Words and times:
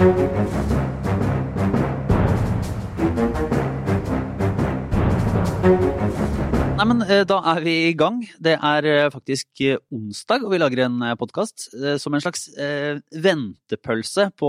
Thank 0.00 0.18
you. 0.18 0.40
Nei, 6.80 6.86
men 6.88 7.02
eh, 7.04 7.26
Da 7.28 7.36
er 7.50 7.58
vi 7.60 7.72
i 7.90 7.96
gang. 7.98 8.22
Det 8.40 8.54
er 8.56 8.86
eh, 8.88 9.10
faktisk 9.12 9.60
eh, 9.66 9.76
onsdag, 9.92 10.46
og 10.46 10.54
vi 10.54 10.60
lager 10.62 10.80
en 10.86 11.02
podkast 11.20 11.66
som 12.00 12.14
en 12.16 12.22
slags 12.24 12.46
eh, 12.56 13.02
ventepølse 13.12 14.30
på 14.40 14.48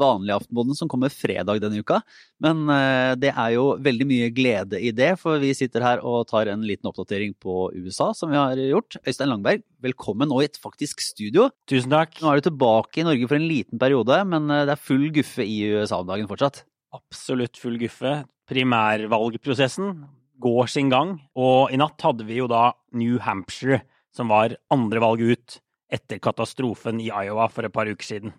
vanlig 0.00 0.34
Aftenboden 0.34 0.74
som 0.74 0.88
kommer 0.90 1.12
fredag 1.14 1.60
denne 1.62 1.78
uka. 1.78 2.00
Men 2.42 2.64
eh, 2.66 3.12
det 3.22 3.30
er 3.30 3.52
jo 3.54 3.76
veldig 3.78 4.06
mye 4.10 4.32
glede 4.34 4.80
i 4.82 4.90
det, 4.90 5.12
for 5.20 5.38
vi 5.38 5.52
sitter 5.54 5.86
her 5.86 6.02
og 6.02 6.24
tar 6.32 6.50
en 6.50 6.64
liten 6.66 6.90
oppdatering 6.90 7.36
på 7.38 7.68
USA, 7.76 8.08
som 8.10 8.34
vi 8.34 8.40
har 8.40 8.58
gjort. 8.58 8.98
Øystein 9.06 9.30
Langberg, 9.30 9.62
velkommen 9.86 10.32
nå 10.32 10.40
i 10.42 10.48
et 10.48 10.58
faktisk 10.58 11.04
studio. 11.04 11.46
Tusen 11.70 11.94
takk. 11.94 12.18
Nå 12.18 12.32
er 12.32 12.42
du 12.42 12.48
tilbake 12.48 13.04
i 13.04 13.06
Norge 13.06 13.28
for 13.28 13.38
en 13.38 13.46
liten 13.46 13.78
periode, 13.78 14.18
men 14.32 14.50
det 14.50 14.74
er 14.74 14.82
full 14.82 15.12
guffe 15.14 15.46
i 15.46 15.60
USA 15.76 16.02
om 16.02 16.10
dagen 16.10 16.26
fortsatt. 16.26 16.64
Absolutt 16.98 17.62
full 17.62 17.78
guffe. 17.84 18.16
Primærvalgprosessen 18.50 19.94
går 20.42 20.70
sin 20.70 20.90
gang. 20.92 21.16
Og 21.38 21.72
i 21.72 21.78
natt 21.80 22.02
hadde 22.02 22.26
vi 22.28 22.40
jo 22.40 22.48
da 22.50 22.72
New 22.98 23.18
Hampshire, 23.22 23.82
som 24.12 24.32
var 24.32 24.56
andre 24.72 25.02
valg 25.02 25.22
ut 25.22 25.58
etter 25.92 26.20
katastrofen 26.22 27.00
i 27.04 27.10
Iowa 27.12 27.48
for 27.52 27.68
et 27.68 27.74
par 27.74 27.88
uker 27.90 28.06
siden. 28.06 28.34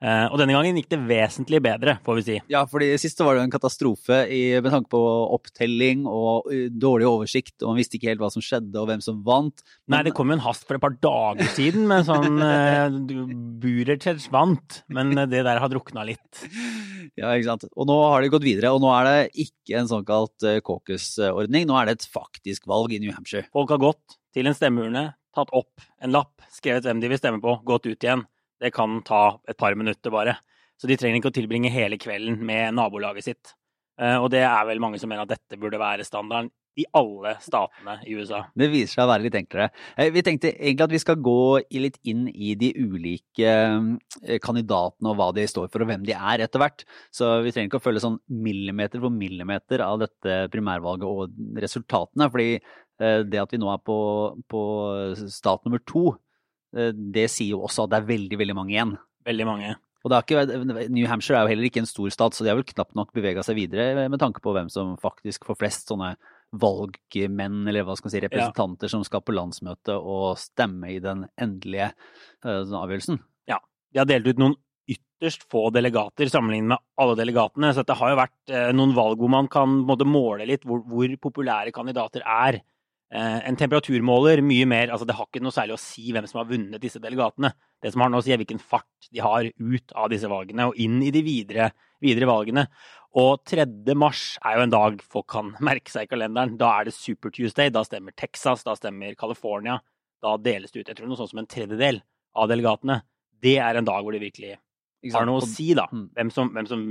Eh, 0.00 0.26
og 0.32 0.38
denne 0.40 0.54
gangen 0.56 0.78
gikk 0.80 0.88
det 0.94 0.98
vesentlig 1.10 1.58
bedre, 1.60 1.98
får 2.06 2.16
vi 2.16 2.22
si. 2.24 2.36
Ja, 2.48 2.62
fordi 2.68 2.86
sist 3.00 3.18
var 3.20 3.36
det 3.36 3.42
en 3.44 3.52
katastrofe 3.52 4.22
i, 4.32 4.56
med 4.64 4.72
tanke 4.72 4.88
på 4.94 5.00
opptelling 5.36 6.06
og 6.08 6.48
uh, 6.48 6.70
dårlig 6.72 7.04
oversikt, 7.10 7.58
og 7.60 7.74
man 7.74 7.80
visste 7.82 7.98
ikke 7.98 8.08
helt 8.14 8.22
hva 8.22 8.30
som 8.32 8.44
skjedde 8.44 8.80
og 8.80 8.88
hvem 8.88 9.02
som 9.04 9.18
vant. 9.26 9.60
Men... 9.84 9.98
Nei, 9.98 10.02
det 10.08 10.14
kom 10.16 10.32
jo 10.32 10.38
en 10.38 10.44
hast 10.46 10.64
for 10.64 10.78
et 10.78 10.84
par 10.86 10.96
dager 11.04 11.52
siden 11.52 11.84
med 11.90 12.08
sånn 12.08 12.40
uh, 12.48 12.88
vant, 14.32 14.80
men 14.88 15.12
det 15.20 15.44
der 15.44 15.60
har 15.60 15.72
drukna 15.72 16.06
litt. 16.08 16.42
Ja, 17.18 17.34
ikke 17.34 17.50
sant. 17.50 17.68
Og 17.76 17.90
nå 17.90 18.00
har 18.06 18.24
det 18.24 18.32
gått 18.32 18.48
videre, 18.48 18.72
og 18.72 18.80
nå 18.80 18.88
er 18.96 19.10
det 19.10 19.44
ikke 19.44 19.82
en 19.82 19.92
såkalt 19.92 20.48
caucus-ordning, 20.64 21.68
nå 21.68 21.76
er 21.76 21.90
det 21.90 21.98
et 21.98 22.08
faktisk 22.08 22.70
valg 22.70 22.96
i 22.96 23.04
New 23.04 23.12
Hampshire. 23.12 23.50
Folk 23.52 23.76
har 23.76 23.84
gått 23.84 24.20
til 24.32 24.48
en 24.48 24.56
stemmeurne, 24.56 25.10
tatt 25.36 25.52
opp 25.52 25.84
en 26.00 26.16
lapp, 26.16 26.40
skrevet 26.56 26.88
hvem 26.88 27.04
de 27.04 27.12
vil 27.12 27.20
stemme 27.20 27.44
på, 27.44 27.60
gått 27.68 27.90
ut 27.90 28.00
igjen. 28.00 28.24
Det 28.60 28.72
kan 28.76 29.00
ta 29.06 29.40
et 29.48 29.58
par 29.58 29.74
minutter, 29.78 30.12
bare. 30.12 30.36
Så 30.80 30.88
de 30.88 30.96
trenger 30.96 31.20
ikke 31.20 31.32
å 31.32 31.36
tilbringe 31.36 31.72
hele 31.72 31.98
kvelden 32.00 32.38
med 32.44 32.76
nabolaget 32.76 33.26
sitt. 33.26 33.54
Eh, 34.00 34.16
og 34.16 34.30
det 34.32 34.46
er 34.46 34.64
vel 34.68 34.80
mange 34.82 35.00
som 35.00 35.10
mener 35.12 35.26
at 35.26 35.34
dette 35.34 35.60
burde 35.60 35.80
være 35.80 36.06
standarden 36.06 36.48
i 36.78 36.86
alle 36.96 37.34
statene 37.42 37.96
i 38.08 38.14
USA. 38.16 38.44
Det 38.56 38.70
viser 38.72 38.94
seg 38.94 39.02
å 39.04 39.10
være 39.10 39.26
litt 39.26 39.36
enklere. 39.36 39.68
Eh, 39.98 40.08
vi 40.14 40.22
tenkte 40.24 40.52
egentlig 40.54 40.86
at 40.86 40.94
vi 40.94 41.00
skal 41.02 41.18
gå 41.20 41.42
litt 41.82 41.98
inn 42.08 42.28
i 42.30 42.54
de 42.56 42.70
ulike 42.78 43.50
eh, 43.50 44.38
kandidatene 44.40 45.12
og 45.12 45.18
hva 45.18 45.28
de 45.36 45.44
står 45.50 45.68
for 45.68 45.84
og 45.84 45.90
hvem 45.90 46.06
de 46.06 46.16
er 46.16 46.46
etter 46.46 46.62
hvert. 46.62 46.86
Så 47.12 47.28
vi 47.44 47.52
trenger 47.52 47.72
ikke 47.72 47.82
å 47.82 47.86
følge 47.90 48.04
sånn 48.06 48.20
millimeter 48.32 49.02
for 49.02 49.12
millimeter 49.12 49.84
av 49.84 50.00
dette 50.06 50.46
primærvalget 50.54 51.10
og 51.10 51.60
resultatene. 51.60 52.30
fordi 52.30 52.60
det 53.00 53.38
at 53.40 53.48
vi 53.48 53.56
nå 53.56 53.68
er 53.72 53.78
på, 53.80 53.94
på 54.52 54.62
stat 55.16 55.62
nummer 55.64 55.80
to, 55.88 56.10
det 56.70 57.26
sier 57.32 57.56
jo 57.56 57.64
også 57.66 57.86
at 57.86 57.92
det 57.92 57.98
er 58.00 58.10
veldig, 58.10 58.36
veldig 58.40 58.54
mange 58.56 58.74
igjen. 58.74 58.92
Veldig 59.26 59.46
mange. 59.48 59.72
Og 60.00 60.14
ikke, 60.16 60.44
New 60.88 61.04
Hampshire 61.10 61.36
er 61.36 61.44
jo 61.44 61.52
heller 61.52 61.68
ikke 61.68 61.82
en 61.82 61.88
stor 61.88 62.08
stat, 62.14 62.36
så 62.36 62.44
de 62.44 62.52
har 62.52 62.56
vel 62.56 62.68
knapt 62.68 62.96
nok 62.96 63.10
bevega 63.16 63.42
seg 63.44 63.58
videre 63.58 64.06
med 64.08 64.20
tanke 64.22 64.40
på 64.40 64.54
hvem 64.56 64.70
som 64.72 64.94
faktisk 65.00 65.44
får 65.48 65.58
flest 65.60 65.92
sånne 65.92 66.14
valgmenn, 66.56 67.60
eller 67.68 67.84
hva 67.86 67.94
skal 67.98 68.08
man 68.08 68.14
si, 68.14 68.22
representanter 68.24 68.88
ja. 68.88 68.92
som 68.94 69.04
skal 69.06 69.22
på 69.22 69.34
landsmøte 69.36 69.94
og 69.98 70.40
stemme 70.40 70.88
i 70.94 70.98
den 71.04 71.26
endelige 71.38 71.92
uh, 72.46 72.64
avgjørelsen. 72.64 73.20
Ja. 73.50 73.60
De 73.92 74.00
har 74.00 74.08
delt 74.08 74.30
ut 74.30 74.40
noen 74.40 74.56
ytterst 74.90 75.44
få 75.52 75.68
delegater 75.74 76.32
sammenlignet 76.32 76.72
med 76.72 76.82
alle 76.98 77.18
delegatene. 77.20 77.70
Så 77.76 77.84
det 77.86 77.98
har 78.00 78.14
jo 78.14 78.18
vært 78.22 78.54
uh, 78.56 78.70
noen 78.74 78.96
valg 78.96 79.20
hvor 79.20 79.30
man 79.36 79.50
kan 79.52 79.82
måte, 79.86 80.08
måle 80.08 80.48
litt 80.48 80.66
hvor, 80.66 80.82
hvor 80.88 81.14
populære 81.28 81.76
kandidater 81.76 82.24
er. 82.24 82.62
Eh, 83.10 83.38
en 83.48 83.56
temperaturmåler 83.58 84.38
mye 84.46 84.66
mer 84.70 84.92
altså 84.94 85.02
Det 85.08 85.16
har 85.18 85.26
ikke 85.26 85.40
noe 85.42 85.50
særlig 85.50 85.74
å 85.74 85.82
si 85.82 86.12
hvem 86.14 86.28
som 86.30 86.44
har 86.44 86.50
vunnet 86.50 86.82
disse 86.82 87.00
delegatene. 87.02 87.50
Det 87.82 87.90
som 87.90 88.04
har 88.04 88.12
noe 88.12 88.22
å 88.22 88.24
si, 88.24 88.30
er 88.30 88.38
hvilken 88.38 88.62
fart 88.62 89.10
de 89.10 89.22
har 89.24 89.48
ut 89.50 89.94
av 89.98 90.12
disse 90.12 90.30
valgene 90.30 90.68
og 90.70 90.78
inn 90.78 91.00
i 91.02 91.10
de 91.14 91.22
videre, 91.26 91.72
videre 92.02 92.28
valgene. 92.30 92.68
Og 93.18 93.42
3. 93.50 93.66
mars 93.98 94.36
er 94.46 94.56
jo 94.56 94.66
en 94.68 94.74
dag 94.76 95.00
folk 95.02 95.26
kan 95.34 95.50
merke 95.58 95.90
seg 95.90 96.06
i 96.06 96.12
kalenderen. 96.12 96.54
Da 96.60 96.70
er 96.76 96.86
det 96.86 96.94
Super 96.94 97.34
Tuesday. 97.34 97.72
Da 97.74 97.82
stemmer 97.86 98.14
Texas, 98.14 98.62
da 98.62 98.76
stemmer 98.78 99.18
California. 99.18 99.80
Da 100.22 100.36
deles 100.38 100.70
det 100.70 100.84
ut 100.84 100.92
jeg 100.92 101.00
tror 101.00 101.10
noe 101.10 101.18
sånt 101.18 101.32
som 101.32 101.42
en 101.42 101.50
tredjedel 101.50 101.98
av 102.38 102.46
delegatene. 102.52 103.00
Det 103.42 103.56
er 103.58 103.80
en 103.80 103.88
dag 103.88 104.04
hvor 104.04 104.14
det 104.14 104.22
virkelig 104.22 104.54
har 105.10 105.26
noe 105.26 105.40
å 105.40 105.48
si, 105.48 105.72
da. 105.74 105.88
Mm. 105.90 106.06
Hvem 106.14 106.30
som, 106.34 106.52
hvem 106.54 106.68
som 106.70 106.86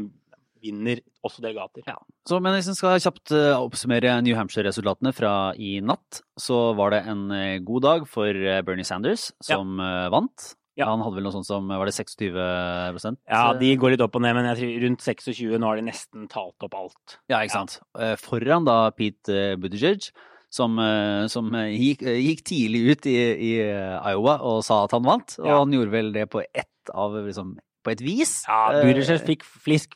vinner 0.64 1.02
også 1.26 1.44
delegater. 1.44 1.84
Ja. 1.88 1.98
Så, 2.28 2.40
men 2.44 2.56
hvis 2.56 2.70
en 2.72 2.78
skal 2.78 3.00
kjapt 3.02 3.34
eh, 3.36 3.56
oppsummere 3.56 4.20
New 4.26 4.38
Hampshire-resultatene 4.38 5.14
fra 5.16 5.34
i 5.60 5.78
natt, 5.84 6.22
så 6.40 6.70
var 6.78 6.94
det 6.96 7.04
en 7.10 7.28
eh, 7.36 7.60
god 7.66 7.86
dag 7.86 8.08
for 8.10 8.30
eh, 8.30 8.62
Bernie 8.66 8.88
Sanders, 8.88 9.30
som 9.46 9.80
ja. 9.82 10.08
vant. 10.14 10.54
Ja. 10.80 10.88
Han 10.88 11.04
hadde 11.04 11.18
vel 11.18 11.26
noe 11.28 11.36
sånt 11.36 11.48
som 11.50 11.66
var 11.68 11.90
det 11.90 11.92
26% 11.98 13.18
Ja, 13.28 13.50
de 13.60 13.74
går 13.76 13.94
litt 13.94 14.04
opp 14.06 14.16
og 14.16 14.24
ned, 14.24 14.38
men 14.38 14.48
jeg 14.48 14.62
tror 14.62 14.86
rundt 14.86 15.04
26. 15.04 15.42
Nå 15.60 15.68
har 15.68 15.80
de 15.80 15.88
nesten 15.90 16.30
talt 16.32 16.68
opp 16.68 16.78
alt. 16.80 17.18
Ja, 17.28 17.42
ikke 17.42 17.58
sant. 17.58 17.80
Ja. 18.00 18.14
Foran 18.22 18.68
da 18.68 18.78
Pete 18.96 19.58
Buttigieg, 19.60 20.08
som, 20.56 20.80
som 21.30 21.52
gikk, 21.68 22.06
gikk, 22.08 22.46
tidlig 22.48 22.86
ut 22.88 23.10
i, 23.12 23.18
i, 23.20 23.52
Iowa 23.60 24.40
og 24.48 24.64
sa 24.66 24.86
at 24.86 24.96
han 24.96 25.04
vant. 25.04 25.36
Og 25.44 25.52
han 25.52 25.76
gjorde 25.76 25.94
vel 25.98 26.14
det 26.16 26.30
på 26.32 26.46
ett 26.48 26.94
av 26.96 27.18
liksom, 27.26 27.58
på 27.84 27.94
et 27.94 28.02
vis. 28.04 28.32
Ja, 28.48 28.82
Buttigieg 28.84 29.22
fikk, 29.26 29.46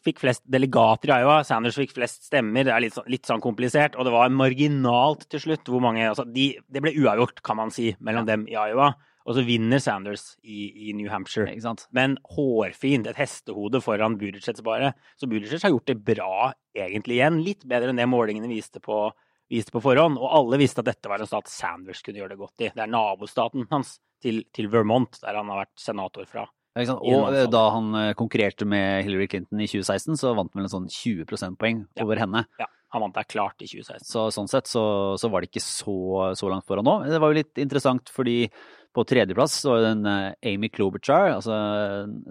fikk, 0.03 0.19
flest 0.21 0.43
delegater 0.49 1.11
i 1.11 1.15
Iowa, 1.21 1.39
Sanders 1.47 1.77
fikk 1.79 1.95
flest 1.97 2.27
stemmer. 2.29 2.65
Det 2.67 2.73
er 2.73 2.83
litt, 2.85 2.95
sånn, 2.95 3.09
litt 3.11 3.29
sånn 3.29 3.43
komplisert. 3.43 3.97
Og 3.97 4.07
det 4.07 4.13
var 4.15 4.33
marginalt 4.33 5.27
til 5.31 5.43
slutt 5.43 5.71
hvor 5.71 5.83
mange 5.83 6.05
altså, 6.09 6.25
de, 6.27 6.53
Det 6.63 6.83
ble 6.83 6.95
uavgjort, 7.03 7.43
kan 7.45 7.59
man 7.59 7.73
si, 7.73 7.91
mellom 8.03 8.27
dem 8.29 8.47
i 8.51 8.55
Iowa. 8.55 8.93
Og 9.23 9.37
så 9.37 9.43
vinner 9.47 9.79
Sanders 9.79 10.33
i, 10.43 10.89
i 10.89 10.95
New 10.97 11.07
Hampshire. 11.11 11.51
Men 11.95 12.17
hårfint, 12.35 13.07
et 13.07 13.19
hestehode 13.19 13.79
foran 13.83 14.17
Buttigieg 14.19 14.63
bare. 14.65 14.93
Så 15.19 15.29
Buttigieg 15.31 15.63
har 15.63 15.71
gjort 15.75 15.91
det 15.91 15.99
bra 16.03 16.49
egentlig 16.75 17.19
igjen. 17.19 17.43
Litt 17.45 17.63
bedre 17.69 17.93
enn 17.93 18.01
det 18.01 18.09
målingene 18.11 18.51
viste 18.51 18.83
på, 18.83 19.05
viste 19.51 19.75
på 19.75 19.83
forhånd. 19.83 20.19
Og 20.19 20.39
alle 20.41 20.59
visste 20.59 20.83
at 20.83 20.91
dette 20.91 21.11
var 21.11 21.23
en 21.23 21.29
stat 21.29 21.51
Sanders 21.51 22.03
kunne 22.03 22.19
gjøre 22.19 22.35
det 22.35 22.41
godt 22.41 22.65
i. 22.65 22.73
Det 22.75 22.83
er 22.83 22.91
nabostaten 22.91 23.69
hans 23.71 23.97
til, 24.23 24.43
til 24.55 24.67
Vermont, 24.71 25.19
der 25.23 25.39
han 25.39 25.51
har 25.51 25.63
vært 25.63 25.79
senator 25.79 26.27
fra. 26.27 26.47
Og 26.73 27.35
da 27.53 27.63
han 27.75 27.89
eh, 27.99 28.13
konkurrerte 28.17 28.65
med 28.65 29.03
Hillary 29.05 29.27
Clinton 29.29 29.61
i 29.61 29.69
2016, 29.69 30.17
så 30.17 30.33
vant 30.33 30.49
han 30.53 30.61
vel 30.61 30.69
en 30.69 30.73
sånn 30.73 30.87
20 30.89 31.27
prosentpoeng 31.29 31.83
ja. 31.85 32.05
over 32.05 32.21
henne. 32.23 32.45
Ja, 32.61 32.67
han 32.95 33.03
vant 33.05 33.17
der 33.17 33.27
klart 33.29 33.61
i 33.61 33.69
2016. 33.69 34.07
Så 34.09 34.25
sånn 34.33 34.49
sett 34.49 34.71
så, 34.71 34.85
så 35.21 35.29
var 35.29 35.43
det 35.43 35.51
ikke 35.51 35.63
så, 35.65 35.97
så, 36.39 36.49
langt 36.49 36.65
foran 36.69 36.87
nå. 36.87 36.97
Det 37.09 37.21
var 37.21 37.33
jo 37.33 37.39
litt 37.43 37.61
interessant 37.61 38.09
fordi 38.13 38.47
på 38.93 39.05
tredjeplass 39.09 39.59
så 39.61 39.73
var 39.73 39.85
det 39.85 39.93
en 39.99 40.09
eh, 40.09 40.53
Amy 40.53 40.69
Klobuchar, 40.73 41.35
altså 41.37 41.53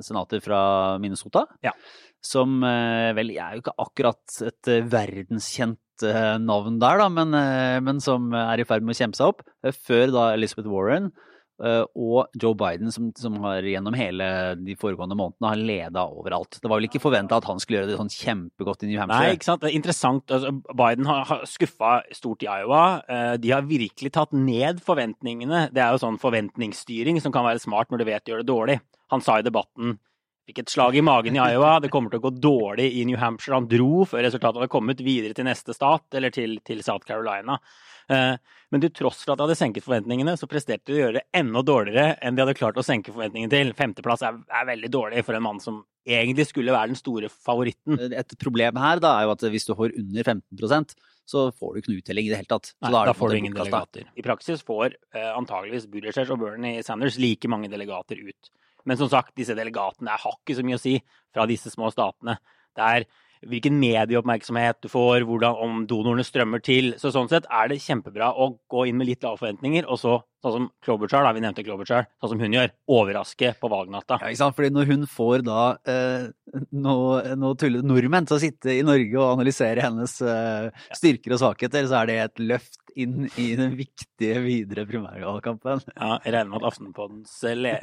senater 0.03 0.43
fra 0.43 0.61
Minnesota, 1.03 1.47
ja. 1.63 1.75
som 2.23 2.61
eh, 2.67 3.15
vel 3.19 3.35
er 3.37 3.57
jo 3.57 3.65
ikke 3.65 3.79
akkurat 3.87 4.43
et 4.51 4.75
verdenskjent 4.91 5.79
navn 6.43 6.81
der, 6.83 6.99
da, 6.99 7.05
men, 7.15 7.37
men 7.87 8.01
som 8.03 8.33
er 8.35 8.59
i 8.59 8.65
ferd 8.67 8.83
med 8.83 8.97
å 8.97 8.99
kjempe 8.99 9.15
seg 9.15 9.29
opp. 9.31 9.45
Før 9.87 10.11
da 10.11 10.25
Elizabeth 10.35 10.67
Warren 10.67 11.13
og 11.63 12.33
Joe 12.39 12.57
Biden, 12.59 12.91
som, 12.95 13.11
som, 13.19 13.37
har 13.45 13.65
gjennom 13.67 13.95
hele 13.97 14.27
de 14.59 14.75
foregående 14.79 15.17
månedene 15.19 15.51
har 15.53 15.61
leda 15.61 16.05
overalt. 16.11 16.59
Det 16.59 16.69
var 16.69 16.81
vel 16.81 16.89
ikke 16.89 17.03
forventa 17.03 17.39
at 17.39 17.47
han 17.49 17.63
skulle 17.63 17.81
gjøre 17.81 17.93
det 17.93 17.99
sånn 18.01 18.13
kjempegodt 18.13 18.83
i 18.83 18.91
New 18.91 19.01
Hampshire? 19.01 19.31
Nei, 19.31 19.39
ikke 19.39 19.49
sant. 19.49 19.63
Det 19.63 19.71
er 19.71 19.79
interessant. 19.79 20.35
Altså, 20.35 20.53
Biden 20.83 21.11
har, 21.11 21.25
har 21.31 21.45
skuffa 21.49 21.93
stort 22.17 22.43
i 22.45 22.51
Iowa. 22.51 22.85
Eh, 23.07 23.35
de 23.43 23.53
har 23.55 23.67
virkelig 23.69 24.15
tatt 24.15 24.35
ned 24.37 24.83
forventningene. 24.85 25.69
Det 25.75 25.85
er 25.85 25.95
jo 25.95 26.03
sånn 26.03 26.21
forventningsstyring 26.23 27.23
som 27.23 27.35
kan 27.35 27.47
være 27.47 27.63
smart 27.63 27.93
når 27.93 28.03
du 28.03 28.09
vet 28.11 28.25
du 28.27 28.35
gjør 28.35 28.43
det 28.43 28.51
dårlig. 28.51 28.81
Han 29.13 29.23
sa 29.25 29.39
i 29.39 29.47
debatten 29.47 29.99
fikk 30.49 30.63
et 30.63 30.73
slag 30.73 30.97
i 30.99 31.05
magen 31.05 31.37
i 31.37 31.43
Iowa. 31.43 31.77
Det 31.83 31.91
kommer 31.93 32.13
til 32.13 32.23
å 32.23 32.27
gå 32.27 32.35
dårlig 32.43 32.89
i 32.99 33.05
New 33.09 33.19
Hampshire. 33.21 33.57
Han 33.59 33.71
dro 33.71 34.07
før 34.09 34.25
resultatet 34.27 34.63
hadde 34.63 34.73
kommet 34.73 35.03
videre 35.05 35.37
til 35.37 35.47
neste 35.49 35.77
stat, 35.77 36.09
eller 36.19 36.35
til, 36.35 36.59
til 36.67 36.83
South 36.85 37.07
Carolina. 37.09 37.59
Eh, 38.11 38.35
men 38.73 38.83
til 38.83 38.93
tross 38.97 39.23
for 39.23 39.35
at 39.35 39.41
de 39.41 39.47
hadde 39.47 39.59
senket 39.59 39.87
forventningene, 39.87 40.35
så 40.41 40.49
presterte 40.51 40.91
de 40.91 40.99
å 40.99 41.03
gjøre 41.05 41.21
det 41.21 41.25
enda 41.39 41.63
dårligere 41.67 42.17
enn 42.25 42.37
de 42.37 42.45
hadde 42.45 42.59
klart 42.59 42.81
å 42.81 42.87
senke 42.87 43.15
forventningene 43.15 43.53
til. 43.53 43.73
Femteplass 43.79 44.25
er, 44.27 44.41
er 44.49 44.69
veldig 44.73 44.91
dårlig 44.93 45.25
for 45.27 45.39
en 45.39 45.45
mann 45.45 45.63
som 45.63 45.83
egentlig 46.09 46.49
skulle 46.49 46.75
være 46.75 46.91
den 46.91 46.99
store 46.99 47.31
favoritten. 47.31 48.01
Et 48.11 48.37
problem 48.41 48.81
her 48.83 49.03
da 49.03 49.15
er 49.19 49.29
jo 49.29 49.35
at 49.37 49.45
hvis 49.55 49.69
du 49.69 49.75
får 49.79 49.95
under 50.01 50.27
15 50.35 50.97
så 51.33 51.45
får 51.55 51.75
du 51.75 51.79
ikke 51.79 51.93
noe 51.93 52.03
uttelling 52.03 52.27
i 52.27 52.33
det 52.33 52.41
hele 52.41 52.51
tatt. 52.51 52.73
Nei, 52.83 52.91
da, 52.91 53.05
da 53.07 53.15
får 53.15 53.31
du 53.31 53.37
ingen 53.39 53.55
delegater. 53.55 54.09
I 54.19 54.25
praksis 54.27 54.65
får 54.67 54.97
eh, 55.15 55.31
antageligvis 55.31 55.87
Buttigieg 55.93 56.33
og 56.35 56.41
Bernie 56.43 56.83
Sanders 56.83 57.21
like 57.23 57.49
mange 57.49 57.71
delegater 57.71 58.19
ut. 58.19 58.51
Men 58.89 59.01
som 59.01 59.11
sagt, 59.13 59.35
disse 59.39 59.57
delegatene 59.59 60.17
har 60.19 60.39
ikke 60.39 60.59
så 60.59 60.65
mye 60.67 60.79
å 60.79 60.83
si 60.83 60.97
fra 61.33 61.47
disse 61.51 61.73
små 61.73 61.91
statene. 61.95 62.39
Det 62.77 62.89
er 62.89 63.07
hvilken 63.49 63.79
medieoppmerksomhet 63.81 64.83
du 64.85 64.89
får, 64.91 65.25
hvordan, 65.27 65.57
om 65.65 65.81
donorene 65.91 66.25
strømmer 66.27 66.63
til. 66.65 66.93
Så 67.01 67.11
sånn 67.15 67.31
sett 67.31 67.49
er 67.51 67.71
det 67.73 67.81
kjempebra 67.83 68.31
å 68.39 68.53
gå 68.71 68.87
inn 68.89 69.01
med 69.01 69.09
litt 69.09 69.25
lave 69.27 69.41
forventninger, 69.41 69.89
og 69.91 69.99
så, 70.01 70.19
sånn 70.45 70.55
som 70.57 70.69
Klobuchar, 70.85 71.27
da, 71.27 71.33
vi 71.35 71.43
nevnte 71.43 71.65
Klobuchar, 71.67 72.07
sånn 72.23 72.35
som 72.35 72.43
hun 72.43 72.55
gjør, 72.55 72.71
overraske 72.99 73.55
på 73.59 73.73
valgnatta. 73.73 74.21
Ja, 74.23 74.31
ikke 74.31 74.43
sant? 74.45 74.59
Fordi 74.59 74.71
når 74.75 74.93
hun 74.93 75.07
får 75.11 75.47
da 75.49 75.65
eh, 75.91 76.29
noe, 76.71 77.37
no 77.39 77.55
tullete 77.59 77.89
nordmenn 77.89 78.31
til 78.31 78.39
å 78.39 78.43
sitte 78.43 78.77
i 78.77 78.87
Norge 78.87 79.19
og 79.19 79.35
analysere 79.35 79.89
hennes 79.89 80.17
eh, 80.23 80.87
styrker 80.95 81.37
og 81.37 81.43
svakheter, 81.43 81.91
så 81.91 82.03
er 82.03 82.13
det 82.13 82.19
et 82.29 82.47
løft 82.53 82.82
inn 83.01 83.29
i 83.41 83.47
den 83.59 83.77
viktige 83.79 84.43
videre 84.45 84.85
primærvalgkampen. 84.89 85.85
Ja, 85.95 86.19
jeg 86.25 86.35
regner 86.35 86.51
med 86.51 86.61
at 86.61 86.69
Aftenpoddens 86.73 87.37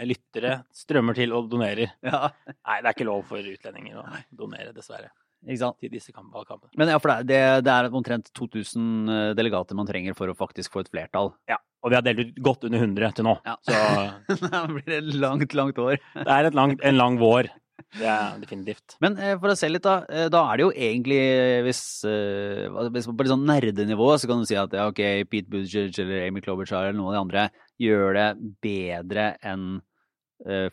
lyttere 0.10 0.60
strømmer 0.76 1.18
til 1.18 1.34
og 1.38 1.50
donerer. 1.52 1.96
Ja. 2.06 2.30
Nei, 2.50 2.82
det 2.82 2.92
er 2.92 2.94
ikke 2.96 3.10
lov 3.10 3.26
for 3.30 3.44
utlendinger 3.54 4.02
å 4.02 4.06
donere, 4.36 4.74
dessverre. 4.76 5.12
Ikke 5.48 5.62
sant? 5.62 5.80
Til 5.80 5.92
disse 5.94 6.12
valgkampene. 6.12 6.74
Men 6.80 6.92
ja, 6.92 7.00
for 7.00 7.14
det, 7.14 7.30
det, 7.32 7.64
det 7.68 7.72
er 7.76 7.96
omtrent 7.96 8.32
2000 8.36 9.34
delegater 9.40 9.78
man 9.78 9.88
trenger 9.88 10.18
for 10.18 10.32
å 10.32 10.36
faktisk 10.38 10.76
få 10.76 10.84
et 10.84 10.92
flertall. 10.92 11.32
Ja, 11.50 11.60
og 11.80 11.94
vi 11.94 11.98
har 12.00 12.04
delt 12.04 12.20
ut 12.20 12.42
godt 12.44 12.66
under 12.68 12.84
100 12.84 13.16
til 13.16 13.28
nå. 13.30 13.38
Ja. 13.48 13.56
Så 13.64 14.36
det 14.44 14.64
blir 14.76 14.98
et 14.98 15.16
langt, 15.16 15.56
langt 15.56 15.80
år. 15.80 16.00
det 16.18 16.28
er 16.36 16.50
et 16.50 16.58
langt, 16.58 16.84
en 16.84 17.00
lang 17.00 17.20
vår. 17.22 17.52
Er 18.00 18.40
definitivt. 18.42 18.96
Men 19.04 19.18
eh, 19.18 19.36
for 19.40 19.52
å 19.52 19.58
se 19.58 19.70
litt, 19.70 19.84
da. 19.86 20.04
eh, 20.10 20.28
Da 20.32 20.42
er 20.52 20.58
det 20.60 20.66
jo 20.66 20.72
egentlig, 20.74 21.20
hvis, 21.68 21.82
eh, 22.10 22.68
hvis 22.94 23.08
På 23.10 23.16
litt 23.24 23.32
sånn 23.34 23.46
nerdenivå 23.50 24.10
så 24.20 24.30
kan 24.30 24.42
du 24.44 24.48
si 24.50 24.58
at 24.60 24.74
ja, 24.76 24.88
ok, 24.92 25.02
Pete 25.32 25.50
Buttigieg 25.52 25.98
eller 26.04 26.28
Amy 26.28 26.44
Klobuchar 26.46 26.90
eller 26.90 26.98
noen 27.00 27.14
av 27.14 27.18
de 27.18 27.24
andre 27.26 27.46
gjør 27.80 28.18
det 28.20 28.28
bedre 28.66 29.30
enn 29.48 29.70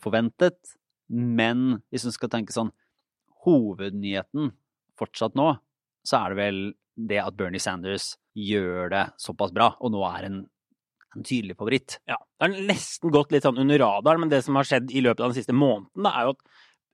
forventet. 0.03 0.77
Men 1.11 1.81
hvis 1.91 2.05
du 2.07 2.13
skal 2.15 2.31
tenke 2.31 2.55
sånn 2.55 2.71
Hovednyheten 3.47 4.53
fortsatt 4.99 5.37
nå, 5.39 5.53
så 6.07 6.21
er 6.25 6.33
det 6.33 6.39
vel 6.41 6.61
det 6.97 7.19
at 7.23 7.37
Bernie 7.39 7.61
Sanders 7.63 8.15
gjør 8.37 8.91
det 8.93 9.05
såpass 9.21 9.53
bra, 9.55 9.73
og 9.81 9.93
nå 9.95 10.03
er 10.09 10.29
en, 10.29 10.39
en 11.17 11.27
tydelig 11.27 11.57
favoritt. 11.59 11.99
Ja, 12.09 12.17
Det 12.39 12.47
har 12.49 12.69
nesten 12.71 13.13
gått 13.15 13.35
litt 13.35 13.45
sånn 13.47 13.61
under 13.61 13.81
radaren, 13.83 14.23
men 14.25 14.33
det 14.33 14.43
som 14.47 14.57
har 14.59 14.69
skjedd 14.69 14.91
i 14.93 15.03
løpet 15.05 15.23
av 15.25 15.33
den 15.33 15.39
siste 15.39 15.57
måneden, 15.57 15.91
da, 16.07 16.13
er 16.15 16.29
jo 16.31 16.35
at 16.37 16.43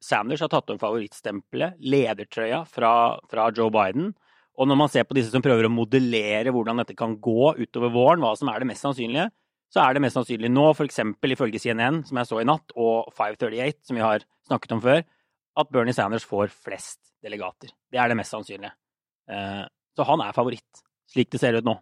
Sanders 0.03 0.43
har 0.43 0.51
tatt 0.53 0.71
om 0.73 0.81
favorittstempelet, 0.81 1.79
ledertrøya, 1.79 2.63
fra, 2.69 2.93
fra 3.31 3.49
Joe 3.55 3.71
Biden. 3.75 4.11
Og 4.61 4.69
når 4.69 4.79
man 4.79 4.91
ser 4.93 5.07
på 5.09 5.17
disse 5.17 5.33
som 5.33 5.45
prøver 5.45 5.69
å 5.69 5.73
modellere 5.73 6.53
hvordan 6.53 6.83
dette 6.83 6.97
kan 6.99 7.15
gå 7.23 7.55
utover 7.61 7.93
våren, 7.95 8.23
hva 8.25 8.35
som 8.39 8.51
er 8.53 8.61
det 8.61 8.69
mest 8.69 8.85
sannsynlige, 8.85 9.31
så 9.73 9.81
er 9.81 9.97
det 9.97 10.03
mest 10.05 10.19
sannsynlig 10.19 10.51
nå, 10.53 10.67
f.eks. 10.75 11.01
ifølge 11.33 11.61
CNN, 11.63 12.03
som 12.09 12.19
jeg 12.21 12.29
så 12.29 12.43
i 12.43 12.49
natt, 12.49 12.75
og 12.77 13.09
538, 13.17 13.87
som 13.89 13.97
vi 13.97 14.05
har 14.05 14.27
snakket 14.49 14.75
om 14.77 14.83
før, 14.85 15.01
at 15.63 15.71
Bernie 15.73 15.97
Sanders 15.97 16.27
får 16.29 16.53
flest 16.53 17.01
delegater. 17.25 17.73
Det 17.93 18.01
er 18.01 18.13
det 18.13 18.19
mest 18.19 18.35
sannsynlige. 18.35 18.75
Eh, 19.33 19.63
så 19.97 20.07
han 20.09 20.25
er 20.25 20.37
favoritt, 20.37 20.85
slik 21.09 21.33
det 21.33 21.41
ser 21.41 21.57
ut 21.57 21.69
nå. 21.69 21.79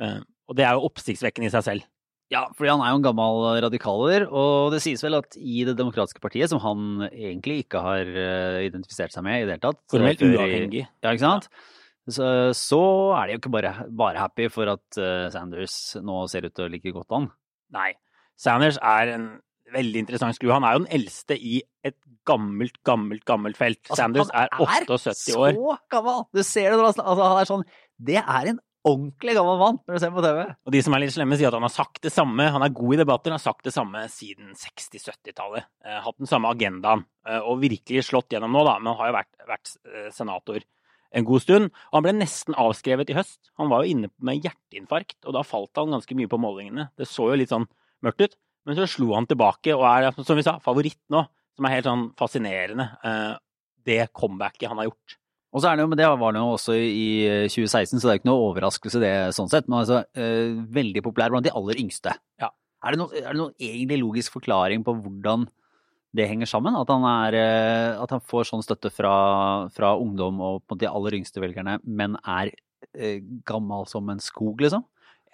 Eh, 0.00 0.22
og 0.46 0.56
det 0.56 0.64
er 0.64 0.78
jo 0.78 0.88
oppsiktsvekkende 0.88 1.50
i 1.50 1.52
seg 1.52 1.66
selv. 1.66 1.86
Ja, 2.32 2.42
fordi 2.58 2.72
han 2.72 2.82
er 2.82 2.90
jo 2.90 2.98
en 2.98 3.06
gammel 3.06 3.44
radikaler, 3.62 4.24
og 4.26 4.72
det 4.74 4.80
sies 4.82 5.02
vel 5.04 5.14
at 5.20 5.36
i 5.38 5.60
Det 5.68 5.76
demokratiske 5.78 6.22
partiet, 6.22 6.50
som 6.50 6.58
han 6.64 7.06
egentlig 7.06 7.60
ikke 7.62 7.82
har 7.84 8.02
eh, 8.02 8.64
identifisert 8.66 9.14
seg 9.14 9.22
med 9.26 9.40
i 9.40 9.44
det 9.44 9.54
hele 9.54 9.62
tatt 9.62 9.78
Formelt 9.92 10.24
uavhengig. 10.26 10.88
Ja, 11.04 11.12
ikke 11.12 11.22
sant? 11.22 11.46
Så, 12.06 12.26
så 12.54 12.80
er 13.18 13.26
de 13.26 13.36
jo 13.36 13.40
ikke 13.40 13.54
bare, 13.54 13.72
bare 13.98 14.22
happy 14.22 14.48
for 14.50 14.70
at 14.74 14.98
eh, 14.98 15.26
Sanders 15.34 15.76
nå 16.02 16.24
ser 16.30 16.46
ut 16.46 16.54
til 16.54 16.66
å 16.66 16.70
like 16.70 16.94
godt 16.94 17.14
an. 17.14 17.30
Nei. 17.74 17.92
Sanders 18.38 18.78
er 18.82 19.14
en 19.14 19.30
veldig 19.74 20.04
interessant 20.04 20.36
skrue. 20.36 20.54
Han 20.54 20.66
er 20.66 20.76
jo 20.76 20.84
den 20.84 20.92
eldste 20.98 21.38
i 21.38 21.60
et 21.86 21.96
gammelt, 22.26 22.78
gammelt, 22.86 23.24
gammelt 23.26 23.58
felt. 23.58 23.80
Altså, 23.86 23.98
Sanders 24.02 24.30
er 24.34 24.50
78 24.54 25.34
år. 25.38 25.50
Han 25.50 25.58
er 25.58 25.58
så 25.58 25.76
gammel! 25.94 26.22
Du 26.34 26.42
ser 26.46 26.70
det 26.70 26.78
når 26.78 26.90
altså, 26.92 27.06
han 27.22 27.40
er 27.40 27.50
sånn 27.50 27.66
Det 28.10 28.22
er 28.22 28.52
en 28.52 28.62
ordentlig 28.86 29.34
gammel 29.36 29.58
mann 29.60 29.80
når 29.82 29.96
du 29.96 30.02
ser 30.02 30.14
på 30.14 30.22
TV. 30.24 30.42
Og 30.66 30.74
de 30.74 30.80
som 30.86 30.94
er 30.94 31.02
litt 31.02 31.14
slemme, 31.14 31.36
sier 31.38 31.50
at 31.50 31.56
han 31.58 31.66
har 31.66 31.74
sagt 31.74 32.00
det 32.06 32.12
samme. 32.14 32.46
Han 32.54 32.62
er 32.64 32.74
god 32.76 32.94
i 32.94 33.00
debatter, 33.02 33.32
han 33.32 33.40
har 33.40 33.44
sagt 33.44 33.66
det 33.66 33.74
samme 33.74 34.04
siden 34.12 34.54
60-70-tallet. 34.58 35.66
Eh, 35.84 35.98
hatt 36.04 36.18
den 36.22 36.30
samme 36.30 36.52
agendaen. 36.54 37.04
Eh, 37.26 37.40
og 37.42 37.60
virkelig 37.64 38.06
slått 38.08 38.32
gjennom 38.32 38.54
nå, 38.54 38.62
da. 38.68 38.78
Men 38.78 38.92
han 38.92 39.00
har 39.00 39.10
jo 39.10 39.16
vært, 39.18 39.32
vært 39.50 39.72
eh, 39.90 40.08
senator 40.14 40.62
en 41.16 41.26
god 41.26 41.44
stund. 41.44 41.70
Og 41.90 41.98
han 41.98 42.06
ble 42.06 42.14
nesten 42.18 42.56
avskrevet 42.60 43.10
i 43.10 43.16
høst. 43.18 43.50
Han 43.60 43.70
var 43.72 43.84
jo 43.84 43.94
inne 43.94 44.10
med 44.26 44.42
hjerteinfarkt, 44.44 45.18
og 45.26 45.36
da 45.36 45.44
falt 45.46 45.78
han 45.80 45.94
ganske 45.94 46.18
mye 46.18 46.30
på 46.30 46.40
målingene. 46.42 46.90
Det 46.98 47.08
så 47.10 47.30
jo 47.30 47.40
litt 47.40 47.52
sånn 47.54 47.68
mørkt 48.04 48.26
ut. 48.26 48.38
Men 48.66 48.78
så 48.78 48.88
slo 48.90 49.12
han 49.14 49.28
tilbake 49.30 49.74
og 49.76 49.84
er, 49.86 50.10
som 50.18 50.38
vi 50.38 50.44
sa, 50.46 50.58
favoritt 50.62 51.00
nå. 51.14 51.22
Som 51.56 51.68
er 51.68 51.78
helt 51.78 51.88
sånn 51.88 52.08
fascinerende. 52.18 52.90
eh, 53.06 53.36
Det 53.86 54.12
comebacket 54.12 54.68
han 54.68 54.82
har 54.82 54.90
gjort. 54.90 55.16
Og 55.56 55.62
så 55.64 55.70
er 55.70 55.78
det 55.78 55.86
jo, 55.86 55.88
men 55.88 55.96
det 55.96 56.08
var 56.20 56.34
det 56.36 56.40
jo 56.42 56.52
også 56.52 56.74
i 56.76 57.04
eh, 57.24 57.46
2016, 57.48 57.96
så 57.96 58.04
det 58.04 58.10
er 58.12 58.18
ikke 58.20 58.28
noe 58.28 58.48
overraskelse 58.50 59.00
det 59.00 59.12
sånn 59.32 59.48
sett. 59.48 59.70
Men 59.70 59.80
altså, 59.80 60.02
eh, 60.12 60.52
veldig 60.76 61.02
populær 61.06 61.32
blant 61.32 61.46
de 61.48 61.54
aller 61.56 61.80
yngste. 61.80 62.12
Ja. 62.42 62.50
Er 62.84 62.92
det, 62.92 63.00
noe, 63.00 63.14
er 63.16 63.30
det 63.30 63.40
noen 63.40 63.54
egentlig 63.56 64.02
logisk 64.02 64.36
forklaring 64.36 64.84
på 64.84 64.92
hvordan 65.00 65.46
det 66.16 66.28
henger 66.28 66.50
sammen? 66.50 66.76
At 66.76 66.92
han, 66.92 67.06
er, 67.08 67.38
eh, 67.40 68.02
at 68.02 68.12
han 68.12 68.20
får 68.20 68.50
sånn 68.50 68.66
støtte 68.66 68.92
fra, 68.92 69.14
fra 69.72 69.94
ungdom 69.96 70.44
og 70.44 70.60
på 70.68 70.76
de 70.82 70.90
aller 70.90 71.16
yngste 71.22 71.40
velgerne, 71.40 71.78
men 71.88 72.20
er 72.20 72.52
eh, 72.92 73.24
gammel 73.48 73.88
som 73.88 74.12
en 74.12 74.20
skog, 74.20 74.60
liksom? 74.60 74.84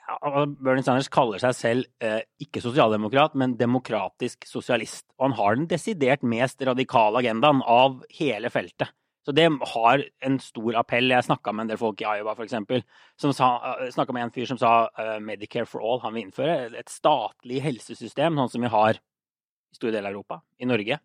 Ja, 0.03 0.47
Bernie 0.47 0.87
Sanders 0.87 1.11
kaller 1.13 1.43
seg 1.43 1.59
selv 1.59 1.91
eh, 2.03 2.23
ikke 2.43 2.63
sosialdemokrat, 2.63 3.35
men 3.39 3.59
demokratisk 3.59 4.47
sosialist. 4.47 5.09
Og 5.19 5.29
han 5.29 5.39
har 5.39 5.59
den 5.59 5.69
desidert 5.71 6.23
mest 6.27 6.63
radikale 6.63 7.23
agendaen 7.23 7.63
av 7.67 8.05
hele 8.23 8.51
feltet. 8.55 8.95
Så 9.23 9.33
det 9.37 9.47
har 9.47 10.03
en 10.27 10.39
stor 10.43 10.77
appell. 10.81 11.13
Jeg 11.15 11.29
snakka 11.29 11.53
med 11.55 11.65
en 11.65 11.73
del 11.73 11.79
folk 11.79 12.01
i 12.03 12.09
Iowa 12.11 12.35
eksempel, 12.43 12.83
som 13.21 13.31
snakka 13.35 14.15
med 14.15 14.27
en 14.27 14.35
fyr 14.35 14.49
som 14.51 14.59
sa 14.59 14.73
uh, 14.99 15.19
Medicare 15.23 15.69
for 15.69 15.85
all. 15.85 16.03
Han 16.03 16.17
vil 16.17 16.27
innføre 16.27 16.73
et 16.79 16.91
statlig 16.91 17.63
helsesystem, 17.63 18.35
sånn 18.35 18.51
som 18.51 18.67
vi 18.67 18.73
har 18.73 18.99
i 18.99 19.79
store 19.79 19.95
deler 19.95 20.11
av 20.11 20.17
Europa, 20.17 20.41
i 20.59 20.67
Norge. 20.67 20.99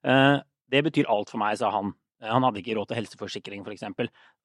Uh, 0.00 0.40
det 0.72 0.84
betyr 0.88 1.10
alt 1.12 1.28
for 1.32 1.40
meg, 1.42 1.58
sa 1.60 1.70
han. 1.74 1.92
Eh, 2.22 2.32
Han 2.32 2.46
hadde 2.46 2.62
ikke 2.62 2.78
råd 2.78 2.88
til 2.90 3.02
helseforsikring, 3.02 3.64
f.eks. 3.68 3.84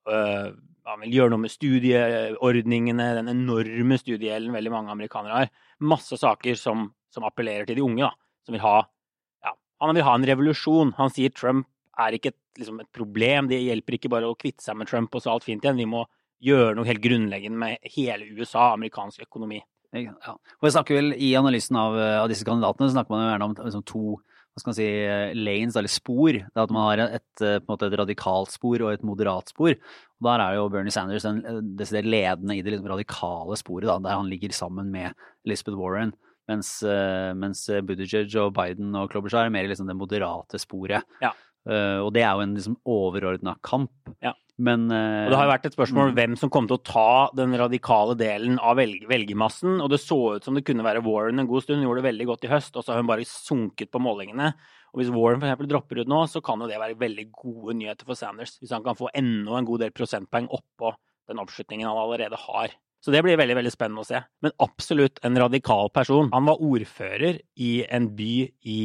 Uh, 0.03 0.51
han 0.83 1.03
vil 1.05 1.15
gjøre 1.15 1.31
noe 1.31 1.45
med 1.45 1.53
studieordningene, 1.53 3.09
den 3.21 3.31
enorme 3.31 3.99
studiegjelden 4.01 4.55
veldig 4.55 4.73
mange 4.73 4.91
amerikanere 4.91 5.45
har. 5.45 5.53
Masse 5.79 6.19
saker 6.19 6.59
som, 6.59 6.89
som 7.13 7.23
appellerer 7.27 7.69
til 7.69 7.79
de 7.79 7.85
unge, 7.87 8.03
da. 8.03 8.11
Som 8.43 8.57
vil 8.57 8.65
ha 8.65 8.81
ja, 8.83 9.53
Han 9.79 9.95
vil 9.95 10.03
ha 10.03 10.17
en 10.19 10.27
revolusjon. 10.27 10.91
Han 10.97 11.13
sier 11.13 11.31
Trump 11.31 11.69
er 11.99 12.17
ikke 12.17 12.33
et, 12.33 12.39
liksom 12.59 12.79
et 12.81 12.89
problem. 12.95 13.49
Det 13.51 13.61
hjelper 13.61 13.97
ikke 13.97 14.11
bare 14.13 14.29
å 14.29 14.37
kvitte 14.39 14.65
seg 14.65 14.77
med 14.79 14.89
Trump 14.89 15.13
og 15.13 15.23
så 15.23 15.33
alt 15.33 15.45
fint 15.45 15.63
igjen. 15.63 15.79
Vi 15.79 15.89
må 15.89 16.05
gjøre 16.43 16.75
noe 16.77 16.89
helt 16.89 17.03
grunnleggende 17.03 17.59
med 17.59 17.93
hele 17.95 18.27
USA, 18.35 18.73
amerikansk 18.73 19.27
økonomi. 19.27 19.61
Ja. 19.93 20.13
Og 20.33 20.65
jeg 20.65 20.73
snakker 20.73 20.97
vel 20.97 21.11
I 21.21 21.35
analysen 21.37 21.77
av, 21.77 21.95
eh, 22.01 22.19
av 22.19 22.29
disse 22.31 22.45
kandidatene 22.47 22.89
snakker 22.89 23.13
man 23.13 23.21
jo 23.21 23.29
gjerne 23.29 23.49
om 23.49 23.57
liksom, 23.59 23.83
to 23.85 24.05
hva 24.53 24.61
skal 24.61 24.69
man 24.69 24.77
si, 24.77 24.85
eh, 24.85 25.33
lanes, 25.33 25.75
eller 25.75 25.89
spor. 25.89 26.33
Det 26.33 26.61
at 26.61 26.73
man 26.73 26.83
har 26.85 26.99
et, 27.07 27.41
eh, 27.41 27.59
måte 27.65 27.87
et 27.87 27.97
radikalt 27.97 28.51
spor 28.53 28.83
og 28.85 28.93
et 28.93 29.01
moderat 29.01 29.49
spor. 29.49 29.73
Og 29.73 30.23
Der 30.23 30.39
er 30.39 30.55
jo 30.55 30.69
Bernie 30.69 30.91
Sanders 30.91 31.23
den 31.23 31.75
desidert 31.75 32.05
ledende 32.05 32.57
i 32.57 32.61
det 32.61 32.73
liksom 32.73 32.87
radikale 32.87 33.57
sporet, 33.57 33.85
da, 33.85 33.97
der 33.97 34.15
han 34.15 34.29
ligger 34.29 34.53
sammen 34.53 34.91
med 34.91 35.13
Elizabeth 35.45 35.77
Warren. 35.77 36.13
Mens, 36.47 36.83
mens 36.83 37.67
Buttigieg 37.67 38.35
og 38.35 38.53
Biden 38.53 38.93
og 38.95 39.09
Klobuchar 39.09 39.45
er 39.45 39.49
mer 39.49 39.63
liksom 39.63 39.87
det 39.87 39.95
moderate 39.95 40.59
sporet. 40.59 41.01
Ja. 41.21 41.31
Eh, 41.69 41.99
og 42.03 42.11
det 42.15 42.23
er 42.23 42.33
jo 42.35 42.43
en 42.45 42.55
liksom 42.57 42.77
overordna 42.85 43.55
kamp. 43.63 43.91
Ja. 44.21 44.33
Men 44.59 44.85
eh, 44.91 45.23
Og 45.25 45.31
det 45.31 45.37
har 45.39 45.47
jo 45.47 45.51
vært 45.53 45.65
et 45.65 45.75
spørsmål 45.75 46.11
Mm. 46.11 46.15
hvem 46.17 46.37
som 46.37 46.49
kom 46.53 46.67
til 46.69 46.77
å 46.77 46.83
ta 46.85 47.29
den 47.35 47.55
radikale 47.57 48.13
delen 48.15 48.59
av 48.59 48.77
velg 48.77 49.07
velgermassen. 49.09 49.81
Og 49.81 49.89
det 49.89 49.99
så 50.03 50.35
ut 50.35 50.43
som 50.45 50.53
det 50.53 50.65
kunne 50.67 50.83
være 50.85 51.01
Warren 51.03 51.39
en 51.41 51.47
god 51.49 51.63
stund. 51.63 51.79
Hun 51.81 51.87
gjorde 51.89 52.03
det 52.03 52.09
veldig 52.11 52.27
godt 52.29 52.45
i 52.45 52.51
høst, 52.53 52.75
og 52.77 52.83
så 52.85 52.93
har 52.93 53.01
hun 53.01 53.07
bare 53.09 53.25
sunket 53.25 53.89
på 53.91 53.99
målingene. 54.03 54.53
Og 54.93 55.01
hvis 55.01 55.09
Warren 55.09 55.39
for 55.41 55.47
eksempel 55.49 55.67
dropper 55.71 56.01
ut 56.03 56.07
nå, 56.07 56.21
så 56.29 56.43
kan 56.45 56.59
jo 56.61 56.67
det 56.69 56.77
være 56.77 56.99
veldig 56.99 57.31
gode 57.33 57.73
nyheter 57.79 58.05
for 58.05 58.13
Sanders. 58.13 58.59
Hvis 58.61 58.69
han 58.75 58.83
kan 58.85 58.93
få 58.95 59.09
enda 59.15 59.57
en 59.57 59.65
god 59.65 59.79
del 59.79 59.89
prosentpoeng 59.91 60.47
oppå 60.53 60.93
den 61.27 61.39
oppslutningen 61.41 61.87
han 61.87 61.97
allerede 61.97 62.37
har. 62.37 62.69
Så 63.03 63.11
det 63.11 63.23
blir 63.25 63.35
veldig 63.39 63.55
veldig 63.57 63.71
spennende 63.73 64.03
å 64.03 64.07
se. 64.07 64.21
Men 64.43 64.51
absolutt 64.61 65.17
en 65.25 65.35
radikal 65.35 65.89
person. 65.89 66.29
Han 66.31 66.45
var 66.45 66.61
ordfører 66.61 67.39
i 67.57 67.83
en 67.89 68.09
by 68.15 68.51
i, 68.63 68.79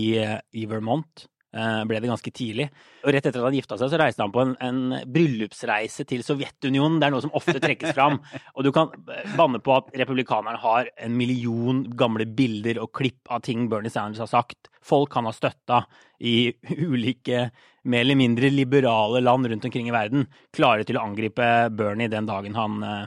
i 0.55 0.65
Vermont. 0.67 1.27
Eh, 1.59 1.83
Ble 1.91 2.00
det 2.00 2.11
ganske 2.11 2.33
tidlig. 2.35 2.69
Og 3.03 3.12
rett 3.15 3.27
etter 3.27 3.43
at 3.43 3.49
han 3.49 3.59
gifta 3.59 3.79
seg, 3.81 3.91
så 3.93 4.00
reiste 4.00 4.25
han 4.25 4.35
på 4.35 4.45
en, 4.45 4.55
en 4.62 5.11
bryllupsreise 5.11 6.07
til 6.09 6.25
Sovjetunionen. 6.27 7.00
Det 7.00 7.09
er 7.09 7.15
noe 7.15 7.25
som 7.25 7.35
ofte 7.38 7.59
trekkes 7.62 7.97
fram. 7.97 8.21
Og 8.57 8.67
du 8.67 8.73
kan 8.75 8.93
banne 9.37 9.61
på 9.65 9.75
at 9.77 9.91
republikanerne 10.05 10.61
har 10.62 10.93
en 10.97 11.17
million 11.19 11.85
gamle 11.99 12.29
bilder 12.38 12.81
og 12.83 12.93
klipp 12.97 13.31
av 13.33 13.43
ting 13.47 13.67
Bernie 13.71 13.93
Sanders 13.93 14.23
har 14.25 14.31
sagt. 14.31 14.71
Folk 14.85 15.15
han 15.19 15.29
har 15.29 15.37
støtta 15.37 15.83
i 16.25 16.53
ulike 16.79 17.49
mer 17.88 18.05
eller 18.05 18.19
mindre 18.19 18.50
liberale 18.50 19.21
land 19.21 19.47
rundt 19.47 19.65
omkring 19.65 19.88
i 19.88 19.95
verden, 19.95 20.27
klare 20.55 20.85
til 20.87 20.99
å 20.99 21.05
angripe 21.07 21.47
Bernie 21.75 22.11
den 22.12 22.29
dagen 22.29 22.57
han, 22.59 22.83
eh, 22.83 23.07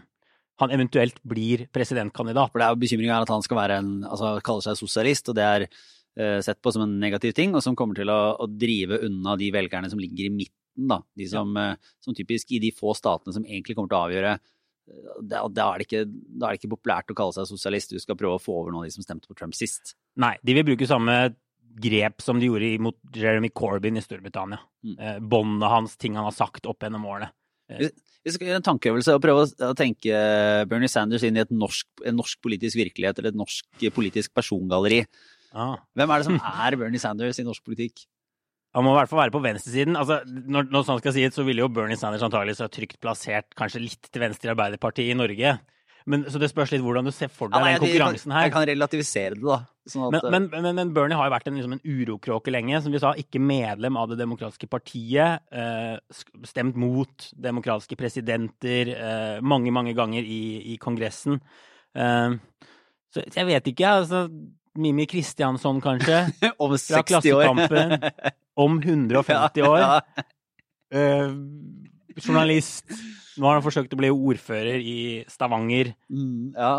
han 0.62 0.74
eventuelt 0.74 1.22
blir 1.24 1.68
presidentkandidat. 1.74 2.52
For 2.52 2.60
det 2.62 2.68
er 2.68 2.76
jo 2.76 2.84
bekymringa 2.84 3.18
er 3.18 3.28
at 3.28 3.34
han 3.34 3.46
skal 3.46 3.62
være 3.62 3.82
en, 3.82 3.92
altså 4.06 4.38
kaller 4.46 4.68
seg 4.68 4.80
sosialist, 4.80 5.30
og 5.30 5.38
det 5.38 5.48
er 5.48 5.68
sett 6.44 6.60
på 6.60 6.74
som 6.76 6.82
en 6.84 6.98
negativ 7.00 7.32
ting, 7.38 7.54
og 7.56 7.64
som 7.64 7.76
kommer 7.80 7.96
til 7.96 8.10
å, 8.12 8.18
å 8.44 8.46
drive 8.50 8.98
unna 9.08 9.38
de 9.40 9.48
velgerne 9.56 9.88
som 9.88 10.00
ligger 10.02 10.28
i 10.28 10.34
midten 10.34 10.90
da. 10.92 10.98
De 11.16 11.28
som, 11.32 11.54
ja. 11.56 11.78
som, 12.04 12.16
typisk 12.18 12.52
i 12.52 12.60
de 12.60 12.74
få 12.76 12.92
statene 12.98 13.36
som 13.36 13.46
egentlig 13.48 13.78
kommer 13.78 13.92
til 13.92 14.00
å 14.00 14.04
avgjøre 14.10 14.34
da, 15.22 15.44
da, 15.48 15.68
er 15.76 15.86
ikke, 15.86 16.04
da, 16.06 16.48
er 16.48 16.56
det 16.56 16.62
ikke, 16.62 16.74
populært 16.74 17.14
å 17.14 17.18
kalle 17.18 17.36
seg 17.36 17.50
sosialist. 17.50 17.94
Du 17.94 18.02
skal 18.02 18.18
prøve 18.20 18.38
å 18.38 18.42
få 18.42 18.58
over 18.60 18.74
noen 18.74 18.86
av 18.86 18.90
de 18.90 18.96
som 18.96 19.06
stemte 19.06 19.30
på 19.30 19.38
Trump 19.38 19.56
sist. 19.58 19.96
Nei, 20.20 20.34
de 20.44 20.56
vil 20.58 20.68
bruke 20.68 20.90
samme 20.90 21.18
grep 21.82 22.24
som 22.24 22.40
de 22.40 22.50
gjorde 22.50 22.72
mot 22.84 22.98
Jeremy 23.16 23.52
Corbyn 23.56 24.00
i 24.00 24.04
Storbritannia. 24.04 24.60
Mm. 24.84 24.96
Eh, 24.98 25.20
Båndet 25.24 25.72
hans, 25.72 25.96
ting 26.02 26.18
han 26.20 26.28
har 26.28 26.36
sagt 26.36 26.68
opp 26.68 26.84
gjennom 26.84 27.06
årene. 27.08 27.32
Eh. 27.72 27.92
Vi 28.22 28.34
skal 28.34 28.50
gjøre 28.50 28.62
en 28.62 28.68
tankeøvelse 28.68 29.16
og 29.16 29.24
prøve 29.24 29.46
å 29.48 29.76
tenke 29.78 30.18
Bernie 30.70 30.92
Sanders 30.92 31.24
inn 31.26 31.40
i 31.40 31.46
norsk, 31.56 31.88
en 32.06 32.20
norsk 32.20 32.42
politisk 32.44 32.78
virkelighet 32.78 33.22
eller 33.22 33.32
et 33.32 33.40
norsk 33.40 33.86
politisk 33.96 34.34
persongalleri. 34.38 35.00
Ah. 35.52 35.78
Hvem 35.98 36.12
er 36.14 36.22
det 36.22 36.28
som 36.30 36.40
er 36.40 36.78
Bernie 36.80 37.02
Sanders 37.02 37.40
i 37.42 37.46
norsk 37.48 37.64
politikk? 37.68 38.06
Han 38.72 38.86
må 38.86 38.94
i 38.94 39.00
hvert 39.02 39.12
fall 39.12 39.20
være 39.26 39.34
på 39.36 39.42
venstresiden. 39.44 39.98
Altså, 40.00 40.22
når, 40.26 40.70
når 40.72 40.86
sånn 40.88 41.02
skal 41.02 41.16
sies, 41.16 41.36
så 41.36 41.44
ville 41.44 41.64
jo 41.64 41.72
Bernie 41.74 42.00
Sanders 42.00 42.24
antakeligvis 42.24 42.64
ha 42.64 42.70
trygt 42.72 43.02
plassert 43.04 43.52
kanskje 43.60 43.84
litt 43.84 44.08
til 44.08 44.24
venstre 44.24 44.48
i 44.48 44.54
Arbeiderpartiet 44.54 45.12
i 45.12 45.18
Norge. 45.18 45.58
Men, 46.10 46.24
så 46.32 46.40
det 46.42 46.50
spørs 46.50 46.72
litt 46.74 46.82
hvordan 46.82 47.06
du 47.06 47.12
ser 47.14 47.30
for 47.30 47.52
deg 47.52 47.60
ja, 47.60 47.66
nei, 47.66 47.74
den 47.76 47.84
konkurransen 47.84 48.34
her. 48.34 48.48
Jeg 48.48 48.54
kan 48.56 48.64
relativisere 48.70 49.36
det, 49.36 49.44
da. 49.44 49.58
Sånn 49.92 50.08
at, 50.08 50.26
men, 50.34 50.48
men, 50.54 50.70
men, 50.78 50.94
Bernie 50.96 51.18
har 51.18 51.28
jo 51.28 51.34
vært 51.34 51.50
en, 51.50 51.58
liksom 51.60 51.76
en 51.76 51.84
urokråke 51.84 52.54
lenge. 52.54 52.80
Som 52.86 52.96
vi 52.96 53.02
sa, 53.04 53.12
ikke 53.20 53.42
medlem 53.44 54.00
av 54.00 54.10
Det 54.14 54.18
demokratiske 54.22 54.70
partiet. 54.72 55.44
Eh, 55.52 56.24
stemt 56.48 56.80
mot 56.80 57.28
demokratiske 57.36 58.00
presidenter 58.00 58.96
eh, 58.96 59.36
mange, 59.44 59.74
mange 59.76 59.94
ganger 59.98 60.26
i, 60.26 60.42
i 60.74 60.80
Kongressen. 60.82 61.42
Eh, 61.94 62.40
så 63.12 63.28
jeg 63.28 63.50
vet 63.52 63.68
ikke, 63.68 63.94
altså 64.00 64.26
Mimi 64.80 65.06
Kristiansson, 65.10 65.82
kanskje? 65.84 66.26
om 66.64 66.78
60 66.78 67.34
år. 67.34 67.48
om 68.56 68.80
150 68.80 69.68
år. 69.68 69.80
Ja, 69.84 70.02
ja. 70.02 70.28
Uh, 70.92 71.32
journalist. 72.20 72.84
Nå 73.40 73.48
har 73.48 73.56
han 73.56 73.64
forsøkt 73.64 73.94
å 73.96 74.00
bli 74.00 74.10
ordfører 74.12 74.84
i 74.84 74.98
Stavanger. 75.32 75.94
Mm, 76.12 76.52
ja. 76.52 76.74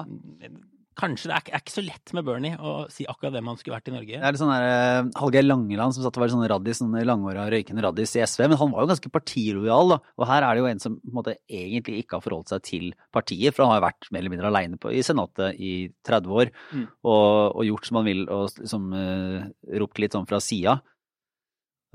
Kanskje 0.98 1.30
det 1.30 1.36
er, 1.38 1.46
er, 1.56 1.62
ikke 1.62 1.72
så 1.72 1.82
lett 1.84 2.12
med 2.12 2.26
Bernie 2.26 2.56
å 2.60 2.72
si 2.92 3.06
akkurat 3.08 3.32
hvem 3.32 3.46
han 3.48 3.56
skulle 3.56 3.76
vært 3.78 3.88
i 3.88 3.94
Norge. 3.94 4.18
Det 4.18 4.26
er 4.28 4.34
litt 4.34 4.40
sånn 4.42 4.50
der, 4.52 4.64
uh, 4.68 5.08
Hallgeir 5.22 5.46
Langeland 5.46 5.94
som 5.96 6.04
satt 6.04 6.18
og 6.18 6.24
var 6.24 6.32
sånn 6.34 6.44
raddis, 6.50 6.80
sånn 6.82 6.96
langåra 7.08 7.46
røykende 7.52 7.84
raddis 7.86 8.12
i 8.18 8.24
SV, 8.26 8.44
men 8.50 8.58
han 8.60 8.72
var 8.74 8.84
jo 8.84 8.90
ganske 8.90 9.12
partilojal. 9.14 9.94
da. 9.94 9.98
Og 10.20 10.26
her 10.28 10.44
er 10.44 10.52
det 10.52 10.62
jo 10.62 10.68
en 10.68 10.82
som 10.82 10.98
på 10.98 11.08
en 11.08 11.16
måte 11.16 11.36
egentlig 11.48 12.02
ikke 12.02 12.18
har 12.18 12.24
forholdt 12.26 12.52
seg 12.52 12.64
til 12.66 12.84
partiet, 13.14 13.54
for 13.54 13.64
han 13.64 13.72
har 13.72 13.80
jo 13.80 13.86
vært 13.86 14.10
mer 14.10 14.20
eller 14.20 14.34
mindre 14.34 14.50
aleine 14.50 14.92
i 14.92 15.04
Senatet 15.06 15.62
i 15.62 15.72
30 16.04 16.34
år 16.42 16.50
mm. 16.52 16.84
og, 17.08 17.28
og, 17.54 17.62
gjort 17.70 17.88
som 17.88 17.98
han 18.00 18.08
vil 18.10 18.26
og 18.26 18.58
liksom 18.58 18.90
uh, 18.92 19.38
ropt 19.80 20.02
litt 20.02 20.16
sånn 20.18 20.28
fra 20.28 20.42
sida. 20.44 20.76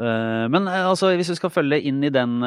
Uh, 0.01 0.49
men 0.49 0.65
altså, 0.71 1.11
hvis 1.13 1.29
vi 1.35 1.37
skal 1.37 1.53
følge 1.53 1.83
inn 1.85 2.01
i 2.01 2.13
den, 2.13 2.39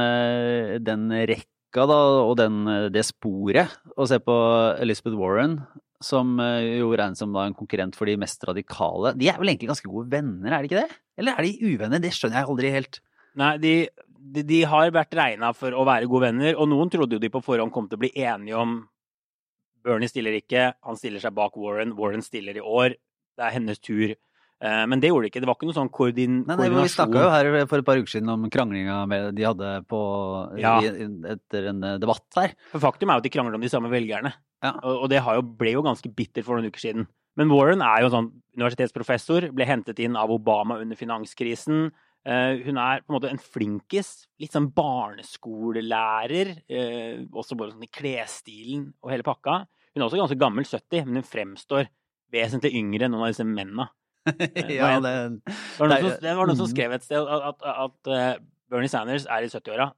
den 0.82 1.06
rekka 1.30 1.86
da, 1.86 2.00
og 2.24 2.34
den, 2.42 2.64
det 2.90 3.06
sporet, 3.06 3.78
og 3.94 4.10
se 4.10 4.18
på 4.18 4.34
Elizabeth 4.82 5.18
Warren 5.20 5.60
som 6.04 6.38
eh, 6.40 6.78
jo 6.80 6.92
regnes 6.96 7.20
som 7.20 7.34
en 7.36 7.56
konkurrent 7.56 7.96
for 7.96 8.08
de 8.08 8.16
mest 8.20 8.44
radikale. 8.48 9.14
De 9.20 9.28
er 9.28 9.40
vel 9.40 9.52
egentlig 9.52 9.70
ganske 9.72 9.90
gode 9.90 10.10
venner, 10.12 10.52
er 10.52 10.62
de 10.62 10.70
ikke 10.70 10.84
det? 10.84 11.00
Eller 11.20 11.36
er 11.36 11.46
de 11.46 11.74
uvenner? 11.74 12.02
Det 12.02 12.12
skjønner 12.16 12.40
jeg 12.40 12.50
aldri 12.52 12.72
helt. 12.74 13.00
Nei, 13.40 13.50
de, 13.62 13.74
de, 14.08 14.44
de 14.46 14.62
har 14.70 14.94
vært 14.94 15.14
regna 15.18 15.52
for 15.56 15.76
å 15.76 15.84
være 15.88 16.08
gode 16.10 16.30
venner, 16.30 16.56
og 16.56 16.70
noen 16.72 16.92
trodde 16.92 17.18
jo 17.18 17.22
de 17.22 17.32
på 17.32 17.42
forhånd 17.44 17.74
kom 17.74 17.90
til 17.90 18.00
å 18.00 18.04
bli 18.06 18.12
enige 18.16 18.58
om 18.58 18.80
Bernie 19.84 20.10
stiller 20.10 20.36
ikke, 20.36 20.74
han 20.84 20.98
stiller 20.98 21.22
seg 21.22 21.32
bak 21.36 21.54
Warren, 21.56 21.94
Warren 21.96 22.24
stiller 22.24 22.58
i 22.58 22.64
år, 22.64 22.96
det 23.38 23.46
er 23.46 23.54
hennes 23.54 23.80
tur. 23.80 24.12
Eh, 24.60 24.82
men 24.92 25.00
det 25.00 25.08
gjorde 25.08 25.24
det 25.24 25.30
ikke. 25.32 25.40
Det 25.40 25.48
var 25.48 25.56
ikke 25.56 25.68
noe 25.70 25.76
sånn 25.78 25.92
koordin 25.94 26.34
nei, 26.42 26.52
nei, 26.52 26.56
koordinasjon. 26.58 26.84
Vi 26.84 26.94
snakka 26.94 27.22
jo 27.24 27.30
her 27.32 27.48
for 27.70 27.80
et 27.80 27.86
par 27.86 28.00
uker 28.00 28.12
siden 28.12 28.32
om 28.34 28.44
kranglinga 28.52 28.98
de 29.36 29.46
hadde 29.46 29.70
på, 29.88 30.00
ja. 30.60 30.74
etter 31.32 31.70
en 31.72 31.86
debatt 32.02 32.40
her. 32.40 32.52
For 32.74 32.84
Faktum 32.84 33.08
er 33.08 33.18
jo 33.18 33.24
at 33.24 33.28
de 33.28 33.32
krangler 33.32 33.56
om 33.56 33.64
de 33.64 33.72
samme 33.72 33.92
velgerne. 33.92 34.34
Ja. 34.60 34.74
Og, 34.84 35.06
det 35.08 35.22
jo, 35.24 35.46
ble 35.56 35.72
jo 35.72 35.86
ganske 35.86 36.12
bitter 36.12 36.44
for 36.44 36.58
noen 36.58 36.68
uker 36.68 36.82
siden. 36.82 37.08
Men 37.40 37.52
Warren 37.54 37.80
er 37.86 38.02
jo 38.02 38.10
en 38.10 38.16
sånn 38.16 38.30
universitetsprofessor, 38.58 39.48
ble 39.56 39.64
hentet 39.68 40.02
inn 40.04 40.18
av 40.18 40.32
Obama 40.34 40.76
under 40.82 40.98
finanskrisen. 40.98 41.88
Uh, 42.28 42.60
hun 42.66 42.76
er 42.76 43.00
på 43.00 43.08
en 43.08 43.16
måte 43.16 43.30
en 43.32 43.40
flinkis. 43.40 44.10
Litt 44.42 44.52
sånn 44.52 44.68
barneskolelærer. 44.76 46.52
Også 47.32 47.56
bare 47.56 47.72
sånn 47.72 47.86
i 47.86 47.88
klesstilen 47.88 48.90
og 49.00 49.14
hele 49.14 49.24
pakka. 49.24 49.62
Hun 49.94 50.02
er 50.02 50.06
også 50.10 50.20
ganske 50.20 50.38
gammel, 50.38 50.68
70, 50.68 51.08
men 51.08 51.22
hun 51.22 51.26
fremstår 51.26 51.88
vesentlig 52.30 52.74
yngre 52.78 53.08
enn 53.08 53.16
noen 53.16 53.24
av 53.26 53.32
disse 53.32 53.46
mennene. 53.48 53.88
ja, 54.80 54.88
det, 55.00 55.12
det, 55.44 55.80
var 55.80 55.94
som, 55.96 56.10
det, 56.20 56.32
var 56.36 56.48
noen 56.48 56.58
som, 56.58 56.66
mm. 56.66 56.72
skrev 56.74 56.94
et 56.96 57.06
sted 57.06 57.30
at, 57.36 57.46
at, 57.50 57.68
at 57.86 58.10
uh, 58.12 58.32
Bernie 58.70 58.90
Sanders 58.92 59.26
er 59.26 59.46
i 59.46 59.50
70-åra. 59.50 59.90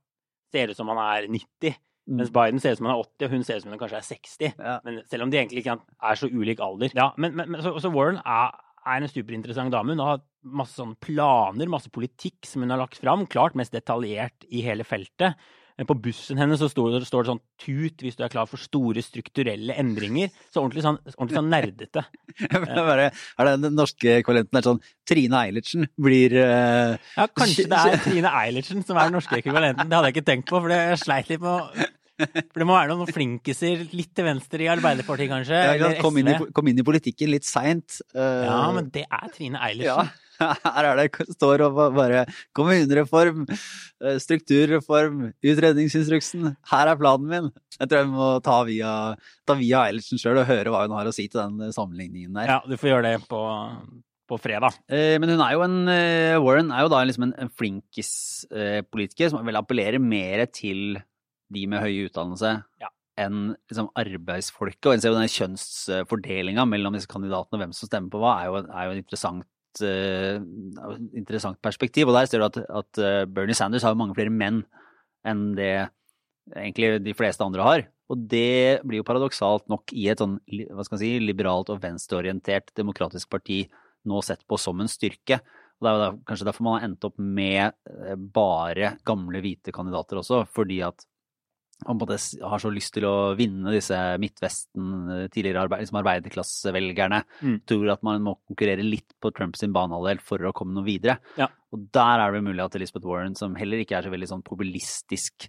Ser 0.52 0.72
ut 0.72 0.78
som 0.78 0.90
han 0.92 1.00
er 1.02 1.28
90. 1.32 1.74
Mm. 2.06 2.18
Mens 2.18 2.32
Biden 2.34 2.60
ser 2.60 2.74
ut 2.74 2.80
som 2.80 2.88
han 2.88 2.96
er 2.96 3.04
80, 3.04 3.26
og 3.26 3.34
hun 3.36 3.44
ser 3.46 3.58
ut 3.58 3.64
som 3.64 3.74
hun 3.74 3.80
kanskje 3.80 4.00
er 4.00 4.08
60. 4.08 4.46
Ja. 4.58 4.76
Men 4.86 5.00
selv 5.10 5.26
om 5.26 5.32
de 5.32 5.38
egentlig 5.38 5.62
ikke 5.62 5.78
er 5.78 6.18
så 6.18 6.30
ulik 6.30 6.62
alder. 6.62 6.94
Ja, 6.98 7.10
men, 7.16 7.36
men 7.36 7.62
så, 7.62 7.74
så, 7.82 7.92
Warren 7.94 8.20
er, 8.22 8.54
er 8.82 9.00
en 9.02 9.10
superinteressant 9.10 9.72
dame. 9.72 9.94
Hun 9.94 10.04
har 10.04 10.22
masse 10.42 10.78
sånne 10.78 10.98
planer, 11.02 11.70
masse 11.70 11.90
politikk 11.92 12.46
som 12.48 12.64
hun 12.64 12.74
har 12.74 12.82
lagt 12.82 13.00
fram. 13.00 13.26
Klart 13.30 13.58
mest 13.58 13.74
detaljert 13.74 14.46
i 14.50 14.64
hele 14.66 14.86
feltet. 14.86 15.38
På 15.88 15.96
bussen 15.98 16.38
hennes 16.38 16.60
så 16.60 16.68
står, 16.70 16.92
det, 16.92 17.06
står 17.08 17.24
det 17.24 17.30
sånn 17.32 17.40
'tut 17.58 18.02
hvis 18.04 18.18
du 18.18 18.20
er 18.22 18.30
klar 18.30 18.46
for 18.46 18.60
store 18.60 19.02
strukturelle 19.02 19.74
endringer'. 19.80 20.30
Så 20.52 20.60
ordentlig 20.60 20.84
sånn, 20.84 20.98
ordentlig 21.16 21.38
sånn 21.40 21.50
nerdete. 21.50 22.04
Bare, 22.76 23.08
er 23.10 23.48
det 23.48 23.54
den 23.64 23.74
norske 23.74 24.18
ekvivalenten 24.20 24.60
er 24.60 24.68
sånn 24.68 24.82
Trine 25.08 25.40
Eilertsen 25.40 25.88
blir 25.96 26.36
uh... 26.38 26.94
Ja, 27.16 27.26
kanskje 27.26 27.66
det 27.72 27.80
er 27.80 28.04
Trine 28.04 28.34
Eilertsen 28.44 28.84
som 28.86 29.00
er 29.00 29.10
den 29.10 29.18
norske 29.18 29.40
ekvivalenten. 29.40 29.88
Det 29.88 29.98
hadde 29.98 30.12
jeg 30.12 30.18
ikke 30.18 30.30
tenkt 30.30 30.52
på, 30.52 30.60
for 30.60 30.76
jeg 30.76 31.02
sleit 31.02 31.32
litt 31.32 31.42
med 31.42 31.50
å 31.50 31.90
for 32.22 32.62
det 32.62 32.68
må 32.68 32.76
være 32.76 32.94
noen 32.94 33.12
flinkiser 33.12 33.86
litt 33.92 34.12
til 34.16 34.28
venstre 34.28 34.66
i 34.66 34.70
Arbeiderpartiet, 34.72 35.30
kanskje? 35.32 35.62
Ja, 35.80 35.92
kom, 36.02 36.18
inn 36.20 36.32
i, 36.32 36.36
kom, 36.54 36.68
inn 36.70 36.82
i, 36.82 36.86
politikken 36.86 37.32
litt 37.32 37.48
seint. 37.48 38.00
Uh, 38.14 38.44
ja, 38.46 38.60
men 38.76 38.90
det 38.94 39.06
er 39.08 39.32
Trine 39.34 39.62
Eilertsen. 39.62 40.12
Ja. 40.12 40.32
Her 40.76 40.88
er 40.90 41.00
det 41.00 41.26
står 41.36 41.64
og 41.66 41.80
bare 41.96 42.24
kommunereform, 42.56 43.44
eh, 43.48 44.18
strukturreform, 44.22 45.28
utredningsinstruksen. 45.38 46.54
Her 46.72 46.92
er 46.92 47.00
planen 47.00 47.28
min. 47.30 47.50
Jeg 47.78 47.90
tror 47.90 48.02
jeg 48.02 48.12
må 48.12 48.30
ta 48.44 48.60
via, 48.68 48.94
ta 49.48 49.58
via 49.58 49.84
Eilertsen 49.88 50.20
sjøl 50.20 50.42
og 50.42 50.48
høre 50.50 50.72
hva 50.72 50.86
hun 50.86 50.96
har 50.98 51.10
å 51.10 51.14
si 51.14 51.28
til 51.28 51.42
den 51.42 51.74
sammenligningen 51.74 52.34
der. 52.38 52.56
Ja, 52.56 52.58
du 52.66 52.78
får 52.80 52.94
gjøre 52.94 53.12
det 53.12 53.28
på, 53.30 53.42
på 54.30 54.40
fredag. 54.42 54.80
Eh, 54.90 55.16
men 55.22 55.34
hun 55.34 55.44
er 55.44 55.56
jo 55.56 55.64
en 55.66 55.78
eh, 55.92 56.40
Warren 56.42 56.72
er 56.74 56.86
jo 56.86 56.92
da 56.92 57.04
liksom 57.06 57.28
en, 57.28 57.36
en 57.44 57.52
flinkis-politiker 57.62 59.32
som 59.32 59.46
vel 59.46 59.60
appellerer 59.60 60.02
mer 60.02 60.46
til 60.50 61.00
de 61.52 61.68
med 61.70 61.84
høy 61.84 62.08
utdannelse. 62.08 62.56
Ja 62.82 62.90
enn 63.20 63.52
liksom, 63.68 63.90
arbeidsfolket. 63.98 64.88
Og 64.88 64.94
en 64.96 65.32
kjønnsfordelinga 65.36 66.64
mellom 66.68 66.96
disse 66.96 67.10
kandidatene 67.10 67.58
og 67.58 67.64
hvem 67.64 67.74
som 67.76 67.90
stemmer 67.90 68.12
på 68.12 68.22
hva, 68.22 68.36
er 68.40 68.48
jo, 68.48 68.62
er 68.64 68.86
jo 68.86 68.94
en 68.94 69.02
interessant 69.02 69.82
uh, 69.84 70.36
interessant 71.18 71.60
perspektiv. 71.64 72.08
Og 72.08 72.16
der 72.16 72.28
ser 72.30 72.42
du 72.42 72.48
at, 72.48 72.60
at 72.64 73.02
uh, 73.02 73.24
Bernie 73.28 73.56
Sanders 73.58 73.86
har 73.86 73.98
mange 73.98 74.16
flere 74.18 74.32
menn 74.32 74.62
enn 75.28 75.50
det 75.58 75.74
egentlig 76.56 76.96
de 77.04 77.14
fleste 77.16 77.44
andre 77.44 77.66
har. 77.66 77.84
Og 78.12 78.26
det 78.28 78.82
blir 78.84 79.00
jo 79.00 79.08
paradoksalt 79.08 79.68
nok 79.72 79.92
i 79.96 80.08
et 80.12 80.20
sånn 80.20 80.38
hva 80.74 80.84
skal 80.84 81.00
si, 81.00 81.14
liberalt 81.22 81.70
og 81.72 81.80
venstreorientert 81.84 82.74
demokratisk 82.76 83.30
parti 83.32 83.64
nå 84.08 84.18
sett 84.26 84.42
på 84.48 84.58
som 84.60 84.80
en 84.82 84.90
styrke. 84.90 85.38
Og 85.78 85.86
Det 85.86 85.90
er 85.90 86.02
jo 86.02 86.18
kanskje 86.28 86.48
derfor 86.48 86.66
man 86.66 86.76
har 86.76 86.88
endt 86.88 87.06
opp 87.06 87.16
med 87.22 87.62
eh, 87.88 88.18
bare 88.34 88.96
gamle 89.06 89.40
hvite 89.42 89.72
kandidater 89.74 90.20
også, 90.20 90.42
fordi 90.50 90.82
at 90.84 91.06
han 91.86 92.50
har 92.50 92.62
så 92.62 92.70
lyst 92.72 92.94
til 92.96 93.06
å 93.08 93.14
vinne 93.38 93.74
disse 93.74 93.96
Midtvesten, 94.22 94.92
eh, 95.10 95.24
tidligere 95.32 95.64
arbeid, 95.66 95.84
liksom 95.84 96.00
arbeiderklassevelgerne. 96.02 97.22
Mm. 97.40 97.56
Tror 97.68 97.92
at 97.94 98.04
man 98.06 98.22
må 98.24 98.36
konkurrere 98.48 98.84
litt 98.86 99.16
på 99.20 99.32
Trumps 99.34 99.64
banehalvdel 99.64 100.22
for 100.24 100.38
å 100.48 100.54
komme 100.56 100.76
noe 100.76 100.86
videre. 100.86 101.18
Ja. 101.40 101.50
Og 101.72 101.88
der 101.94 102.22
er 102.22 102.36
det 102.36 102.44
mulig 102.44 102.64
at 102.64 102.76
Elizabeth 102.78 103.08
Warren, 103.08 103.36
som 103.38 103.56
heller 103.58 103.82
ikke 103.82 103.98
er 103.98 104.06
så 104.06 104.12
veldig 104.12 104.30
sånn 104.30 104.46
populistisk 104.46 105.48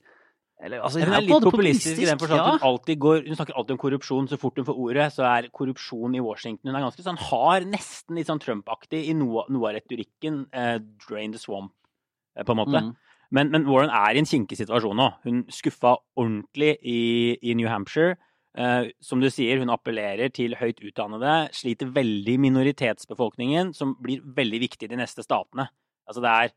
eller, 0.64 0.80
altså, 0.80 1.02
hun, 1.02 1.12
er 1.12 1.26
litt 1.26 1.44
populistisk, 1.44 1.98
i 2.00 2.06
den 2.08 2.20
forstand 2.22 2.40
ja. 2.40 2.52
hun, 2.54 2.62
alltid 2.70 3.00
går, 3.04 3.26
hun 3.28 3.36
snakker 3.36 3.58
alltid 3.60 3.76
om 3.76 3.80
korrupsjon. 3.82 4.28
Så 4.32 4.40
fort 4.40 4.60
hun 4.60 4.68
får 4.68 4.78
ordet, 4.80 5.08
så 5.12 5.26
er 5.28 5.50
korrupsjon 5.52 6.16
i 6.16 6.22
Washington 6.24 6.72
Hun 6.72 6.78
er 6.80 6.86
ganske 6.86 7.04
sånn 7.04 7.20
hard, 7.20 7.68
nesten 7.68 8.20
litt 8.20 8.30
sånn 8.32 8.40
Trump-aktig 8.44 9.02
i 9.12 9.16
noe, 9.18 9.44
noe, 9.52 9.72
av 9.72 9.76
retorikken. 9.76 10.46
Eh, 10.56 10.78
drain 11.04 11.36
the 11.36 11.42
swamp, 11.42 11.74
eh, 12.38 12.46
på 12.48 12.56
en 12.56 12.62
måte. 12.62 12.80
Mm. 12.80 12.94
Men, 13.34 13.50
men, 13.50 13.66
Warren 13.66 13.90
er 13.94 14.14
i 14.14 14.22
en 14.22 14.30
kinkig 14.30 14.60
situasjon 14.60 15.00
nå. 15.00 15.08
Hun 15.26 15.42
skuffa 15.52 15.96
ordentlig 16.20 16.76
i, 16.86 17.00
i 17.42 17.56
New 17.58 17.70
Hampshire. 17.72 18.20
Uh, 18.54 18.92
som 19.02 19.18
du 19.18 19.32
sier, 19.34 19.58
hun 19.58 19.74
appellerer 19.74 20.30
til 20.30 20.54
høyt 20.60 20.84
utdannede, 20.86 21.48
sliter 21.58 21.90
veldig 21.96 22.36
minoritetsbefolkningen, 22.44 23.72
som 23.74 23.96
blir 24.04 24.22
veldig 24.38 24.60
viktig 24.68 24.92
de 24.92 25.00
neste 25.00 25.26
statene. 25.26 25.66
Altså 26.06 26.22
det 26.22 26.34
er 26.34 26.54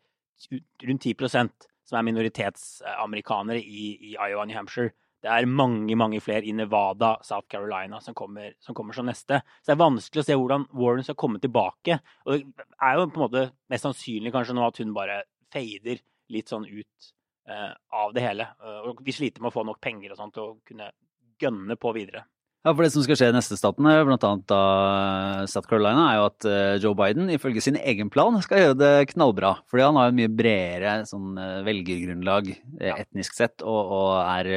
rundt 0.90 1.08
10% 1.08 1.68
som 1.86 1.96
er 1.96 2.06
minoritetsamerikanere 2.08 3.62
i, 3.62 3.86
i, 4.10 4.14
Iowa 4.18 4.42
og 4.42 4.50
New 4.50 4.58
Hampshire. 4.58 4.92
Det 5.22 5.30
er 5.32 5.48
mange 5.48 5.96
mange 5.98 6.20
flere 6.20 6.44
i 6.44 6.52
Nevada, 6.54 7.14
South 7.24 7.48
Carolina, 7.50 8.02
som 8.04 8.14
kommer, 8.14 8.52
som 8.62 8.76
kommer, 8.76 8.94
som 8.94 9.08
neste. 9.08 9.40
Så 9.62 9.70
det 9.70 9.74
er 9.74 9.80
vanskelig 9.80 10.22
å 10.22 10.26
se 10.26 10.36
hvordan 10.36 10.66
Warren 10.76 11.06
skal 11.06 11.16
komme 11.18 11.40
tilbake. 11.42 11.96
Og 12.26 12.36
det 12.36 12.66
er 12.84 12.98
jo 12.98 13.08
på 13.08 13.22
en 13.22 13.24
måte 13.24 13.46
mest 13.72 13.88
sannsynlig 13.88 14.34
kanskje 14.34 14.58
nå 14.58 14.66
at 14.66 14.82
hun 14.82 14.92
bare 14.94 15.22
fader 15.54 16.02
litt 16.32 16.52
sånn 16.52 16.66
ut 16.68 17.10
eh, 17.48 17.72
av 17.94 18.14
det 18.16 18.24
hele. 18.24 18.48
Eh, 18.62 18.80
og 18.90 19.02
vi 19.04 19.14
sliter 19.14 19.42
med 19.42 19.52
å 19.52 19.58
få 19.58 19.66
nok 19.66 19.82
penger 19.82 20.14
og 20.14 20.20
sånt 20.20 20.36
til 20.36 20.48
å 20.48 20.56
kunne 20.66 20.90
gønne 21.42 21.76
på 21.80 21.92
videre. 21.96 22.26
Ja, 22.66 22.72
for 22.74 22.82
Det 22.82 22.88
som 22.90 23.04
skal 23.04 23.14
skje 23.14 23.28
i 23.30 23.34
neste 23.36 23.54
staten, 23.54 23.86
blant 23.86 24.24
annet 24.26 24.46
da 24.50 25.44
South 25.46 25.68
Carolina, 25.70 26.08
er 26.10 26.16
jo 26.18 26.24
at 26.26 26.46
eh, 26.50 26.78
Joe 26.82 26.96
Biden 26.98 27.30
ifølge 27.30 27.62
sin 27.62 27.78
egen 27.78 28.10
plan 28.10 28.34
skal 28.42 28.58
gjøre 28.58 28.78
det 28.80 28.90
knallbra. 29.12 29.52
Fordi 29.70 29.84
han 29.86 29.98
har 30.00 30.08
jo 30.08 30.16
mye 30.18 30.32
bredere 30.34 30.96
sånn 31.06 31.38
eh, 31.38 31.60
velgergrunnlag 31.68 32.50
etnisk 32.90 33.38
sett, 33.38 33.62
og, 33.62 33.92
og 34.00 34.10
er 34.24 34.50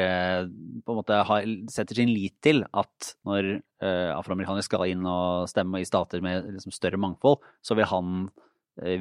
på 0.82 0.96
en 0.96 1.00
måte 1.04 1.22
har, 1.30 1.54
setter 1.70 2.02
sin 2.02 2.10
lit 2.10 2.34
til 2.42 2.64
at 2.66 3.12
når 3.28 3.60
uh, 3.84 4.16
afroamerikanere 4.16 4.66
skal 4.66 4.88
inn 4.90 5.06
og 5.06 5.46
stemme 5.52 5.82
i 5.82 5.88
stater 5.88 6.24
med 6.26 6.48
liksom, 6.56 6.74
større 6.74 7.00
mangfold, 7.02 7.44
så 7.62 7.78
vil 7.78 7.88
han 7.92 8.30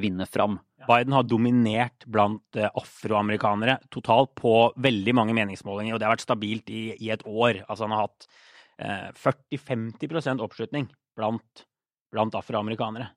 vinne 0.01 0.25
fram. 0.27 0.57
Biden 0.87 1.13
har 1.15 1.27
dominert 1.27 2.03
blant 2.11 2.57
uh, 2.59 2.67
afroamerikanere 2.79 3.77
totalt 3.93 4.33
på 4.39 4.53
veldig 4.81 5.13
mange 5.15 5.35
meningsmålinger, 5.37 5.95
og 5.95 6.01
det 6.01 6.07
har 6.07 6.15
vært 6.15 6.25
stabilt 6.25 6.71
i, 6.73 6.83
i 6.99 7.11
et 7.13 7.23
år. 7.23 7.61
Altså 7.67 7.87
han 7.87 7.95
har 7.95 8.07
hatt 8.09 8.29
40-50% 8.79 10.39
oppslutning 10.39 10.85
blant, 11.19 11.65
blant 12.15 12.37
afroamerikanere. 12.39 13.09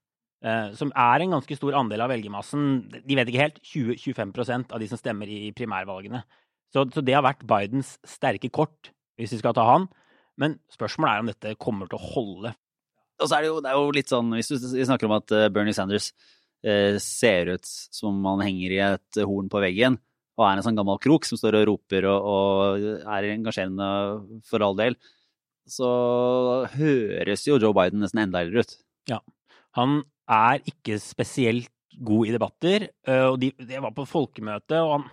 Eh, 0.42 0.73
som 0.75 0.90
er 0.99 1.23
en 1.23 1.37
ganske 1.37 1.54
stor 1.54 1.76
andel 1.78 2.02
av 2.02 2.11
velgermassen. 2.11 2.88
De 2.90 3.19
vet 3.19 3.31
ikke 3.31 3.45
helt. 3.45 3.61
20-25% 3.62 4.75
av 4.75 4.83
de 4.83 4.88
som 4.90 4.99
stemmer 4.99 5.31
i 5.31 5.52
primærvalgene. 5.54 6.25
Så, 6.75 6.87
så, 6.90 7.04
det 7.04 7.14
har 7.14 7.25
vært 7.25 7.45
Bidens 7.47 7.95
sterke 8.09 8.50
kort, 8.50 8.90
hvis 9.21 9.37
vi 9.37 9.42
skal 9.42 9.54
ta 9.54 9.69
han. 9.69 9.87
Men 10.40 10.57
spørsmålet 10.73 11.12
er 11.12 11.23
om 11.23 11.31
dette 11.31 11.57
kommer 11.62 11.90
til 11.90 12.00
å 12.00 12.11
holde. 12.14 12.54
Og 13.23 13.28
så 13.28 13.37
er 13.37 13.45
det 13.45 13.52
jo, 13.52 13.61
det 13.62 13.71
er 13.71 13.78
jo 13.78 13.92
litt 13.95 14.11
sånn, 14.11 14.33
Hvis 14.35 14.50
vi 14.50 14.87
snakker 14.88 15.07
om 15.07 15.19
at 15.21 15.35
eh, 15.37 15.50
Bernie 15.52 15.76
Sanders 15.76 16.11
eh, 16.11 16.41
ser 17.02 17.49
ut 17.57 17.66
som 17.66 18.21
man 18.23 18.38
han 18.38 18.47
henger 18.47 18.75
i 18.75 18.81
et 18.85 19.19
horn 19.26 19.49
på 19.50 19.62
veggen, 19.64 19.97
og 20.38 20.45
er 20.47 20.61
en 20.61 20.64
sånn 20.64 20.78
gammel 20.78 21.00
krok 21.02 21.26
som 21.26 21.40
står 21.40 21.59
og 21.59 21.66
roper 21.73 22.07
og, 22.07 22.28
og 22.33 22.87
er 23.02 23.26
engasjerende 23.33 23.88
for 24.47 24.62
all 24.62 24.78
del, 24.78 24.97
så 25.69 25.90
høres 26.73 27.47
jo 27.47 27.59
Joe 27.61 27.75
Biden 27.76 28.02
nesten 28.02 28.25
enda 28.25 28.42
eldre 28.42 28.64
ut. 28.64 28.76
Ja. 29.11 29.19
Han 29.78 30.00
er 30.31 30.62
ikke 30.69 30.99
spesielt 31.02 31.71
god 32.00 32.28
i 32.28 32.35
debatter. 32.35 32.88
Eh, 33.07 33.26
og 33.28 33.38
de, 33.42 33.52
det 33.59 33.81
var 33.83 33.95
på 33.97 34.09
folkemøte, 34.09 34.81
og 34.83 34.99
han, 34.99 35.09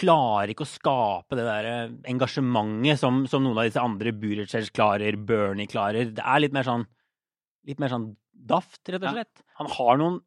klarer 0.00 0.52
ikke 0.52 0.62
å 0.62 0.70
skape 0.70 1.36
det 1.36 1.44
der 1.44 1.66
eh, 1.66 1.94
engasjementet 2.08 3.00
som, 3.00 3.24
som 3.28 3.42
noen 3.42 3.58
av 3.58 3.66
disse 3.66 3.82
andre 3.82 4.12
Buttigieg 4.16 4.70
klarer, 4.72 5.18
Bernie 5.18 5.68
klarer. 5.68 6.12
Det 6.14 6.24
er 6.24 6.40
litt 6.40 6.54
mer 6.56 6.64
sånn, 6.64 6.84
litt 7.68 7.82
mer 7.82 7.92
sånn 7.92 8.06
daft, 8.30 8.80
rett 8.86 9.02
og 9.02 9.18
slett. 9.18 9.42
Ja. 9.42 9.48
Han 9.60 9.72
har 9.74 10.00
noen 10.00 10.20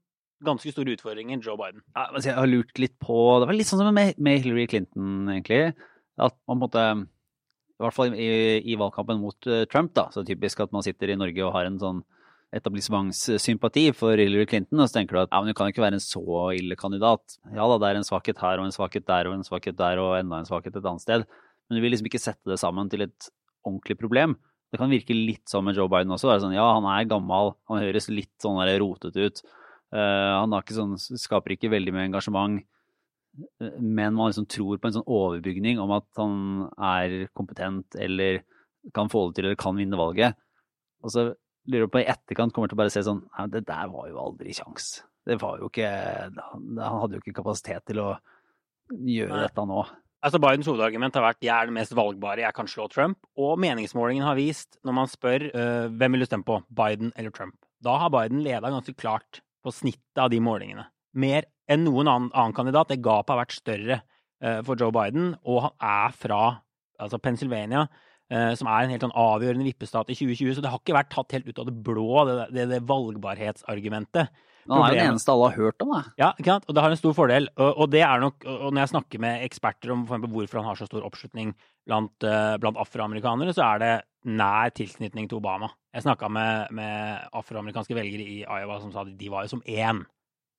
ganske 0.45 0.73
store 0.73 0.95
utfordringer, 0.95 1.41
Joe 1.43 1.57
Biden. 1.59 1.83
Ja, 1.95 2.07
jeg 2.19 2.37
har 2.37 2.49
lurt 2.49 2.79
litt 2.81 2.95
på 3.01 3.17
Det 3.41 3.49
var 3.49 3.57
litt 3.57 3.69
sånn 3.69 3.81
som 3.81 3.93
med, 3.95 4.15
Hillary 4.43 4.67
Clinton, 4.69 5.27
egentlig. 5.33 5.73
At 6.21 6.37
man 6.49 6.61
måte 6.61 6.83
i 7.03 7.83
hvert 7.83 7.95
fall 7.95 8.13
i, 8.15 8.29
i, 8.61 8.75
valgkampen 8.79 9.19
mot 9.19 9.49
uh, 9.49 9.63
Trump, 9.71 9.91
da, 9.97 10.07
så 10.13 10.23
typisk 10.25 10.61
at 10.63 10.71
man 10.75 10.85
sitter 10.85 11.09
i 11.09 11.17
Norge 11.19 11.41
og 11.43 11.55
har 11.55 11.67
en 11.67 11.79
sånn 11.81 12.03
etablissementssympati 12.53 13.87
for 13.97 14.19
Hillary 14.19 14.45
Clinton, 14.49 14.83
og 14.83 14.89
så 14.89 14.99
tenker 14.99 15.17
du 15.17 15.21
at 15.23 15.31
ja, 15.33 15.39
men 15.41 15.49
du 15.49 15.57
kan 15.57 15.71
ikke 15.71 15.81
være 15.83 15.97
en 15.97 16.03
så 16.03 16.21
ille 16.53 16.77
kandidat. 16.79 17.39
Ja 17.49 17.65
da, 17.71 17.79
det 17.81 17.89
er 17.89 17.99
en 17.99 18.07
svakhet 18.07 18.39
her 18.43 18.61
og 18.61 18.69
en 18.69 18.75
svakhet 18.75 19.07
der 19.09 19.29
og 19.29 19.39
en 19.39 19.47
svakhet 19.47 19.79
der 19.79 20.01
og 20.03 20.13
enda 20.19 20.43
en 20.43 20.49
svakhet 20.49 20.77
et 20.77 20.85
annet 20.85 21.03
sted, 21.03 21.25
men 21.65 21.79
du 21.79 21.81
vil 21.81 21.95
liksom 21.95 22.11
ikke 22.11 22.21
sette 22.21 22.51
det 22.51 22.59
sammen 22.61 22.91
til 22.93 23.07
et 23.07 23.29
ordentlig 23.65 23.97
problem. 23.97 24.37
Det 24.73 24.79
kan 24.81 24.93
virke 24.93 25.17
litt 25.17 25.49
sånn 25.49 25.65
med 25.65 25.77
Joe 25.77 25.89
Biden 25.89 26.13
også. 26.13 26.29
Det 26.29 26.35
er 26.35 26.45
sånn, 26.45 26.55
ja, 26.55 26.65
han 26.77 26.87
er 26.89 27.09
gammel, 27.09 27.53
han 27.69 27.83
høres 27.83 28.09
litt 28.13 28.33
sånn 28.41 28.61
rotete 28.81 29.27
ut. 29.27 29.43
Uh, 29.93 30.41
han 30.41 30.55
ikke 30.57 30.73
sånn, 30.73 30.95
skaper 30.97 31.53
ikke 31.53 31.69
veldig 31.69 31.93
mye 31.93 32.07
engasjement 32.09 32.63
men 33.79 34.13
man 34.13 34.29
liksom 34.29 34.45
tror 34.49 34.79
på 34.79 34.89
en 34.89 34.97
sånn 34.97 35.09
overbygning 35.09 35.79
om 35.81 35.93
at 35.95 36.05
han 36.19 36.35
er 36.77 37.15
kompetent 37.37 37.97
eller 37.97 38.43
kan 38.93 39.09
få 39.09 39.27
det 39.29 39.39
til 39.39 39.47
eller 39.47 39.59
kan 39.59 39.79
vinne 39.79 39.97
valget. 39.97 40.37
Og 41.03 41.13
så 41.13 41.25
lurer 41.69 41.85
jeg 41.85 41.93
på 41.93 42.03
i 42.03 42.11
etterkant 42.11 42.53
kommer 42.53 42.69
til 42.69 42.77
å 42.77 42.83
bare 42.83 42.93
se 42.93 43.03
sånn 43.05 43.23
Nei, 43.31 43.47
det 43.55 43.63
der 43.69 43.89
var 43.91 44.09
jo 44.11 44.21
aldri 44.21 44.53
kjangs. 44.55 45.01
Det 45.23 45.37
var 45.39 45.61
jo 45.61 45.69
ikke 45.71 45.87
Han 45.87 46.79
hadde 46.99 47.15
jo 47.15 47.21
ikke 47.23 47.37
kapasitet 47.39 47.85
til 47.87 48.01
å 48.03 48.09
gjøre 48.91 49.37
Nei. 49.37 49.45
dette 49.47 49.65
nå. 49.67 49.85
Altså 50.23 50.39
Bidens 50.39 50.67
hovedargument 50.69 51.15
har 51.17 51.25
vært 51.25 51.43
jeg 51.43 51.51
er 51.55 51.67
den 51.67 51.75
mest 51.75 51.95
valgbare, 51.95 52.45
jeg 52.45 52.55
kan 52.55 52.69
slå 52.69 52.85
Trump. 52.91 53.17
Og 53.39 53.57
meningsmålingen 53.59 54.23
har 54.27 54.37
vist, 54.39 54.77
når 54.87 54.97
man 54.99 55.09
spør 55.11 55.49
uh, 55.51 55.87
hvem 55.91 56.15
vil 56.15 56.23
du 56.23 56.27
stemme 56.29 56.47
på, 56.47 56.61
Biden 56.71 57.11
eller 57.17 57.33
Trump, 57.35 57.57
da 57.83 57.97
har 57.99 58.13
Biden 58.13 58.43
leda 58.45 58.71
ganske 58.71 58.95
klart 58.95 59.41
på 59.63 59.73
snittet 59.73 60.21
av 60.21 60.31
de 60.33 60.39
målingene. 60.43 60.87
Mer 61.19 61.47
enn 61.71 61.85
noen 61.85 62.09
annen, 62.09 62.31
annen 62.33 62.55
kandidat. 62.55 62.91
Det 62.91 63.03
gapet 63.03 63.33
har 63.33 63.43
vært 63.43 63.55
større 63.55 63.99
uh, 64.03 64.59
for 64.67 64.79
Joe 64.79 64.93
Biden, 64.95 65.33
og 65.47 65.67
han 65.67 65.77
er 65.79 66.15
fra 66.17 66.41
altså 67.01 67.19
Pennsylvania, 67.21 67.85
uh, 68.33 68.53
som 68.59 68.69
er 68.69 68.85
en 68.85 68.95
helt 68.95 69.05
sånn 69.05 69.15
avgjørende 69.17 69.67
vippestat 69.69 70.11
i 70.11 70.17
2020. 70.17 70.57
Så 70.57 70.63
det 70.65 70.73
har 70.73 70.81
ikke 70.81 70.97
vært 70.97 71.13
tatt 71.13 71.37
helt 71.37 71.47
ut 71.49 71.61
av 71.61 71.69
det 71.69 71.77
blå, 71.85 72.09
det, 72.29 72.39
det, 72.55 72.67
det 72.73 72.81
valgbarhetsargumentet. 72.89 74.49
Han 74.69 74.79
er 74.79 74.95
den 74.95 75.09
eneste 75.11 75.31
alle 75.33 75.49
har 75.51 75.59
hørt 75.59 75.83
om, 75.83 75.91
da. 75.91 76.01
Ja, 76.19 76.29
ikke 76.39 76.53
sant? 76.53 76.67
og 76.69 76.75
det 76.75 76.83
har 76.85 76.93
en 76.93 76.99
stor 76.99 77.15
fordel. 77.17 77.49
Og, 77.57 77.69
og 77.83 77.89
det 77.91 78.03
er 78.07 78.23
nok, 78.23 78.45
og 78.47 78.69
når 78.71 78.85
jeg 78.85 78.91
snakker 78.93 79.23
med 79.23 79.45
eksperter 79.47 79.91
om 79.95 80.05
for 80.07 80.31
hvorfor 80.31 80.61
han 80.61 80.69
har 80.69 80.79
så 80.79 80.87
stor 80.87 81.03
oppslutning 81.07 81.51
blant, 81.87 82.15
uh, 82.23 82.55
blant 82.63 82.79
afroamerikanere, 82.79 83.55
så 83.55 83.65
er 83.73 83.83
det 83.83 83.93
nær 84.23 84.71
tilknytning 84.75 85.27
til 85.27 85.41
Obama. 85.41 85.73
Jeg 85.93 86.05
snakka 86.07 86.29
med, 86.31 86.73
med 86.73 87.27
afroamerikanske 87.37 87.95
velgere 87.95 88.25
i 88.25 88.41
Iowa 88.41 88.79
som 88.81 88.91
sa 88.93 89.03
at 89.03 89.13
de 89.17 89.29
var 89.29 89.45
jo 89.45 89.53
som 89.53 89.65
én 89.69 90.01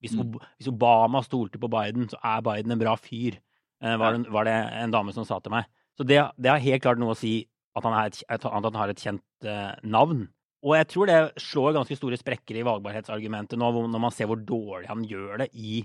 hvis, 0.05 0.15
mm. 0.19 0.37
hvis, 0.59 0.69
Obama 0.69 1.23
stolte 1.25 1.59
på 1.61 1.71
Biden, 1.73 2.07
så 2.13 2.19
er 2.21 2.45
Biden 2.45 2.75
en 2.75 2.81
bra 2.81 2.93
fyr, 3.01 3.39
eh, 3.81 3.97
var, 3.97 4.13
det, 4.19 4.29
var 4.33 4.45
det 4.45 4.55
en 4.83 4.93
dame 4.93 5.15
som 5.17 5.25
sa 5.25 5.39
til 5.41 5.55
meg. 5.55 5.69
Så 5.97 6.05
det, 6.05 6.21
det 6.37 6.51
har 6.51 6.61
helt 6.61 6.85
klart 6.85 7.01
noe 7.01 7.15
å 7.15 7.19
si 7.19 7.39
at 7.75 7.87
han, 7.87 7.97
et, 8.05 8.21
at 8.29 8.45
han 8.45 8.77
har 8.77 8.93
et 8.93 9.01
kjent 9.01 9.49
uh, 9.49 9.73
navn. 9.83 10.27
Og 10.65 10.77
jeg 10.77 10.89
tror 10.91 11.09
det 11.09 11.17
slår 11.41 11.75
ganske 11.79 11.97
store 11.97 12.19
sprekker 12.21 12.59
i 12.59 12.67
valgbarhetsargumentet 12.67 13.59
nå, 13.61 13.71
når 13.89 14.03
man 14.03 14.15
ser 14.15 14.29
hvor 14.31 14.41
dårlig 14.41 14.91
han 14.91 15.03
gjør 15.09 15.45
det 15.45 15.49
i 15.57 15.83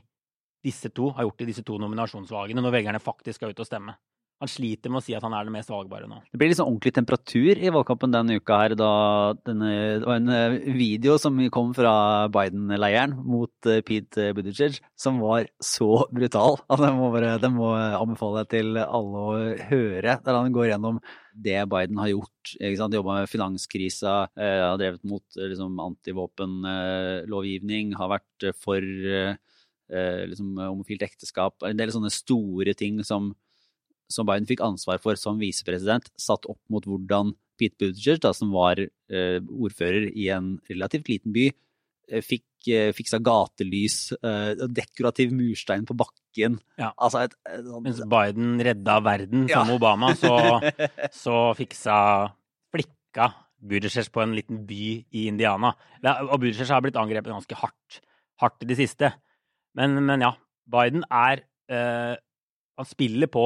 disse 0.65 0.91
to, 0.91 1.13
har 1.15 1.25
gjort 1.25 1.39
det 1.39 1.47
i 1.47 1.51
disse 1.53 1.63
to 1.67 1.79
nominasjonsvalgene, 1.81 2.61
når 2.63 2.75
velgerne 2.75 3.01
faktisk 3.01 3.39
skal 3.39 3.53
ut 3.53 3.63
og 3.63 3.67
stemme 3.69 3.95
han 4.39 4.51
sliter 4.51 4.91
med 4.91 5.01
å 5.01 5.03
si 5.03 5.15
at 5.17 5.23
han 5.25 5.33
er 5.35 5.47
det 5.47 5.53
mest 5.53 5.71
valgbare 5.71 6.07
nå. 6.07 6.21
Det 6.31 6.39
blir 6.39 6.53
sånn 6.55 6.69
ordentlig 6.69 6.93
temperatur 6.95 7.59
i 7.59 7.71
valgkampen 7.75 8.13
denne 8.13 8.37
uka 8.39 8.59
her, 8.61 8.75
da 8.79 8.91
denne, 9.47 9.71
det 9.99 10.07
var 10.07 10.19
en 10.21 10.33
eh, 10.33 10.59
video 10.75 11.17
som 11.21 11.39
kom 11.53 11.73
fra 11.75 11.93
Biden-leiren 12.31 13.17
mot 13.19 13.69
eh, 13.69 13.81
Pete 13.85 14.29
Buttigieg, 14.37 14.79
som 14.99 15.19
var 15.23 15.49
så 15.63 16.05
brutal 16.15 16.59
at 16.67 16.83
den 16.83 16.99
må, 16.99 17.09
bare, 17.15 17.35
den 17.43 17.57
må 17.57 17.73
anbefale 17.75 18.45
til 18.49 18.79
alle 18.79 19.25
å 19.25 19.39
høre, 19.71 20.19
der 20.23 20.39
han 20.39 20.55
går 20.55 20.71
gjennom 20.71 21.01
det 21.43 21.59
Biden 21.71 21.97
har 21.99 22.09
gjort. 22.11 22.53
ikke 22.57 22.77
sant? 22.79 22.95
Jobba 22.95 23.19
med 23.19 23.31
finanskrisa, 23.31 24.13
eh, 24.39 24.61
har 24.63 24.77
drevet 24.79 25.03
mot 25.07 25.37
eh, 25.37 25.49
liksom, 25.51 25.79
antivåpenlovgivning, 25.83 27.93
har 27.99 28.09
vært 28.15 28.39
for 28.59 28.79
eh, 28.79 29.35
liksom, 30.31 30.47
homofilt 30.63 31.03
ekteskap. 31.05 31.55
En 31.67 31.79
del 31.79 31.91
sånne 31.93 32.11
store 32.13 32.73
ting 32.77 32.95
som 33.07 33.23
som 34.11 34.27
Biden 34.27 34.47
fikk 34.49 34.63
ansvar 34.65 34.99
for 35.03 35.19
som 35.19 35.39
visepresident, 35.41 36.09
satt 36.19 36.47
opp 36.49 36.59
mot 36.71 36.85
hvordan 36.85 37.33
Pete 37.59 37.75
Buttigieg, 37.79 38.21
da, 38.23 38.31
som 38.35 38.53
var 38.55 38.79
eh, 38.79 39.39
ordfører 39.39 40.09
i 40.13 40.29
en 40.33 40.55
relativt 40.69 41.11
liten 41.11 41.35
by, 41.35 41.49
eh, 42.09 42.23
fikk 42.23 42.69
eh, 42.71 42.91
fiksa 42.95 43.19
gatelys, 43.23 43.97
eh, 44.17 44.63
dekorativ 44.71 45.33
murstein 45.35 45.85
på 45.87 45.97
bakken. 45.99 46.57
Ja. 46.79 46.93
Altså 46.95 47.25
et, 47.27 47.35
et, 47.49 47.59
et, 47.59 47.71
Mens 47.85 48.01
Biden 48.15 48.57
redda 48.65 48.99
verden 49.05 49.45
som. 49.51 49.73
Obama, 49.75 50.13
så, 50.17 50.33
så 51.23 51.37
fiksa 51.59 51.99
flikka 52.73 53.33
Buttigieg 53.59 54.07
på 54.15 54.23
en 54.23 54.37
liten 54.37 54.63
by 54.67 54.83
i 55.11 55.25
Indiana. 55.27 55.73
Og 56.29 56.37
Buttigieg 56.39 56.71
har 56.71 56.83
blitt 56.85 56.99
angrepet 56.99 57.33
ganske 57.33 57.59
hardt, 57.59 57.99
hardt 58.39 58.63
i 58.63 58.69
det 58.69 58.79
siste. 58.79 59.11
Men, 59.75 59.99
men 60.07 60.23
ja, 60.23 60.33
Biden 60.69 61.03
er 61.13 61.43
eh, 61.69 62.15
Han 62.79 62.87
spiller 62.87 63.29
på 63.29 63.43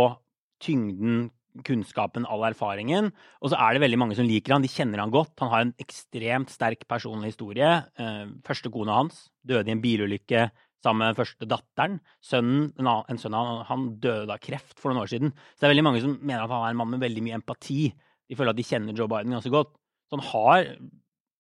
tyngden, 0.64 1.28
kunnskapen, 1.68 2.26
all 2.26 2.46
erfaringen. 2.48 3.12
Og 3.44 3.52
så 3.52 3.60
er 3.62 3.76
det 3.76 3.84
veldig 3.84 4.00
mange 4.02 4.18
som 4.18 4.26
liker 4.26 4.56
han. 4.56 4.64
De 4.66 4.72
kjenner 4.72 5.04
han 5.04 5.14
godt. 5.14 5.36
Han 5.44 5.52
har 5.52 5.66
en 5.66 5.74
ekstremt 5.82 6.54
sterk 6.54 6.88
personlig 6.90 7.34
historie. 7.34 7.70
Eh, 8.00 8.24
første 8.48 8.72
kona 8.74 9.02
hans 9.04 9.28
døde 9.46 9.70
i 9.70 9.76
en 9.76 9.84
bilulykke 9.84 10.48
sammen 10.84 11.06
med 11.06 11.20
første 11.20 11.48
datteren. 11.48 12.00
Sønnen, 12.26 12.72
en 12.80 13.22
sønn 13.22 13.38
av 13.38 13.64
han 13.70 13.86
døde 14.04 14.34
av 14.34 14.42
kreft 14.44 14.80
for 14.80 14.92
noen 14.92 15.04
år 15.04 15.14
siden. 15.14 15.36
Så 15.54 15.62
det 15.62 15.70
er 15.70 15.76
veldig 15.76 15.88
mange 15.90 16.04
som 16.04 16.18
mener 16.20 16.44
at 16.46 16.52
han 16.52 16.66
er 16.66 16.74
en 16.74 16.82
mann 16.82 16.92
med 16.96 17.06
veldig 17.06 17.24
mye 17.28 17.38
empati. 17.40 17.86
De 18.28 18.40
føler 18.40 18.56
at 18.56 18.60
de 18.60 18.68
kjenner 18.68 18.98
Joe 18.98 19.12
Biden 19.12 19.36
ganske 19.36 19.54
godt. 19.54 19.76
Så 20.10 20.18
han 20.18 20.28
har, 20.32 20.74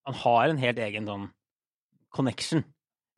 han 0.07 0.21
har 0.21 0.45
en 0.47 0.61
helt 0.61 0.85
egen 0.85 1.09
sånn 1.09 1.27
connection 2.13 2.63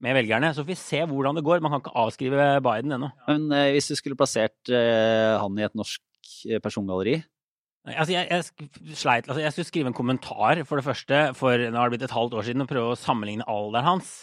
med 0.03 0.17
velgerne. 0.17 0.51
Så 0.53 0.63
får 0.63 0.71
vi 0.73 0.79
se 0.79 1.03
hvordan 1.07 1.37
det 1.37 1.45
går. 1.45 1.63
Man 1.63 1.73
kan 1.73 1.83
ikke 1.83 1.95
avskrive 2.03 2.49
Biden 2.65 2.97
ennå. 2.97 3.11
Men 3.29 3.47
eh, 3.55 3.71
hvis 3.75 3.91
du 3.91 3.95
skulle 3.99 4.19
plassert 4.19 4.73
eh, 4.73 5.35
han 5.39 5.57
i 5.59 5.65
et 5.67 5.77
norsk 5.77 6.03
eh, 6.49 6.61
persongalleri? 6.63 7.19
Altså, 7.85 8.15
jeg, 8.15 8.27
jeg, 8.31 8.95
sleit, 8.97 9.27
altså, 9.29 9.41
jeg 9.43 9.53
skulle 9.53 9.67
skrive 9.69 9.91
en 9.91 9.97
kommentar, 9.97 10.63
for 10.65 10.81
det 10.81 10.87
første, 10.87 11.19
for 11.37 11.53
nå 11.53 11.77
har 11.77 11.91
det 11.91 11.99
blitt 11.99 12.07
et 12.07 12.15
halvt 12.15 12.33
år 12.33 12.47
siden, 12.47 12.63
og 12.65 12.71
prøve 12.71 12.95
å 12.95 12.97
sammenligne 12.97 13.45
alderen 13.51 13.85
hans. 13.85 14.15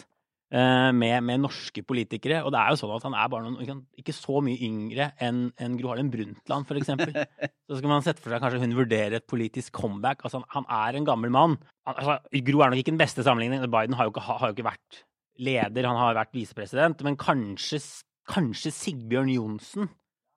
eh, 0.53 0.89
med, 0.93 1.15
med, 1.25 1.41
norske 1.45 1.81
politikere. 1.87 2.43
Og 2.43 2.51
det 2.53 2.59
er 2.59 2.73
jo 2.73 2.81
sånn 2.81 2.91
at 2.97 3.07
han 3.07 3.15
er 3.17 3.31
bare 3.31 3.47
noen, 3.47 3.85
ikke 3.99 4.15
så 4.15 4.43
mye 4.45 4.59
yngre 4.67 5.09
enn 5.23 5.47
en 5.63 5.79
Gro 5.79 5.93
Harlem 5.93 6.11
Brundtland, 6.13 6.67
for 6.69 6.79
eksempel. 6.79 7.15
Så 7.67 7.79
skal 7.79 7.89
man 7.89 8.03
sette 8.05 8.21
for 8.21 8.35
seg 8.35 8.43
kanskje 8.43 8.61
hun 8.61 8.75
vurderer 8.77 9.17
et 9.17 9.29
politisk 9.29 9.73
comeback. 9.79 10.21
Altså, 10.21 10.43
han, 10.43 10.49
han 10.59 10.69
er 10.83 10.99
en 10.99 11.07
gammel 11.07 11.33
mann. 11.33 11.57
Altså, 11.89 12.19
Gro 12.45 12.61
er 12.61 12.73
nok 12.73 12.83
ikke 12.83 12.93
den 12.93 13.01
beste 13.01 13.25
sammenligningen. 13.25 13.71
Biden 13.71 13.97
har 13.97 14.09
jo 14.09 14.13
ikke, 14.13 14.27
har 14.27 14.51
jo 14.51 14.57
ikke 14.57 14.69
vært 14.69 15.03
leder, 15.41 15.87
han 15.89 15.99
har 15.99 16.17
vært 16.17 16.33
visepresident. 16.35 17.01
Men 17.05 17.17
kanskje, 17.19 17.81
kanskje 18.29 18.73
Sigbjørn 18.75 19.31
Johnsen 19.33 19.91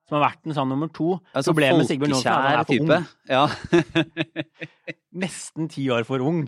som 0.07 0.21
har 0.21 0.29
vært 0.29 0.47
en 0.47 0.55
sånn 0.55 0.69
nummer 0.71 0.89
to. 0.95 1.17
Altså, 1.35 1.51
Problemet 1.51 1.81
med 1.81 1.89
Sigbjørn 1.89 2.13
Johnsen 2.15 2.31
er 2.31 2.37
at 2.37 2.45
han 2.47 2.61
er 2.61 2.63
for 2.63 2.71
type. 2.71 2.95
ung. 2.95 3.09
Ja. 3.27 4.55
Nesten 5.23 5.67
ti 5.73 5.83
år 5.91 6.07
for 6.07 6.23
ung, 6.23 6.45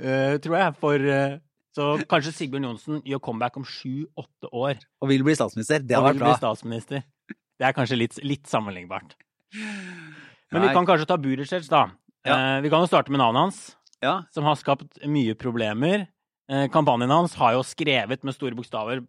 uh, 0.00 0.34
tror 0.44 0.56
jeg. 0.56 0.76
For, 0.80 1.04
uh, 1.04 1.36
så 1.76 1.90
kanskje 2.08 2.34
Sigbjørn 2.38 2.70
Johnsen 2.70 3.02
gjør 3.06 3.22
comeback 3.28 3.60
om 3.60 3.68
sju-åtte 3.68 4.48
år. 4.48 4.80
Og 5.04 5.12
vil 5.12 5.26
bli 5.26 5.36
statsminister. 5.36 5.84
Det 5.84 5.98
har 5.98 6.06
vært 6.08 6.22
bra. 6.22 6.32
Bli 6.32 6.40
statsminister. 6.40 7.04
Det 7.28 7.68
er 7.68 7.76
kanskje 7.76 8.00
litt, 8.00 8.16
litt 8.24 8.48
sammenlignbart. 8.48 9.12
Men 9.52 10.62
Nei. 10.62 10.68
vi 10.70 10.76
kan 10.78 10.88
kanskje 10.88 11.08
ta 11.10 11.18
Buttigieg, 11.20 11.68
da. 11.68 11.88
Ja. 12.24 12.32
Uh, 12.32 12.58
vi 12.64 12.72
kan 12.72 12.80
jo 12.80 12.88
starte 12.88 13.12
med 13.12 13.20
navnet 13.20 13.44
hans, 13.44 13.60
ja. 14.00 14.22
som 14.32 14.48
har 14.48 14.56
skapt 14.56 15.02
mye 15.04 15.36
problemer. 15.36 16.08
Kampanjen 16.72 17.12
hans 17.12 17.34
har 17.36 17.52
jo 17.58 17.64
skrevet 17.66 18.22
med 18.24 18.32
store 18.32 18.56
bokstaver 18.56 19.02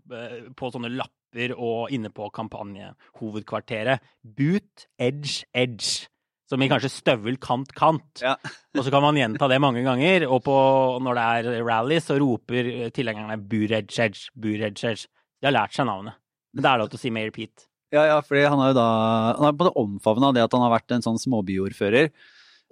på 0.60 0.72
sånne 0.74 0.90
lapper 0.92 1.54
og 1.56 1.94
inne 1.96 2.12
på 2.12 2.28
kampanjehovedkvarteret. 2.36 4.04
Boot, 4.24 4.90
edge, 5.00 5.46
edge. 5.56 6.10
Som 6.50 6.64
i 6.66 6.70
kanskje 6.72 6.90
støvel, 6.90 7.38
kant, 7.38 7.72
kant. 7.78 8.24
Ja. 8.26 8.34
og 8.76 8.82
så 8.82 8.92
kan 8.92 9.06
man 9.06 9.18
gjenta 9.20 9.48
det 9.52 9.62
mange 9.62 9.84
ganger. 9.86 10.26
Og 10.28 10.42
på, 10.48 10.58
når 11.06 11.20
det 11.20 11.26
er 11.30 11.64
rally, 11.64 12.00
så 12.02 12.18
roper 12.20 12.90
tilhengerne 12.96 13.38
boot, 13.38 13.70
edge, 13.70 14.00
edge, 14.02 14.34
boot, 14.34 14.58
edge, 14.58 14.82
edge. 14.90 15.06
De 15.40 15.48
har 15.48 15.56
lært 15.56 15.78
seg 15.78 15.88
navnet. 15.88 16.18
Men 16.52 16.66
det 16.66 16.72
er 16.72 16.82
lov 16.82 16.90
til 16.90 17.00
å 17.00 17.04
si 17.04 17.14
Mayor 17.14 17.34
Pete. 17.36 17.70
Ja, 17.94 18.04
ja, 18.06 18.18
fordi 18.22 18.44
han 18.46 18.60
har 18.62 18.70
jo 18.70 18.78
da 18.78 18.90
Han 19.34 19.48
har 19.48 19.56
på 19.58 19.66
det 19.66 19.78
omfavna 19.82 20.30
det 20.36 20.44
at 20.46 20.54
han 20.54 20.62
har 20.62 20.76
vært 20.76 20.94
en 20.94 21.06
sånn 21.06 21.22
småbyordfører. 21.22 22.10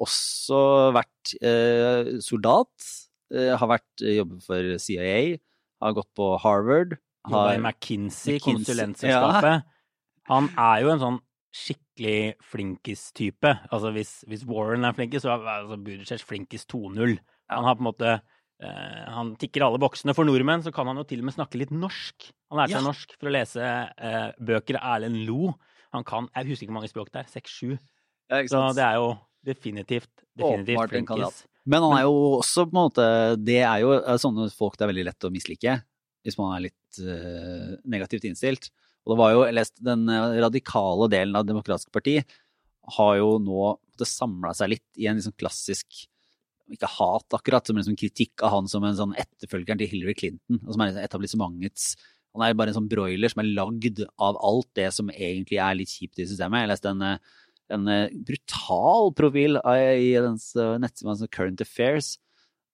Også 0.02 0.60
vært 0.94 1.34
eh, 1.42 2.18
soldat. 2.22 2.90
Eh, 3.34 3.54
har 3.60 3.70
vært 3.70 4.04
eh, 4.06 4.18
jobbet 4.20 4.46
for 4.46 4.78
CIA. 4.82 5.38
Har 5.84 5.94
gått 5.94 6.10
på 6.18 6.32
Harvard 6.42 6.96
Har 7.28 7.52
jobba 7.52 7.56
i 7.58 7.60
McKinsey, 7.62 8.40
konsulentselskapet. 8.42 9.60
Ja. 9.62 10.32
Han 10.32 10.50
er 10.60 10.84
jo 10.84 10.92
en 10.94 11.04
sånn 11.04 11.20
skikkelig 11.58 12.38
flinkis-type. 12.46 13.52
Altså 13.74 13.92
hvis, 13.96 14.14
hvis, 14.30 14.46
Warren 14.48 14.88
er 14.88 14.96
flinkis, 14.98 15.24
så 15.26 15.34
er 15.34 15.46
altså 15.58 15.78
Buttigieg 15.80 16.26
flinkis 16.28 16.68
2.0. 16.70 17.18
Han 17.54 17.68
har 17.68 17.78
på 17.78 17.84
en 17.84 17.88
måte 17.88 18.10
eh, 18.14 19.04
Han 19.16 19.36
tikker 19.40 19.66
alle 19.66 19.82
boksene. 19.82 20.16
For 20.18 20.28
nordmenn 20.28 20.66
så 20.66 20.74
kan 20.76 20.90
han 20.90 21.00
jo 21.02 21.08
til 21.08 21.24
og 21.24 21.30
med 21.30 21.38
snakke 21.38 21.62
litt 21.62 21.74
norsk. 21.74 22.30
Han 22.52 22.62
lærte 22.62 22.76
ja. 22.76 22.82
seg 22.82 22.90
norsk 22.90 23.16
for 23.18 23.30
å 23.30 23.36
lese 23.38 23.64
eh, 23.64 24.28
bøker 24.50 24.80
av 24.80 24.98
Erlend 24.98 25.24
Lo. 25.28 25.54
Han 25.96 26.04
kan 26.08 26.28
Jeg 26.36 26.52
husker 26.52 26.68
ikke 26.68 26.74
hvor 26.74 26.82
mange 26.82 26.92
språk 26.92 27.14
det 27.14 27.24
er. 27.24 27.32
Seks-sju. 27.32 27.78
Ja, 28.28 28.44
så 28.52 28.68
det 28.76 28.84
er 28.84 29.00
jo 29.00 29.14
definitivt, 29.48 30.12
definitivt 30.38 30.92
flinkis. 30.92 31.46
Men 31.68 31.84
han 31.84 31.98
er 31.98 32.06
jo 32.08 32.18
også 32.38 32.66
på 32.68 32.76
en 32.76 32.80
måte 32.80 33.06
Det 33.44 33.60
er 33.60 33.82
jo 33.84 33.96
sånne 34.22 34.48
folk 34.56 34.78
det 34.78 34.86
er 34.86 34.92
veldig 34.94 35.08
lett 35.10 35.28
å 35.28 35.34
mislike 35.34 35.80
hvis 36.28 36.36
man 36.40 36.58
er 36.58 36.66
litt 36.66 37.00
uh, 37.08 37.78
negativt 37.88 38.26
innstilt. 38.28 38.70
Og 39.06 39.14
det 39.14 39.20
var 39.22 39.32
jo, 39.32 39.46
jeg 39.48 39.56
lest, 39.56 39.78
Den 39.80 40.10
eh, 40.12 40.40
radikale 40.44 41.08
delen 41.14 41.38
av 41.40 41.46
Det 41.46 41.54
demokratiske 41.54 41.94
parti 41.96 42.18
har 42.98 43.14
jo 43.20 43.38
nå 43.40 43.74
samla 44.04 44.52
seg 44.56 44.74
litt 44.76 45.00
i 45.00 45.08
en 45.10 45.18
liksom 45.18 45.34
klassisk 45.40 46.06
ikke 46.72 46.90
hat 46.92 47.36
akkurat, 47.36 47.66
som 47.66 47.78
en 47.78 47.82
liksom 47.82 47.98
kritikk 48.00 48.44
av 48.44 48.52
han 48.54 48.68
som 48.70 48.84
en 48.84 48.96
sånn 48.98 49.16
etterfølgeren 49.20 49.80
til 49.80 49.90
Hillary 49.92 50.16
Clinton. 50.20 50.60
og 50.66 50.76
som 50.76 50.84
er 50.84 51.00
etablissementets 51.02 51.96
Han 52.36 52.44
er 52.46 52.54
bare 52.60 52.70
en 52.70 52.78
sånn 52.78 52.90
broiler 52.92 53.32
som 53.32 53.42
er 53.42 53.50
lagd 53.56 54.04
av 54.20 54.38
alt 54.46 54.68
det 54.78 54.92
som 54.94 55.10
egentlig 55.10 55.58
er 55.64 55.80
litt 55.80 55.90
kjipt 55.90 56.20
i 56.20 56.28
systemet. 56.28 56.66
Jeg 56.66 56.72
leste 56.74 56.92
en, 56.92 57.06
en 57.74 57.90
brutal 58.28 59.12
profil 59.18 59.60
i 59.66 60.14
dens 60.24 60.54
nettside 60.56 61.28
Current 61.34 61.64
Affairs 61.66 62.16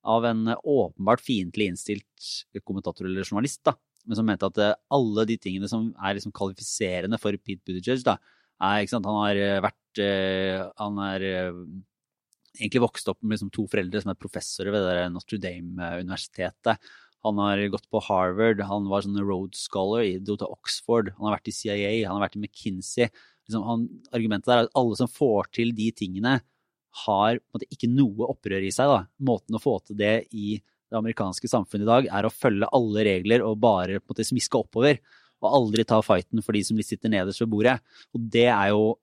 av 0.03 0.25
en 0.27 0.51
åpenbart 0.63 1.23
fiendtlig 1.23 1.69
innstilt 1.71 2.27
kommentator 2.67 3.08
eller 3.08 3.23
journalist, 3.23 3.62
da, 3.65 3.75
men 4.03 4.19
som 4.19 4.27
mente 4.27 4.47
at 4.47 4.60
eh, 4.60 4.75
alle 4.93 5.25
de 5.29 5.38
tingene 5.39 5.69
som 5.71 5.91
er 5.95 6.17
liksom 6.17 6.34
kvalifiserende 6.36 7.19
for 7.21 7.36
Pete 7.39 7.63
Buttigieg, 7.63 8.03
da, 8.06 8.17
er 8.63 8.84
ikke 8.84 8.95
sant, 8.97 9.08
Han 9.08 9.21
har 9.21 9.39
eh, 9.39 9.62
vært 9.63 10.03
eh, 10.03 10.60
Han 10.82 10.99
er 11.03 11.25
egentlig 12.60 12.84
vokst 12.84 13.08
opp 13.10 13.21
med 13.23 13.38
liksom 13.38 13.53
to 13.53 13.65
foreldre 13.69 14.03
som 14.03 14.12
er 14.13 14.19
professorer 14.19 14.75
ved 14.75 15.13
Notre 15.15 15.39
Dame-universitetet. 15.41 16.91
Han 17.25 17.39
har 17.39 17.63
gått 17.73 17.88
på 17.89 18.01
Harvard, 18.03 18.62
han 18.67 18.89
var 18.91 19.06
sånn 19.06 19.17
road 19.23 19.56
scholar 19.58 20.03
i 20.06 20.19
til 20.19 20.43
Oxford, 20.45 21.13
han 21.15 21.29
har 21.29 21.38
vært 21.39 21.49
i 21.49 21.56
CIA, 21.56 21.93
han 22.03 22.19
har 22.19 22.27
vært 22.27 22.38
i 22.38 22.43
McKinsey. 22.43 23.08
Liksom, 23.47 23.63
han, 23.67 23.86
argumentet 24.15 24.49
der 24.49 24.62
er 24.62 24.67
at 24.69 24.77
alle 24.79 24.99
som 24.99 25.12
får 25.12 25.51
til 25.60 25.73
de 25.75 25.89
tingene, 25.95 26.39
har 27.03 27.39
måte, 27.49 27.65
ikke 27.73 27.89
noe 27.89 28.27
opprør 28.29 28.62
i 28.62 28.71
seg. 28.73 28.91
Da. 28.91 28.99
Måten 29.25 29.58
å 29.58 29.62
få 29.62 29.79
til 29.88 29.97
det 29.97 30.15
i 30.29 30.60
det 30.60 30.99
amerikanske 30.99 31.49
samfunnet 31.49 31.88
i 31.88 31.89
dag, 31.89 32.10
er 32.19 32.27
å 32.27 32.34
følge 32.34 32.69
alle 32.77 33.06
regler 33.08 33.45
og 33.45 33.62
bare 33.63 34.01
måte, 34.03 34.25
smiske 34.27 34.60
oppover. 34.60 34.99
Og 35.43 35.56
aldri 35.58 35.84
ta 35.89 35.97
fighten 36.06 36.43
for 36.45 36.56
de 36.56 36.62
som 36.63 36.77
sitter 36.86 37.12
nederst 37.12 37.41
ved 37.41 37.49
bordet. 37.51 37.79
Og 38.13 38.29
det 38.32 38.45
er 38.53 38.69
jo 38.71 38.93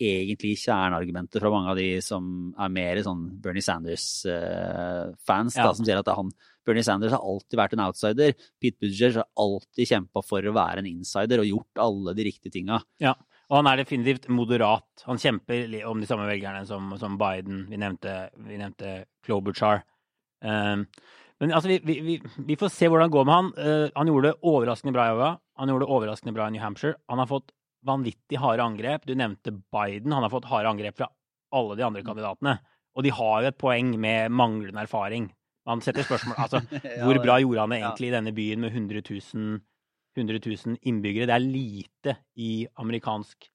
egentlig 0.00 0.54
kjerneargumentet 0.62 1.42
fra 1.42 1.50
mange 1.52 1.72
av 1.74 1.76
de 1.76 1.88
som 2.04 2.54
er 2.56 2.70
mer 2.72 3.02
sånn 3.04 3.26
Bernie 3.42 3.64
Sanders-fans, 3.64 5.58
ja. 5.58 5.66
som 5.74 5.84
sier 5.84 6.00
at 6.00 6.08
han, 6.16 6.30
Bernie 6.64 6.86
Sanders 6.86 7.12
har 7.12 7.26
alltid 7.26 7.58
vært 7.60 7.74
en 7.76 7.84
outsider. 7.84 8.32
Pete 8.62 8.78
Buttigieg 8.80 9.18
har 9.18 9.28
alltid 9.44 9.90
kjempa 9.92 10.22
for 10.24 10.40
å 10.40 10.56
være 10.56 10.78
en 10.80 10.88
insider 10.88 11.42
og 11.42 11.50
gjort 11.50 11.82
alle 11.84 12.16
de 12.16 12.26
riktige 12.30 12.54
tinga. 12.56 12.80
Ja. 13.02 13.14
Og 13.50 13.56
han 13.58 13.66
er 13.66 13.80
definitivt 13.80 14.28
moderat. 14.30 15.04
Han 15.08 15.18
kjemper 15.18 15.72
om 15.90 15.98
de 15.98 16.06
samme 16.06 16.28
velgerne 16.28 16.62
som, 16.68 16.92
som 17.00 17.16
Biden. 17.18 17.64
Vi 17.70 17.78
nevnte, 17.82 18.28
vi 18.46 18.58
nevnte 18.60 18.92
Klobuchar. 19.26 19.82
Um, 20.40 20.84
men 21.42 21.54
altså, 21.56 21.72
vi, 21.72 21.96
vi, 22.04 22.18
vi, 22.20 22.56
får 22.60 22.70
se 22.70 22.86
hvordan 22.86 23.10
det 23.10 23.16
går 23.16 23.26
med 23.26 23.34
han. 23.34 23.48
Uh, 23.58 23.86
han 23.96 24.12
gjorde 24.12 24.30
det 24.30 24.50
overraskende 24.52 24.94
bra 24.94 25.08
i 25.08 25.10
Iowa. 25.14 25.30
Han 25.58 25.72
gjorde 25.72 25.88
det 25.88 25.96
overraskende 25.96 26.34
bra 26.36 26.46
i 26.46 26.54
New 26.54 26.62
Hampshire. 26.62 27.00
Han 27.10 27.22
har 27.24 27.30
fått 27.30 27.50
vanvittig 27.86 28.38
harde 28.38 28.62
angrep. 28.62 29.08
Du 29.08 29.16
nevnte 29.18 29.56
Biden. 29.58 30.14
Han 30.14 30.22
har 30.22 30.30
fått 30.30 30.46
harde 30.52 30.70
angrep 30.70 31.00
fra 31.00 31.10
alle 31.50 31.74
de 31.74 31.86
andre 31.88 32.04
kandidatene. 32.06 32.54
Og 32.94 33.06
de 33.06 33.14
har 33.14 33.42
jo 33.42 33.50
et 33.50 33.58
poeng 33.58 33.96
med 33.98 34.30
manglende 34.30 34.86
erfaring. 34.86 35.26
Man 35.66 35.82
setter 35.84 36.06
spørsmål 36.06 36.38
altså, 36.40 36.62
Hvor 37.04 37.18
bra 37.22 37.40
gjorde 37.42 37.66
han 37.66 37.74
det 37.74 37.80
egentlig 37.82 38.08
i 38.08 38.14
denne 38.14 38.32
byen 38.36 38.62
med 38.62 38.72
100 38.72 39.02
000 39.10 39.58
100 40.16 40.40
000 40.42 40.78
innbyggere. 40.82 41.28
Det 41.30 41.36
er 41.36 41.44
lite 41.44 42.16
i 42.40 42.52
amerikansk, 42.82 43.48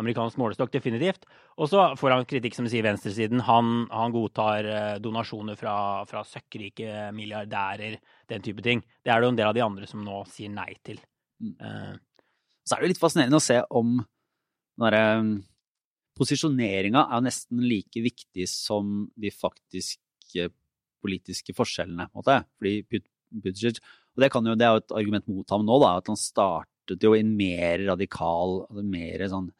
amerikansk 0.00 0.40
målestokk, 0.40 0.72
definitivt. 0.74 1.26
Og 1.60 1.70
så 1.70 1.84
får 1.98 2.14
han 2.16 2.28
kritikk, 2.28 2.56
som 2.56 2.68
sier 2.70 2.86
venstresiden. 2.86 3.44
Han, 3.46 3.86
han 3.92 4.14
godtar 4.14 4.68
eh, 4.68 4.94
donasjoner 5.02 5.58
fra, 5.60 5.74
fra 6.10 6.24
søkkrike 6.26 7.10
milliardærer, 7.16 7.98
den 8.30 8.46
type 8.46 8.64
ting. 8.66 8.82
Det 9.04 9.12
er 9.12 9.20
det 9.20 9.28
jo 9.28 9.34
en 9.34 9.40
del 9.40 9.50
av 9.50 9.58
de 9.58 9.66
andre 9.66 9.90
som 9.90 10.02
nå 10.04 10.22
sier 10.30 10.52
nei 10.54 10.72
til. 10.86 11.02
Mm. 11.40 11.54
Uh, 11.60 11.94
så 12.64 12.76
er 12.76 12.82
det 12.82 12.88
jo 12.88 12.92
litt 12.92 13.02
fascinerende 13.02 13.38
å 13.40 13.44
se 13.44 13.56
om 13.70 13.94
den 14.00 14.84
derre 14.84 15.06
mm, 15.24 15.38
Posisjoneringa 16.20 17.06
er 17.14 17.22
nesten 17.24 17.62
like 17.64 18.02
viktig 18.04 18.44
som 18.50 19.06
de 19.16 19.30
faktiske 19.32 20.50
politiske 21.00 21.54
forskjellene. 21.56 22.10
Måte. 22.12 22.34
Fordi 22.58 23.00
Buttigieg 23.30 23.78
og 24.16 24.22
det, 24.22 24.30
jo, 24.34 24.54
det, 24.58 24.66
er 24.66 24.74
jo 24.74 24.82
et 24.82 24.96
argument 25.00 25.28
mot 25.30 25.52
ham 25.54 25.66
nå, 25.66 25.76
da, 25.82 25.90
at 26.00 26.08
han 26.10 26.18
startet 26.18 27.04
jo 27.06 27.12
i 27.14 27.22
en 27.22 27.34
mer 27.38 27.84
radikal, 27.92 28.64
altså 28.66 28.86
mer 28.86 29.22
sånn 29.30 29.50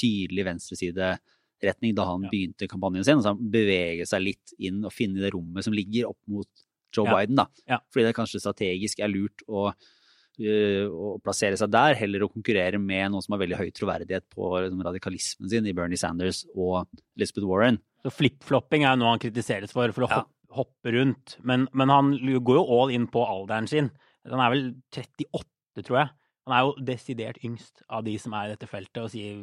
tydelig 0.00 0.46
venstresideretning 0.48 1.94
da 1.96 2.08
han 2.08 2.26
ja. 2.26 2.32
begynte 2.32 2.68
kampanjen 2.70 3.06
sin. 3.06 3.22
Så 3.22 3.34
han 3.34 3.52
beveger 3.52 4.08
seg 4.08 4.24
litt 4.24 4.54
inn 4.58 4.82
og 4.84 4.94
finner 4.94 5.26
det 5.26 5.32
rommet 5.36 5.66
som 5.66 5.76
ligger 5.76 6.10
opp 6.10 6.20
mot 6.30 6.66
Joe 6.94 7.06
ja. 7.06 7.20
Biden. 7.20 7.38
da. 7.38 7.46
Ja. 7.70 7.80
Fordi 7.92 8.08
det 8.08 8.16
kanskje 8.18 8.42
strategisk 8.42 9.02
er 9.04 9.12
lurt 9.12 9.44
å, 9.46 9.68
uh, 9.70 10.86
å, 10.90 11.12
plassere 11.22 11.60
seg 11.60 11.70
der, 11.70 11.94
heller 12.00 12.26
å 12.26 12.32
konkurrere 12.32 12.80
med 12.82 13.12
noen 13.12 13.24
som 13.24 13.36
har 13.36 13.44
veldig 13.44 13.60
høy 13.60 13.70
troverdighet 13.76 14.26
på 14.34 14.50
liksom, 14.56 14.82
radikalismen 14.88 15.52
sin 15.52 15.70
i 15.70 15.76
Bernie 15.76 16.00
Sanders 16.00 16.42
og 16.56 16.90
Elizabeth 17.14 17.46
Warren. 17.46 17.78
Så 18.02 18.12
flip-flopping 18.16 18.88
er 18.88 18.98
noe 18.98 19.14
han 19.14 19.22
kritiseres 19.22 19.74
for, 19.76 19.94
for 19.94 20.08
å 20.08 20.10
hoppe 20.10 20.39
hoppe 20.54 20.94
rundt. 20.94 21.36
Men, 21.46 21.68
men, 21.72 21.92
han 21.92 22.14
går 22.18 22.60
jo 22.60 22.64
all 22.78 22.94
in 22.94 23.06
på 23.10 23.24
alderen 23.26 23.68
sin. 23.70 23.90
Han 24.28 24.42
er 24.42 24.54
vel 24.54 24.64
38, 24.92 25.84
tror 25.86 26.00
jeg. 26.02 26.12
Han 26.48 26.56
er 26.56 26.64
jo 26.66 26.86
desidert 26.88 27.42
yngst 27.46 27.84
av 27.92 28.04
de 28.06 28.16
som 28.18 28.34
er 28.34 28.48
i 28.48 28.54
dette 28.54 28.68
feltet, 28.70 29.02
og 29.04 29.12
sier 29.12 29.38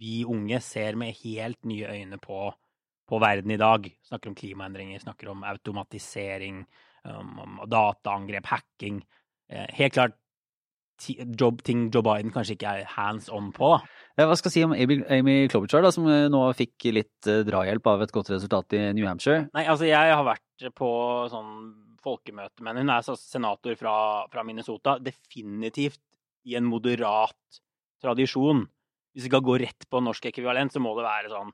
vi 0.00 0.20
unge 0.28 0.58
ser 0.64 0.98
med 0.98 1.16
helt 1.22 1.60
nye 1.68 1.88
øyne 1.88 2.18
på, 2.20 2.50
på 3.08 3.20
verden 3.22 3.54
i 3.54 3.60
dag. 3.60 3.86
Snakker 4.08 4.32
om 4.32 4.36
klimaendringer, 4.38 5.00
snakker 5.02 5.30
om 5.32 5.46
automatisering, 5.46 6.64
um, 7.06 7.62
dataangrep, 7.70 8.50
hacking. 8.50 9.00
Eh, 9.50 9.70
helt 9.78 9.96
klart 9.96 10.18
jobb, 11.08 11.62
ting 11.66 11.88
Joe 11.94 12.04
Biden 12.04 12.32
kanskje 12.34 12.56
ikke 12.56 12.74
er 12.80 12.88
hands 12.96 13.30
on 13.32 13.50
på. 13.56 13.72
Hva 14.20 14.36
skal 14.36 14.50
jeg 14.50 14.56
si 14.58 14.64
om 14.66 14.74
Amy, 14.74 15.36
Klobuchar, 15.48 15.84
da, 15.84 15.92
som 15.94 16.08
eh, 16.10 16.26
nå 16.32 16.42
fikk 16.58 16.90
litt 16.92 17.30
uh, 17.30 17.40
drahjelp 17.46 17.86
av 17.88 18.04
et 18.04 18.12
godt 18.12 18.32
resultat 18.34 18.76
i 18.76 18.82
New 18.96 19.06
Hampshire? 19.08 19.46
Nei, 19.56 19.64
altså 19.64 19.88
jeg 19.88 20.12
har 20.12 20.26
vært 20.26 20.68
på 20.76 20.90
sånn 21.32 21.54
folkemøte, 22.04 22.64
men 22.64 22.80
hun 22.80 22.92
er 22.92 23.06
senator 23.16 23.76
fra, 23.80 23.94
fra 24.32 24.44
Minnesota. 24.46 24.98
Definitivt 25.00 26.02
i 26.48 26.56
en 26.58 26.68
moderat 26.68 27.60
tradisjon. 28.02 28.66
Hvis 29.14 29.26
vi 29.26 29.32
skal 29.32 29.44
gå 29.44 29.56
rett 29.60 29.88
på 29.90 30.00
norsk 30.04 30.30
ekvivalent, 30.30 30.72
så 30.72 30.82
må 30.82 30.94
det 30.96 31.08
være 31.08 31.32
sånn 31.32 31.50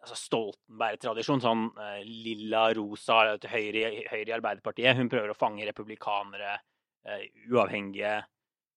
altså 0.00 0.16
Stoltenberg-tradisjon. 0.16 1.42
Sånn 1.44 1.68
uh, 1.76 2.00
lilla 2.04 2.68
rosa 2.76 3.22
til 3.40 3.52
høyre, 3.52 3.86
høyre, 4.10 4.28
i 4.28 4.36
Arbeiderpartiet. 4.36 4.96
Hun 4.98 5.10
prøver 5.12 5.32
å 5.32 5.38
fange 5.38 5.66
republikanere, 5.68 6.56
uh, 7.08 7.24
uavhengige. 7.50 8.18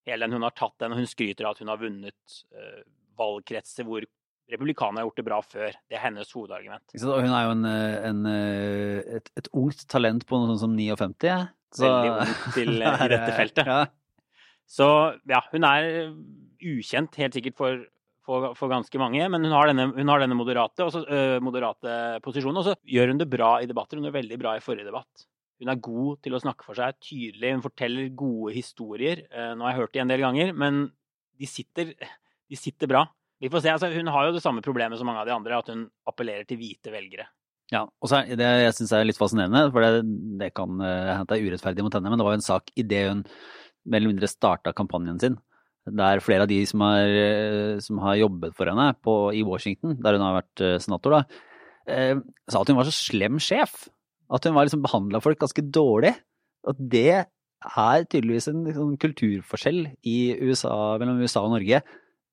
Hele 0.08 0.26
den 0.26 0.36
hun 0.36 0.44
har 0.44 0.54
tatt 0.56 0.76
den, 0.82 0.92
og 0.92 1.00
hun 1.00 1.08
skryter 1.08 1.46
av 1.46 1.54
at 1.54 1.62
hun 1.62 1.72
har 1.72 1.80
vunnet 1.80 2.36
uh, 2.52 2.82
valgkretser 3.18 3.86
hvor 3.88 4.04
republikanerne 4.52 5.00
har 5.00 5.08
gjort 5.08 5.20
det 5.20 5.26
bra 5.26 5.40
før. 5.42 5.76
Det 5.88 5.96
er 5.96 6.02
hennes 6.04 6.32
hovedargument. 6.36 6.96
Hun 7.00 7.32
er 7.32 7.46
jo 7.46 7.52
en, 7.54 7.64
eh, 7.64 7.94
en, 8.10 8.18
eh, 8.28 9.16
et, 9.16 9.30
et, 9.40 9.48
ungt 9.56 9.86
talent 9.88 10.26
på 10.28 10.36
noe 10.36 10.50
sånt 10.52 10.60
som 10.66 10.74
59. 10.76 11.46
Så... 11.74 11.88
Veldig 11.88 12.10
ung 12.12 12.52
til 12.52 12.74
i 12.84 13.08
dette 13.14 13.30
feltet. 13.38 13.70
Ja. 13.72 13.80
Så 14.68 14.88
ja, 15.32 15.40
hun 15.48 15.64
er 15.68 15.88
ukjent 16.60 17.16
helt 17.20 17.36
sikkert 17.36 17.56
for 17.56 17.80
for, 18.24 18.54
for, 18.56 18.70
ganske 18.72 19.00
mange. 19.00 19.20
Men 19.28 19.44
hun 19.44 19.52
har 19.52 19.68
denne, 19.68 19.90
hun 19.92 20.08
har 20.08 20.22
denne 20.22 20.36
moderate, 20.38 20.86
også, 20.86 21.04
øh, 21.04 21.36
moderate, 21.44 21.96
posisjonen. 22.24 22.60
Og 22.62 22.70
så 22.70 22.74
gjør 22.88 23.12
hun 23.12 23.20
det 23.20 23.28
bra 23.28 23.58
i 23.60 23.68
debatter. 23.68 24.00
Hun 24.00 24.08
gjør 24.08 24.16
veldig 24.16 24.38
bra 24.40 24.54
i 24.56 24.64
forrige 24.64 24.88
debatt. 24.88 25.26
Hun 25.62 25.70
er 25.70 25.82
god 25.82 26.20
til 26.24 26.34
å 26.36 26.40
snakke 26.42 26.66
for 26.66 26.78
seg, 26.78 26.98
tydelig. 27.02 27.52
Hun 27.56 27.64
forteller 27.64 28.10
gode 28.18 28.54
historier. 28.56 29.24
Uh, 29.30 29.52
nå 29.54 29.66
har 29.66 29.74
jeg 29.74 29.82
hørt 29.82 29.94
det 29.94 30.02
en 30.04 30.12
del 30.12 30.24
ganger, 30.24 30.52
men 30.64 30.82
de 31.40 31.50
sitter, 31.50 31.94
de 32.50 32.58
sitter 32.58 32.90
bra. 32.90 33.06
Vi 33.42 33.50
får 33.52 33.64
se. 33.64 33.72
Altså, 33.74 33.90
hun 33.94 34.12
har 34.14 34.28
jo 34.28 34.36
det 34.36 34.44
samme 34.44 34.64
problemet 34.64 35.00
som 35.00 35.08
mange 35.10 35.22
av 35.22 35.30
de 35.30 35.36
andre, 35.36 35.62
at 35.62 35.72
hun 35.72 35.88
appellerer 36.10 36.46
til 36.48 36.60
hvite 36.60 36.94
velgere. 36.94 37.28
Ja, 37.72 37.86
og 37.86 38.10
så 38.10 38.20
er 38.20 38.36
det 38.38 38.46
jeg 38.46 38.76
syns 38.76 38.92
er 38.92 39.06
litt 39.06 39.18
fascinerende, 39.18 39.66
for 39.72 39.82
det, 39.84 40.04
det 40.40 40.52
kan 40.56 40.74
hende 40.76 41.18
uh, 41.22 41.26
det 41.30 41.38
er 41.38 41.48
urettferdig 41.48 41.86
mot 41.86 41.96
henne, 41.96 42.12
men 42.12 42.20
det 42.20 42.26
var 42.26 42.36
jo 42.36 42.42
en 42.42 42.50
sak 42.50 42.70
idet 42.78 43.06
hun 43.08 43.24
mer 43.84 44.00
eller 44.00 44.14
mindre 44.14 44.30
starta 44.30 44.72
kampanjen 44.76 45.20
sin 45.20 45.38
der 45.84 46.22
flere 46.24 46.46
av 46.46 46.48
de 46.48 46.60
som 46.66 46.80
har, 46.80 47.08
eh, 47.08 47.78
som 47.78 47.98
har 48.00 48.16
jobbet 48.16 48.54
for 48.56 48.66
henne 48.66 48.94
på, 49.04 49.34
i 49.34 49.42
Washington, 49.44 49.98
der 50.00 50.16
hun 50.16 50.24
har 50.24 50.42
vært 50.42 50.60
eh, 50.64 50.78
senator, 50.80 51.10
da, 51.10 51.24
eh, 51.86 52.16
sa 52.48 52.62
at 52.62 52.68
hun 52.68 52.78
var 52.78 52.88
så 52.88 52.94
slem 52.94 53.38
sjef. 53.38 53.88
At 54.34 54.46
hun 54.48 54.56
var 54.56 54.66
liksom 54.66 54.82
behandla 54.84 55.22
folk 55.22 55.38
ganske 55.42 55.62
dårlig. 55.74 56.14
At 56.66 56.80
det 56.80 57.10
er 57.22 58.06
tydeligvis 58.10 58.48
en 58.50 58.64
liksom, 58.66 58.96
kulturforskjell 59.00 59.84
USA, 60.42 60.74
mellom 61.00 61.22
USA 61.22 61.44
og 61.44 61.54
Norge. 61.54 61.80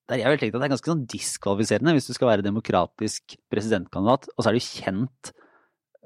Der 0.10 0.20
jeg 0.20 0.34
vil 0.34 0.42
tenke 0.42 0.58
at 0.58 0.64
det 0.64 0.68
er 0.68 0.74
ganske 0.74 0.92
sånn 0.92 1.06
diskvalifiserende 1.08 1.94
hvis 1.96 2.10
du 2.10 2.16
skal 2.18 2.32
være 2.34 2.44
demokratisk 2.48 3.38
presidentkandidat, 3.54 4.28
og 4.34 4.42
så 4.42 4.50
er 4.50 4.58
du 4.58 4.66
kjent 4.66 5.32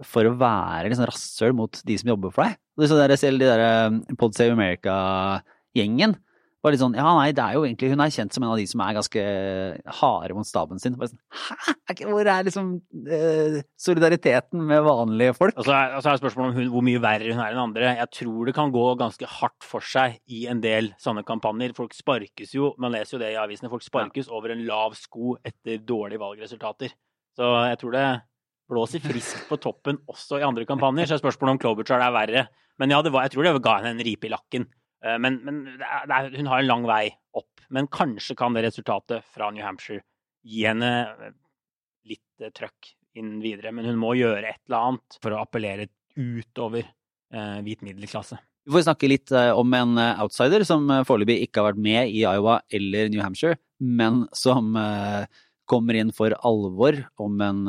for 0.06 0.28
å 0.28 0.36
være 0.36 0.92
liksom 0.92 1.08
rasshøl 1.08 1.56
mot 1.56 1.80
de 1.88 1.96
som 1.98 2.12
jobber 2.12 2.34
for 2.36 2.44
deg. 2.44 2.60
Det 2.76 2.84
er 2.86 2.92
sånn 2.92 3.02
der, 3.02 3.16
selv 3.18 3.42
de 3.42 3.48
der 3.48 4.18
Pod 4.20 4.36
Save 4.36 4.54
America-gjengen 4.58 6.18
var 6.66 6.74
litt 6.74 6.82
sånn 6.82 6.98
Ja, 6.98 7.06
nei, 7.18 7.30
det 7.36 7.44
er 7.44 7.58
jo 7.58 7.64
egentlig 7.68 7.92
Hun 7.94 8.04
er 8.04 8.14
kjent 8.14 8.36
som 8.36 8.44
en 8.46 8.52
av 8.52 8.60
de 8.60 8.66
som 8.70 8.82
er 8.84 8.98
ganske 8.98 9.24
harde 10.00 10.38
mot 10.38 10.48
staben 10.48 10.82
sin. 10.82 10.98
Bare 11.00 11.12
sånn, 11.12 11.22
Hæ? 11.32 11.76
Hvor 12.10 12.30
er 12.32 12.48
liksom 12.48 12.72
eh, 13.06 13.58
solidariteten 13.80 14.64
med 14.68 14.84
vanlige 14.86 15.36
folk? 15.38 15.56
Og 15.62 15.68
så 15.68 15.76
er, 15.78 15.96
er 16.00 16.22
spørsmålet 16.22 16.52
om 16.52 16.60
hun, 16.60 16.70
hvor 16.74 16.86
mye 16.86 17.02
verre 17.04 17.32
hun 17.32 17.42
er 17.44 17.54
enn 17.54 17.62
andre. 17.62 17.96
Jeg 18.00 18.12
tror 18.20 18.50
det 18.50 18.56
kan 18.58 18.74
gå 18.74 18.86
ganske 19.00 19.30
hardt 19.38 19.68
for 19.68 19.86
seg 19.86 20.18
i 20.26 20.46
en 20.52 20.64
del 20.64 20.92
sånne 21.02 21.26
kampanjer. 21.28 21.76
Folk 21.78 21.94
sparkes 21.96 22.56
jo, 22.58 22.74
man 22.82 22.96
leser 22.96 23.18
jo 23.18 23.24
det 23.24 23.34
i 23.36 23.40
avisene, 23.40 23.72
folk 23.72 23.86
sparkes 23.86 24.30
ja. 24.30 24.36
over 24.36 24.56
en 24.56 24.64
lav 24.68 24.98
sko 25.00 25.38
etter 25.46 25.84
dårlige 25.86 26.24
valgresultater. 26.24 26.96
Så 27.36 27.52
jeg 27.70 27.82
tror 27.82 27.96
det 27.96 28.08
blåser 28.72 29.04
friskt 29.04 29.46
på 29.50 29.60
toppen 29.62 30.00
også 30.10 30.40
i 30.42 30.48
andre 30.48 30.66
kampanjer. 30.68 31.10
Så 31.10 31.18
er 31.18 31.24
spørsmålet 31.24 31.58
om 31.58 31.62
Klobuchar 31.62 32.02
er 32.02 32.16
verre. 32.16 32.48
Men 32.82 32.92
ja, 32.92 33.02
var, 33.06 33.28
jeg 33.28 33.36
tror 33.36 33.48
det 33.48 33.54
ga 33.64 33.78
henne 33.80 33.94
en 33.96 34.04
ripe 34.04 34.28
i 34.28 34.34
lakken. 34.34 34.68
Eh, 35.06 35.18
men, 35.22 35.40
men 35.46 35.64
det 35.78 35.86
er, 35.86 36.32
hun 36.36 36.50
har 36.52 36.64
en 36.64 36.70
lang 36.70 36.88
vei 36.90 37.06
opp. 37.38 37.64
Men 37.70 37.90
kanskje 37.92 38.38
kan 38.38 38.56
det 38.56 38.66
resultatet 38.68 39.26
fra 39.34 39.52
New 39.54 39.66
Hampshire 39.66 40.04
gi 40.46 40.66
henne 40.68 40.92
eh, 41.10 41.36
litt 42.12 42.44
eh, 42.44 42.54
trøkk 42.56 42.92
inn 43.20 43.38
videre. 43.44 43.74
Men 43.76 43.90
hun 43.90 44.02
må 44.02 44.16
gjøre 44.20 44.50
et 44.52 44.62
eller 44.68 44.92
annet 44.92 45.20
for 45.24 45.36
å 45.36 45.42
appellere 45.44 45.90
utover 46.16 46.84
eh, 46.86 47.58
hvit 47.66 47.86
middelklasse. 47.86 48.40
Vi 48.66 48.74
får 48.74 48.88
snakke 48.88 49.10
litt 49.12 49.30
om 49.30 49.74
en 49.78 50.00
outsider 50.24 50.64
som 50.66 50.88
foreløpig 51.06 51.36
ikke 51.44 51.62
har 51.62 51.68
vært 51.68 51.84
med 51.86 52.10
i 52.10 52.24
Iowa 52.26 52.56
eller 52.74 53.12
New 53.14 53.22
Hampshire, 53.22 53.60
men 53.78 54.24
som 54.34 54.72
kommer 55.70 56.00
inn 56.00 56.10
for 56.10 56.34
alvor 56.50 56.98
om 57.22 57.44
en 57.46 57.60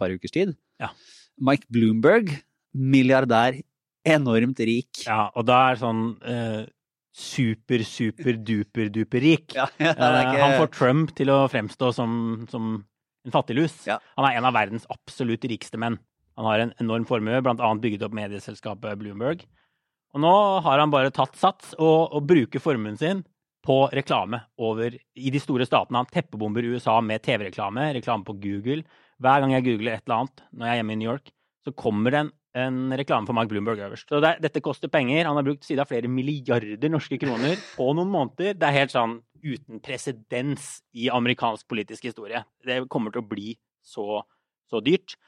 par 0.00 0.14
ukers 0.16 0.32
tid. 0.32 0.54
Ja. 0.80 0.88
Mike 1.36 1.68
Bloomberg, 1.68 2.32
milliardær, 2.72 3.58
enormt 4.06 4.60
rik. 4.64 5.02
Ja, 5.04 5.26
og 5.34 5.46
da 5.48 5.58
er 5.70 5.80
sånn 5.80 6.02
eh, 6.24 6.64
super, 7.16 7.82
super, 7.88 8.36
duper, 8.36 8.90
duper 8.92 9.24
rik. 9.24 9.54
Ja, 9.56 9.68
ja, 9.80 9.94
ikke... 9.94 10.42
Han 10.42 10.58
får 10.60 10.72
Trump 10.74 11.14
til 11.16 11.32
å 11.32 11.38
fremstå 11.52 11.92
som, 11.96 12.10
som 12.52 12.74
en 13.26 13.34
fattiglus. 13.34 13.78
Ja. 13.88 13.98
Han 14.18 14.28
er 14.28 14.38
en 14.38 14.48
av 14.48 14.56
verdens 14.56 14.86
absolutt 14.92 15.46
rikeste 15.48 15.80
menn. 15.80 15.98
Han 16.36 16.48
har 16.50 16.62
en 16.62 16.74
enorm 16.82 17.06
formue, 17.08 17.40
bl.a. 17.40 17.70
bygget 17.80 18.04
opp 18.04 18.16
medieselskapet 18.16 19.00
Bloomberg. 19.00 19.46
Og 20.16 20.22
nå 20.22 20.34
har 20.64 20.80
han 20.80 20.92
bare 20.92 21.12
tatt 21.14 21.36
sats 21.40 21.72
og, 21.76 22.12
og 22.12 22.28
bruker 22.28 22.62
formuen 22.62 22.98
sin 23.00 23.24
på 23.66 23.80
reklame 23.96 24.38
over 24.62 24.94
i 24.94 25.32
de 25.32 25.40
store 25.42 25.66
statene. 25.66 26.04
Han 26.04 26.12
teppebomber 26.12 26.68
USA 26.68 27.00
med 27.02 27.24
TV-reklame, 27.24 27.88
reklame 27.96 28.28
på 28.28 28.36
Google. 28.44 28.84
Hver 29.22 29.42
gang 29.42 29.56
jeg 29.56 29.66
googler 29.66 29.96
et 29.96 30.04
eller 30.04 30.22
annet 30.22 30.44
når 30.52 30.68
jeg 30.68 30.74
er 30.74 30.80
hjemme 30.80 30.94
i 30.94 31.00
New 31.00 31.10
York, 31.10 31.32
så 31.66 31.72
kommer 31.74 32.14
det 32.14 32.20
en 32.20 32.34
en 32.56 32.92
reklame 32.96 33.28
for 33.28 33.36
Mark 33.36 33.50
Bloomberg 33.50 33.82
øverst. 33.84 34.08
Så 34.08 34.20
det, 34.24 34.36
dette 34.40 34.62
koster 34.64 34.88
penger. 34.92 35.26
Han 35.28 35.36
har 35.36 35.44
brukt 35.44 35.64
siden 35.66 35.82
av 35.84 35.90
flere 35.90 36.08
milliarder 36.08 36.90
norske 36.92 37.18
kroner 37.20 37.58
på 37.76 37.90
noen 37.92 38.10
måneder. 38.12 38.56
Det 38.56 38.68
er 38.68 38.78
helt 38.78 38.94
sånn 38.94 39.18
uten 39.44 39.82
presedens 39.84 40.80
i 40.96 41.10
amerikansk 41.12 41.68
politisk 41.68 42.08
historie. 42.08 42.42
Det 42.64 42.82
kommer 42.92 43.12
til 43.12 43.22
å 43.22 43.28
bli 43.28 43.54
så, 43.84 44.22
så 44.70 44.80
dyrt. 44.84 45.18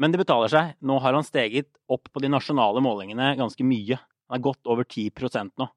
Men 0.00 0.14
det 0.14 0.22
betaler 0.22 0.52
seg. 0.52 0.76
Nå 0.80 0.98
har 1.04 1.16
han 1.18 1.26
steget 1.26 1.70
opp 1.90 2.08
på 2.12 2.22
de 2.24 2.30
nasjonale 2.32 2.82
målingene 2.84 3.34
ganske 3.38 3.66
mye. 3.66 3.98
Han 4.28 4.38
er 4.38 4.44
godt 4.44 4.70
over 4.70 4.88
10 4.88 5.12
nå. 5.60 5.68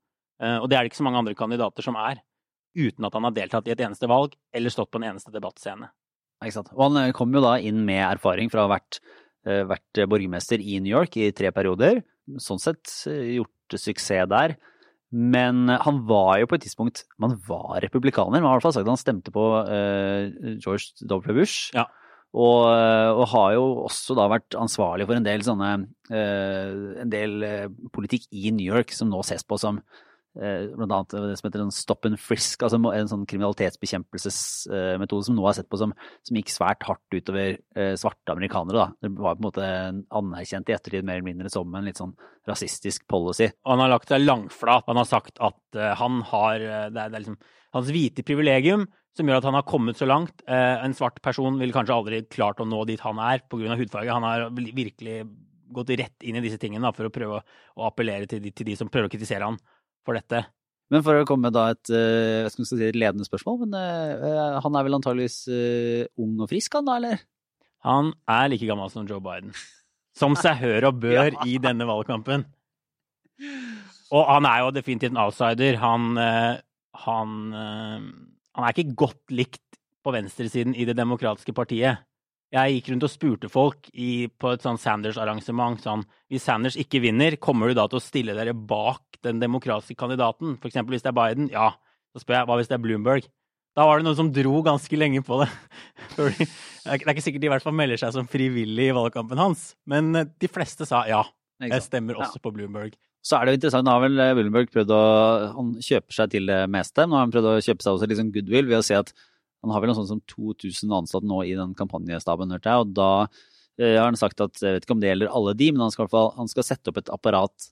Eh, 0.41 0.58
og 0.58 0.69
det 0.69 0.78
er 0.78 0.84
det 0.84 0.91
ikke 0.91 1.02
så 1.02 1.08
mange 1.08 1.24
andre 1.24 1.38
kandidater 1.38 1.86
som 1.86 2.00
er. 2.00 2.21
Uten 2.78 3.04
at 3.04 3.17
han 3.17 3.28
har 3.28 3.36
deltatt 3.36 3.67
i 3.67 3.74
et 3.74 3.84
eneste 3.84 4.08
valg 4.08 4.38
eller 4.56 4.71
stått 4.71 4.93
på 4.93 5.02
en 5.02 5.10
eneste 5.12 5.34
debattscene. 5.34 5.91
Og 6.74 6.86
han 6.88 7.12
kom 7.13 7.36
jo 7.36 7.43
da 7.43 7.58
inn 7.62 7.84
med 7.86 8.00
erfaring 8.02 8.50
fra 8.50 8.63
å 8.63 8.69
ha 8.69 8.78
vært 8.80 9.02
Eh, 9.02 9.20
vært 9.43 10.01
borgermester 10.10 10.62
i 10.62 10.80
New 10.84 10.91
York 10.91 11.17
i 11.17 11.32
tre 11.36 11.49
perioder. 11.56 12.04
Sånn 12.41 12.62
sett 12.62 12.91
eh, 13.10 13.38
gjort 13.38 13.80
suksess 13.80 14.30
der. 14.32 14.58
Men 15.12 15.67
han 15.67 16.04
var 16.08 16.38
jo 16.39 16.47
på 16.47 16.56
et 16.56 16.63
tidspunkt 16.63 17.01
Man 17.19 17.34
var 17.43 17.82
republikaner. 17.84 18.39
Man 18.39 18.47
har 18.47 18.54
i 18.54 18.60
hvert 18.62 18.67
fall 18.69 18.75
sagt 18.77 18.86
at 18.86 18.93
han 18.93 19.01
stemte 19.01 19.34
på 19.36 19.43
uh, 19.67 20.30
George 20.56 21.04
W. 21.04 21.34
Bush. 21.36 21.73
Ja. 21.75 21.89
Og, 22.32 22.63
og, 22.63 23.25
har 23.34 23.49
jo 23.58 23.63
også 23.89 24.15
da 24.15 24.30
vært 24.32 24.56
ansvarlig 24.56 25.04
for 25.04 25.19
en 25.19 25.25
del 25.25 25.41
sånne 25.43 25.71
En 26.15 27.12
del 27.12 27.43
politikk 27.91 28.30
i 28.32 28.54
New 28.56 28.63
York 28.63 28.95
som 28.95 29.12
nå 29.12 29.19
ses 29.27 29.43
på 29.43 29.58
som 29.60 29.82
Eh, 29.82 30.11
blant 30.32 30.94
annet 30.96 31.13
det 31.28 31.38
som 31.39 31.48
heter 31.50 31.63
en 31.65 31.74
stop 31.76 32.08
and 32.08 32.20
frisk, 32.22 32.63
altså 32.63 32.78
en 32.80 33.10
sånn 33.12 33.26
kriminalitetsbekjempelsesmetode 33.28 35.28
som 35.28 35.36
nå 35.36 35.44
er 35.50 35.58
sett 35.58 35.72
på 35.72 35.80
som, 35.82 35.91
som 36.24 36.38
gikk 36.39 36.54
svært 36.54 36.86
hardt 36.88 37.17
utover 37.17 37.58
eh, 37.76 37.96
svarte 38.00 38.32
amerikanere. 38.32 38.78
Da. 38.80 38.88
Det 39.04 39.12
var 39.17 39.36
på 39.36 39.41
en 39.41 39.50
måte 39.50 39.65
anerkjent 40.22 40.72
i 40.72 40.76
ettertid 40.78 41.08
mer 41.08 41.20
eller 41.20 41.28
mindre 41.28 41.52
som 41.52 41.76
en 41.76 41.88
litt 41.88 42.00
sånn 42.00 42.15
rasistisk 42.48 43.04
policy. 43.12 43.48
Han 43.67 43.84
har 43.84 43.91
lagt 43.91 44.08
seg 44.12 44.24
langflat. 44.24 44.88
Han 44.88 45.02
har 45.02 45.10
sagt 45.10 45.36
at 45.44 45.62
han 46.00 46.24
har 46.32 46.56
det 46.62 46.72
er, 46.72 46.96
det 46.96 47.12
er 47.12 47.20
liksom 47.20 47.39
hans 47.76 47.91
hvite 47.94 48.24
privilegium 48.28 48.84
som 49.15 49.28
gjør 49.28 49.41
at 49.41 49.48
han 49.50 49.60
har 49.60 49.67
kommet 49.67 50.00
så 50.00 50.08
langt. 50.08 50.44
En 50.48 50.96
svart 50.96 51.20
person 51.24 51.60
ville 51.60 51.76
kanskje 51.76 51.96
aldri 51.96 52.22
klart 52.32 52.62
å 52.63 52.67
nå 52.67 52.86
dit 52.88 53.02
han 53.04 53.20
er 53.20 53.44
pga. 53.52 53.76
hudfarge. 53.76 54.15
Han 54.15 54.26
har 54.26 54.50
virkelig 54.56 55.26
gått 55.72 55.94
rett 56.00 56.28
inn 56.28 56.39
i 56.39 56.44
disse 56.44 56.60
tingene 56.62 56.88
da, 56.88 56.96
for 56.96 57.08
å 57.08 57.13
prøve 57.13 57.41
å 57.41 57.88
appellere 57.88 58.30
til 58.30 58.44
de, 58.44 58.54
til 58.56 58.72
de 58.72 58.78
som 58.80 58.91
prøver 58.91 59.10
å 59.10 59.13
kritisere 59.13 59.48
han 59.48 59.60
for 60.05 60.17
dette. 60.17 60.43
Men 60.91 61.03
for 61.05 61.21
å 61.21 61.27
komme 61.27 61.47
med 61.47 61.55
da 61.55 61.69
et, 61.71 61.91
uh, 61.93 62.49
si, 62.51 62.75
et 62.83 62.97
ledende 62.97 63.25
spørsmål, 63.27 63.61
men 63.63 63.75
uh, 63.77 64.57
han 64.63 64.75
er 64.75 64.87
vel 64.87 64.97
antageligvis 64.97 65.37
uh, 65.47 66.03
ung 66.19 66.41
og 66.43 66.51
frisk, 66.51 66.75
han 66.75 66.89
da, 66.89 66.97
eller? 66.99 67.21
Han 67.87 68.11
er 68.29 68.51
like 68.51 68.67
gammel 68.67 68.91
som 68.91 69.07
Joe 69.09 69.23
Biden. 69.23 69.55
Som 70.17 70.35
seg 70.37 70.59
hør 70.59 70.89
og 70.89 70.99
bør 71.01 71.31
ja. 71.31 71.47
i 71.47 71.55
denne 71.63 71.87
valgkampen. 71.87 72.43
Og 74.11 74.27
han 74.27 74.45
er 74.45 74.65
jo 74.65 74.73
definitivt 74.75 75.15
en 75.15 75.21
outsider. 75.23 75.79
Han, 75.81 76.19
han, 76.19 77.31
han 77.55 78.67
er 78.67 78.75
ikke 78.75 78.99
godt 78.99 79.33
likt 79.33 79.63
på 80.03 80.13
venstresiden 80.13 80.75
i 80.75 80.85
Det 80.85 80.97
demokratiske 80.99 81.55
partiet. 81.57 82.03
Jeg 82.51 82.75
gikk 82.75 82.89
rundt 82.91 83.05
og 83.07 83.11
spurte 83.13 83.49
folk 83.51 83.87
i, 83.95 84.27
på 84.27 84.49
et 84.51 84.63
sånn 84.65 84.79
Sanders-arrangement 84.81 85.79
sånn 85.79 86.01
Hvis 86.27 86.43
Sanders 86.43 86.75
ikke 86.79 86.99
vinner, 86.99 87.37
kommer 87.39 87.71
du 87.71 87.77
da 87.77 87.85
til 87.87 88.01
å 88.01 88.03
stille 88.03 88.35
dere 88.35 88.53
bak 88.53 89.21
den 89.23 89.39
demokratiske 89.39 89.95
kandidaten? 89.99 90.57
For 90.59 90.67
eksempel 90.67 90.97
hvis 90.97 91.05
det 91.05 91.13
er 91.13 91.19
Biden? 91.19 91.47
Ja. 91.53 91.69
Så 92.11 92.25
spør 92.25 92.41
jeg 92.41 92.49
hva 92.49 92.57
hvis 92.59 92.71
det 92.71 92.75
er 92.75 92.83
Bloomberg? 92.83 93.29
Da 93.77 93.85
var 93.87 93.99
det 93.99 94.03
noen 94.03 94.17
som 94.19 94.31
dro 94.35 94.59
ganske 94.65 94.97
lenge 94.99 95.21
på 95.23 95.37
det. 95.39 95.47
det 96.17 96.25
er 96.91 97.13
ikke 97.13 97.23
sikkert 97.23 97.45
de 97.45 97.47
i 97.47 97.53
hvert 97.53 97.63
fall 97.63 97.77
melder 97.77 98.01
seg 98.01 98.11
som 98.17 98.27
frivillig 98.27 98.89
i 98.89 98.97
valgkampen 98.97 99.39
hans, 99.39 99.69
men 99.87 100.11
eh, 100.19 100.27
de 100.43 100.49
fleste 100.51 100.87
sa 100.89 101.05
ja. 101.07 101.23
Jeg 101.61 101.85
stemmer 101.85 102.17
også 102.17 102.41
på 102.41 102.51
Bloomberg. 102.55 102.95
Så 103.21 103.37
er 103.37 103.45
det 103.45 103.53
jo 103.53 103.59
interessant, 103.59 103.85
nå 103.85 103.93
har 103.93 104.01
vel 104.01 104.21
Bloomberg 104.39 104.71
prøvd 104.73 104.91
å 104.97 105.01
Han 105.53 105.75
kjøper 105.77 106.15
seg 106.15 106.31
til 106.33 106.49
det 106.49 106.63
meste. 106.73 107.05
Nå 107.05 107.15
har 107.15 107.27
han 107.27 107.33
prøvd 107.33 107.51
å 107.51 107.59
kjøpe 107.61 107.85
seg 107.85 107.93
også 107.93 108.07
litt 108.07 108.15
liksom 108.15 108.31
goodwill 108.33 108.71
ved 108.71 108.79
å 108.79 108.85
si 108.85 108.97
at 108.97 109.13
han 109.62 109.71
har 109.74 109.82
vel 109.84 109.91
noe 109.91 110.00
sånt 110.00 110.10
som 110.10 110.21
2000 110.32 110.93
ansatte 110.97 111.28
nå 111.30 111.43
i 111.45 111.56
den 111.58 111.76
kampanjestaben, 111.78 112.50
hørte 112.56 112.71
jeg. 112.71 112.86
Og 112.86 112.93
da 112.97 113.10
eh, 113.78 113.97
har 114.00 114.08
han 114.10 114.17
sagt 114.19 114.41
at 114.41 114.58
jeg 114.62 114.78
vet 114.78 114.88
ikke 114.88 114.95
om 114.97 115.04
det 115.04 115.12
gjelder 115.12 115.34
alle 115.38 115.54
de, 115.58 115.71
men 115.76 115.84
han 115.86 115.93
skal, 115.93 116.10
han 116.38 116.50
skal 116.52 116.65
sette 116.65 116.89
opp 116.91 116.97
et 117.02 117.12
apparat 117.13 117.67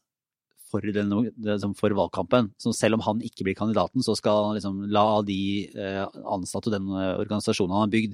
for, 0.69 0.85
den, 0.85 1.09
som 1.57 1.73
for 1.73 1.89
valgkampen. 1.97 2.51
Så 2.61 2.75
selv 2.77 2.99
om 2.99 3.01
han 3.07 3.23
ikke 3.25 3.47
blir 3.47 3.57
kandidaten, 3.57 4.03
så 4.05 4.13
skal 4.17 4.51
han 4.51 4.59
liksom 4.59 4.83
la 4.93 5.07
de 5.25 5.39
eh, 5.73 6.03
ansatte 6.29 6.69
og 6.69 6.75
den 6.77 6.91
eh, 6.93 7.15
organisasjonen 7.23 7.73
han 7.73 7.87
har 7.87 7.95
bygd, 7.95 8.13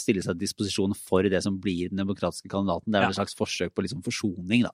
stille 0.00 0.22
seg 0.24 0.32
til 0.34 0.40
disposisjon 0.40 0.94
for 0.98 1.22
det 1.30 1.38
som 1.44 1.58
blir 1.62 1.90
den 1.92 2.00
demokratiske 2.00 2.48
kandidaten. 2.50 2.90
Det 2.90 2.96
er 2.96 3.04
vel 3.04 3.12
Ja. 3.12 3.14
et 3.14 3.18
slags 3.20 3.36
forsøk 3.38 3.74
på 3.76 3.84
liksom 3.84 4.00
forsoning, 4.02 4.64
da. 4.64 4.72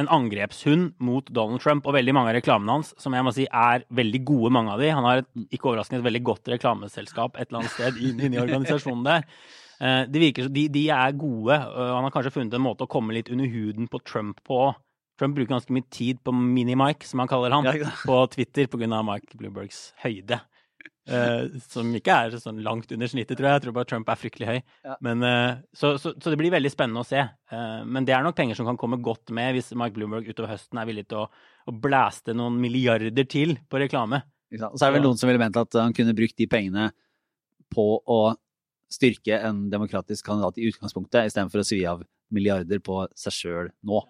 En 0.00 0.08
angrepshund 0.08 0.94
mot 1.04 1.26
Donald 1.34 1.60
Trump 1.60 1.86
og 1.86 1.96
veldig 1.96 2.14
mange 2.16 2.32
av 2.32 2.38
reklamene 2.38 2.78
hans, 2.78 2.92
som 3.00 3.12
jeg 3.12 3.26
må 3.26 3.32
si 3.36 3.44
er 3.46 3.84
veldig 3.92 4.22
gode, 4.28 4.52
mange 4.56 4.72
av 4.72 4.80
de. 4.80 4.92
Han 4.94 5.08
har 5.08 5.20
et, 5.20 5.28
ikke 5.52 5.72
overraskende 5.72 6.00
et 6.00 6.06
veldig 6.06 6.22
godt 6.30 6.52
reklameselskap 6.54 7.36
et 7.36 7.50
eller 7.50 7.62
annet 7.62 7.74
sted 7.74 8.00
inn, 8.00 8.22
i 8.32 8.40
organisasjonen 8.40 9.04
der. 9.04 9.26
De, 9.82 10.22
virker 10.22 10.46
de, 10.54 10.68
de 10.70 10.86
er 10.94 11.18
gode. 11.18 11.56
Han 11.58 12.06
har 12.06 12.14
kanskje 12.14 12.32
funnet 12.36 12.54
en 12.54 12.62
måte 12.62 12.86
å 12.86 12.90
komme 12.90 13.16
litt 13.16 13.28
under 13.34 13.50
huden 13.50 13.88
på 13.90 14.00
Trump 14.06 14.38
på. 14.46 14.70
Trump 15.20 15.36
bruker 15.36 15.52
ganske 15.56 15.74
mye 15.74 15.88
tid 15.92 16.22
på 16.24 16.32
Mini-Mike, 16.32 17.04
som 17.08 17.20
han 17.20 17.30
kaller 17.30 17.52
han, 17.52 17.68
på 18.06 18.20
Twitter 18.32 18.70
pga. 18.70 19.02
Mike 19.04 19.36
Bloombergs 19.36 19.90
høyde. 20.04 20.38
Eh, 21.02 21.56
som 21.66 21.88
ikke 21.98 22.14
er 22.14 22.36
sånn 22.38 22.60
langt 22.62 22.92
under 22.94 23.10
snittet, 23.10 23.34
tror 23.34 23.48
jeg. 23.48 23.58
Jeg 23.58 23.64
tror 23.64 23.74
bare 23.78 23.88
Trump 23.90 24.10
er 24.12 24.20
fryktelig 24.20 24.48
høy. 24.48 24.58
Ja. 24.86 24.96
Men, 25.02 25.24
uh, 25.26 25.62
så, 25.74 25.96
så, 25.98 26.12
så 26.14 26.32
det 26.32 26.38
blir 26.38 26.54
veldig 26.54 26.70
spennende 26.70 27.02
å 27.02 27.08
se. 27.08 27.24
Uh, 27.50 27.82
men 27.82 28.06
det 28.06 28.14
er 28.14 28.22
nok 28.22 28.36
penger 28.38 28.58
som 28.58 28.68
kan 28.70 28.78
komme 28.78 29.00
godt 29.02 29.32
med 29.34 29.56
hvis 29.56 29.72
Mike 29.78 29.96
Bloomberg 29.96 30.30
utover 30.30 30.52
høsten 30.54 30.78
er 30.78 30.86
villig 30.86 31.08
til 31.10 31.24
å, 31.24 31.26
å 31.66 31.74
blæste 31.74 32.36
noen 32.38 32.60
milliarder 32.62 33.26
til 33.26 33.56
på 33.66 33.82
reklame. 33.82 34.22
Så 34.52 34.68
er 34.68 34.92
det 34.92 34.96
vel 34.98 35.06
noen 35.08 35.18
som 35.18 35.30
ville 35.30 35.42
ment 35.42 35.58
at 35.58 35.80
han 35.80 35.94
kunne 35.96 36.14
brukt 36.14 36.36
de 36.38 36.46
pengene 36.50 36.90
på 37.72 37.86
å 37.98 38.22
styrke 38.92 39.38
en 39.40 39.64
demokratisk 39.72 40.26
kandidat 40.28 40.58
i 40.60 40.68
utgangspunktet, 40.68 41.30
istedenfor 41.30 41.62
å 41.62 41.66
svi 41.66 41.80
av 41.88 42.02
milliarder 42.32 42.82
på 42.84 43.00
seg 43.18 43.34
sjøl 43.34 43.70
nå. 43.88 44.02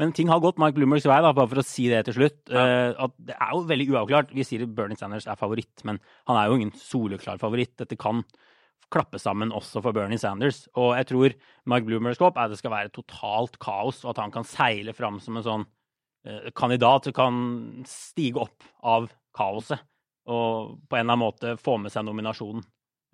Men 0.00 0.14
ting 0.16 0.30
har 0.32 0.40
gått 0.42 0.60
Mike 0.60 0.78
Bloombergs 0.78 1.06
vei, 1.08 1.18
da, 1.24 1.32
bare 1.36 1.50
for 1.50 1.60
å 1.62 1.66
si 1.66 1.88
det 1.90 2.04
til 2.08 2.16
slutt. 2.16 2.38
eh, 2.50 2.92
at 2.96 3.16
det 3.18 3.36
er 3.36 3.50
jo 3.52 3.66
veldig 3.68 3.88
uavklart. 3.92 4.32
Vi 4.36 4.46
sier 4.46 4.64
at 4.64 4.74
Bernie 4.74 4.96
Sanders 4.96 5.26
er 5.26 5.36
favoritt, 5.40 5.84
men 5.84 6.00
han 6.30 6.38
er 6.40 6.48
jo 6.48 6.56
ingen 6.60 6.72
soleklar 6.76 7.40
favoritt. 7.42 7.76
Dette 7.80 7.98
kan 8.00 8.24
klappe 8.90 9.20
sammen 9.22 9.52
også 9.54 9.82
for 9.84 9.94
Bernie 9.96 10.18
Sanders. 10.18 10.64
Og 10.74 10.96
jeg 10.98 11.06
tror 11.10 11.36
Mike 11.70 11.86
Bloombergs 11.86 12.22
håp 12.22 12.36
er 12.36 12.48
at 12.48 12.54
det 12.54 12.58
skal 12.58 12.74
være 12.74 12.94
totalt 12.94 13.58
kaos, 13.62 14.04
og 14.04 14.14
at 14.14 14.22
han 14.24 14.34
kan 14.34 14.46
seile 14.48 14.94
fram 14.96 15.20
som 15.22 15.38
en 15.38 15.46
sånn 15.46 15.66
uh, 16.26 16.50
kandidat 16.56 17.06
som 17.06 17.16
kan 17.16 17.40
stige 17.88 18.42
opp 18.42 18.66
av 18.82 19.10
kaoset 19.36 19.84
og 20.30 20.76
på 20.86 20.96
en 20.96 21.04
eller 21.04 21.14
annen 21.14 21.22
måte 21.22 21.56
få 21.58 21.76
med 21.80 21.92
seg 21.92 22.04
nominasjonen. 22.06 22.62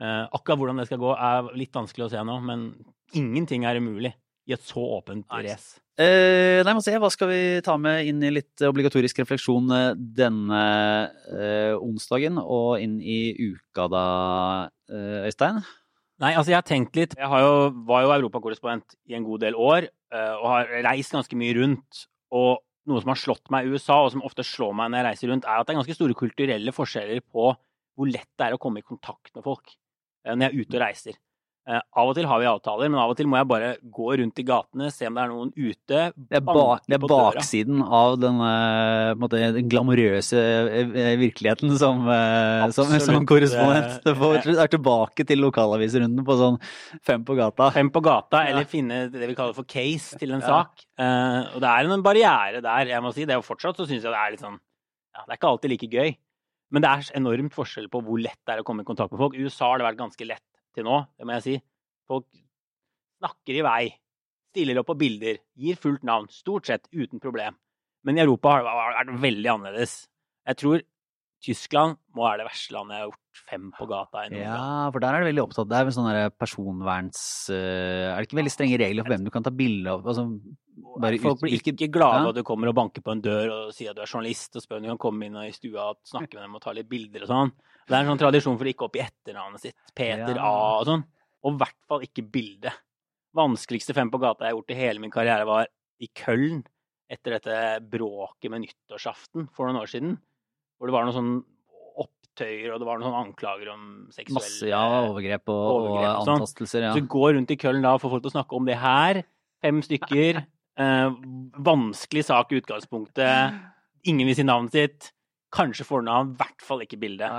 Uh, 0.01 0.29
akkurat 0.37 0.61
hvordan 0.61 0.81
det 0.81 0.89
skal 0.89 1.01
gå, 1.01 1.13
er 1.15 1.51
litt 1.57 1.77
vanskelig 1.77 2.09
å 2.09 2.13
se 2.13 2.25
nå, 2.25 2.41
men 2.45 2.69
ingenting 3.17 3.65
er 3.65 3.79
umulig 3.81 4.13
i 4.47 4.55
et 4.55 4.63
så 4.63 4.83
åpent 4.99 5.27
race. 5.33 5.81
Eh, 5.97 6.61
nei, 6.61 6.75
må 6.77 6.83
se, 6.85 6.93
hva 7.01 7.09
skal 7.09 7.31
vi 7.31 7.41
ta 7.65 7.79
med 7.81 8.05
inn 8.11 8.21
i 8.27 8.35
litt 8.35 8.63
obligatorisk 8.69 9.23
refleksjon 9.23 9.73
eh, 9.73 9.95
denne 9.97 10.61
eh, 11.33 11.73
onsdagen 11.81 12.37
og 12.43 12.83
inn 12.85 12.99
i 13.01 13.33
uka 13.49 13.89
da, 13.91 14.07
eh, 14.93 15.25
Øystein? 15.31 15.63
Nei, 16.21 16.33
altså 16.33 16.53
jeg 16.53 16.59
har 16.59 16.69
tenkt 16.69 16.97
litt. 16.97 17.17
Jeg 17.17 17.29
har 17.29 17.43
jo, 17.45 17.57
var 17.89 18.05
jo 18.05 18.13
europakorrespondent 18.15 18.97
i 19.09 19.17
en 19.17 19.25
god 19.25 19.43
del 19.45 19.57
år 19.57 19.89
eh, 19.89 20.35
og 20.37 20.47
har 20.53 20.71
reist 20.87 21.17
ganske 21.17 21.37
mye 21.37 21.57
rundt. 21.59 22.07
Og 22.37 22.63
noe 22.87 23.03
som 23.03 23.13
har 23.13 23.21
slått 23.21 23.51
meg 23.53 23.67
i 23.67 23.73
USA, 23.75 23.99
og 24.05 24.13
som 24.15 24.25
ofte 24.25 24.45
slår 24.47 24.77
meg 24.79 24.93
når 24.93 25.01
jeg 25.01 25.09
reiser 25.09 25.33
rundt, 25.33 25.49
er 25.49 25.61
at 25.61 25.69
det 25.69 25.75
er 25.75 25.81
ganske 25.81 25.97
store 25.99 26.17
kulturelle 26.17 26.77
forskjeller 26.77 27.25
på 27.25 27.51
hvor 27.97 28.13
lett 28.13 28.29
det 28.37 28.47
er 28.47 28.57
å 28.57 28.61
komme 28.61 28.83
i 28.83 28.87
kontakt 28.87 29.33
med 29.35 29.45
folk 29.45 29.73
eh, 29.73 30.35
når 30.35 30.47
jeg 30.47 30.53
er 30.53 30.61
ute 30.61 30.77
og 30.77 30.85
reiser. 30.85 31.21
Eh, 31.67 31.81
Av 31.99 32.07
og 32.07 32.15
til 32.15 32.27
har 32.31 32.39
vi 32.39 32.47
avtaler, 32.47 32.87
men 32.93 33.01
av 33.03 33.11
og 33.11 33.17
til 33.19 33.27
må 33.27 33.41
jeg 33.41 33.47
bare 33.51 33.69
gå 33.91 34.13
rundt 34.21 34.39
i 34.39 34.45
gatene, 34.47 34.87
se 34.95 35.09
om 35.09 35.17
det 35.17 35.23
er 35.25 35.31
noen 35.33 35.49
ute. 35.57 36.03
Det 36.15 36.39
er, 36.39 36.43
ba, 36.47 36.77
det 36.87 36.95
er 36.95 37.03
baksiden 37.03 37.81
av 37.83 38.15
den, 38.23 38.39
eh, 38.39 39.15
måte, 39.19 39.41
den 39.57 39.67
glamorøse 39.73 40.39
eh, 40.39 41.17
virkeligheten 41.19 41.75
som, 41.81 42.07
som, 42.77 42.93
som 43.03 43.27
korrespondent. 43.27 44.07
Får- 44.07 44.47
er 44.63 44.71
tilbake 44.71 45.27
til 45.27 45.43
lokalavisrunden 45.43 46.23
på 46.29 46.37
sånn 46.39 46.61
fem 47.03 47.25
på 47.27 47.35
gata. 47.35 47.73
Fem 47.75 47.91
på 47.91 48.05
gata, 48.07 48.45
Ja. 48.47 48.53
eller 48.55 48.65
finne 48.71 49.11
det 49.11 49.27
vi 49.27 49.35
kaller 49.35 49.57
for 49.59 49.65
case 49.67 50.17
til 50.23 50.31
en 50.37 50.41
Ja. 50.47 50.47
sak. 50.63 50.87
Eh, 51.03 51.51
og 51.57 51.61
det 51.61 51.69
er 51.69 51.91
en 51.91 52.03
barriere 52.07 52.63
der, 52.63 52.87
jeg 52.95 53.03
må 53.03 53.13
si. 53.13 53.25
Det 53.27 53.35
er 53.35 53.43
jo 53.43 53.49
fortsatt 53.51 53.75
så 53.77 53.89
syns 53.91 54.07
jeg 54.07 54.13
det 54.15 54.23
er 54.23 54.31
litt 54.37 54.41
sånn 54.47 54.61
ja, 55.17 55.23
Det 55.27 55.33
er 55.35 55.39
ikke 55.41 55.51
alltid 55.51 55.71
like 55.75 55.91
gøy. 55.91 56.17
Men 56.71 56.83
det 56.83 56.89
er 56.91 57.17
enormt 57.19 57.55
forskjell 57.55 57.91
på 57.91 58.03
hvor 58.07 58.19
lett 58.23 58.39
det 58.47 58.55
er 58.55 58.63
å 58.63 58.65
komme 58.67 58.83
i 58.83 58.85
kontakt 58.87 59.11
med 59.11 59.19
folk. 59.19 59.35
I 59.35 59.43
USA 59.47 59.73
har 59.73 59.79
det 59.79 59.87
vært 59.91 59.99
ganske 59.99 60.27
lett 60.27 60.43
til 60.77 60.87
nå, 60.87 61.03
det 61.17 61.29
må 61.29 61.37
jeg 61.39 61.47
si. 61.47 61.55
Folk 62.07 62.27
snakker 63.21 63.59
i 63.61 63.65
vei, 63.67 63.85
stiller 64.53 64.81
opp 64.81 64.91
på 64.93 64.99
bilder, 65.01 65.41
gir 65.59 65.79
fullt 65.81 66.05
navn, 66.07 66.29
stort 66.33 66.69
sett 66.69 66.87
uten 66.93 67.23
problem. 67.23 67.57
Men 68.07 68.21
i 68.21 68.23
Europa 68.23 68.53
har 68.55 68.67
det 68.67 68.75
vært 68.77 69.25
veldig 69.25 69.51
annerledes. 69.57 69.97
Jeg 70.47 70.61
tror 70.61 70.85
Tyskland 71.47 71.99
må 72.17 72.25
være 72.25 72.41
det 72.41 72.47
verste 72.49 72.75
landet 72.75 72.97
jeg 72.97 73.03
har 73.03 73.09
gjort 73.11 73.41
fem 73.51 73.65
på 73.77 73.87
gata 73.91 74.23
i 74.25 74.31
Norge. 74.33 74.45
Ja, 74.47 74.69
for 74.95 75.03
der 75.03 75.17
er 75.17 75.23
det 75.23 75.31
veldig 75.31 75.43
opptatt. 75.45 75.69
Det 75.71 75.79
er 75.79 75.89
vel 75.89 75.97
sånn 75.97 76.13
personverns... 76.41 77.25
eh, 77.53 78.07
er 78.13 78.17
det 78.17 78.29
ikke 78.31 78.41
veldig 78.41 78.55
strenge 78.55 78.79
regler 78.81 79.05
for 79.05 79.15
hvem 79.15 79.27
du 79.27 79.33
kan 79.35 79.45
ta 79.47 79.53
bilde 79.55 79.93
av? 79.93 80.07
Altså, 80.07 80.25
bare 80.77 81.19
Folk 81.23 81.41
blir 81.41 81.57
ikke 81.59 81.89
glade 81.93 82.27
Ja. 82.27 82.33
du 82.33 82.43
kommer 82.45 82.69
og 82.69 82.75
banker 82.77 83.03
på 83.03 83.13
en 83.13 83.21
dør 83.25 83.51
og 83.51 83.73
sier 83.75 83.91
at 83.91 83.97
du 83.97 84.03
er 84.03 84.07
journalist, 84.11 84.57
og 84.57 84.63
spør 84.63 84.77
om 84.77 84.83
du 84.83 84.89
kan 84.95 84.99
komme 85.07 85.27
inn 85.27 85.37
i 85.37 85.51
stua 85.53 85.91
og 85.91 85.97
snakke 86.05 86.35
med 86.35 86.43
dem 86.45 86.55
og 86.55 86.63
ta 86.63 86.73
litt 86.77 86.89
bilder 86.89 87.23
og 87.25 87.29
sånn. 87.29 87.53
Det 87.87 87.95
er 87.95 88.01
en 88.05 88.11
sånn 88.13 88.19
tradisjon 88.21 88.59
for 88.59 88.65
å 88.67 88.73
ikke 88.75 88.89
oppgi 88.91 89.05
etternavnet 89.07 89.61
sitt. 89.61 89.75
Peter 89.95 90.35
Ja. 90.37 90.43
A 90.45 90.81
og 90.81 90.87
sånn. 90.87 91.05
Og 91.45 91.55
i 91.55 91.57
hvert 91.63 91.81
fall 91.89 92.01
ikke 92.01 92.31
bilde. 92.31 92.73
Vanskeligste 93.37 93.95
fem 93.95 94.11
på 94.11 94.19
gata 94.21 94.45
jeg 94.45 94.53
har 94.53 94.57
gjort 94.61 94.71
i 94.71 94.75
hele 94.81 94.99
min 95.01 95.11
karriere, 95.11 95.45
var 95.47 95.67
i 96.01 96.09
Køln 96.15 96.65
etter 97.09 97.39
dette 97.39 97.81
bråket 97.89 98.51
med 98.51 98.65
nyttårsaften 98.67 99.49
for 99.55 99.67
noen 99.67 99.81
år 99.81 99.87
siden. 99.89 100.19
Hvor 100.79 100.89
det 100.89 100.93
var 100.97 101.05
noen 101.07 101.15
sånn 101.15 101.45
opptøyer, 101.97 102.73
og 102.75 102.81
det 102.81 102.87
var 102.89 102.99
noen 102.99 103.09
sånne 103.09 103.23
anklager 103.29 103.71
om 103.73 103.85
seksuelle 104.13 104.41
Masse 104.41 104.69
ja, 104.69 104.83
overgrep 105.09 105.49
og, 105.49 105.63
overgrep 105.77 106.11
og 106.11 106.19
og 106.21 106.27
sånn. 106.27 106.41
antastelser. 106.41 106.83
Ja. 106.83 106.93
så 106.93 107.01
du 107.01 107.07
går 107.07 107.35
rundt 107.39 107.51
i 107.55 107.57
Køln 107.57 107.83
da 107.87 107.95
og 107.97 108.03
får 108.03 108.11
folk 108.17 108.23
til 108.27 108.33
å 108.33 108.37
snakke 108.37 108.59
om 108.59 108.67
det 108.69 108.77
her. 108.83 109.23
Fem 109.65 109.81
stykker. 109.83 110.43
Eh, 110.77 111.11
vanskelig 111.67 112.27
sak 112.29 112.53
i 112.53 112.61
utgangspunktet. 112.61 113.61
Ingen 114.07 114.29
vil 114.29 114.37
si 114.39 114.45
navnet 114.47 114.77
sitt. 114.77 115.13
Kanskje 115.57 115.87
fornavn, 115.89 116.35
i 116.35 116.41
hvert 116.41 116.63
fall 116.65 116.85
ikke 116.85 117.01
bilde. 117.01 117.31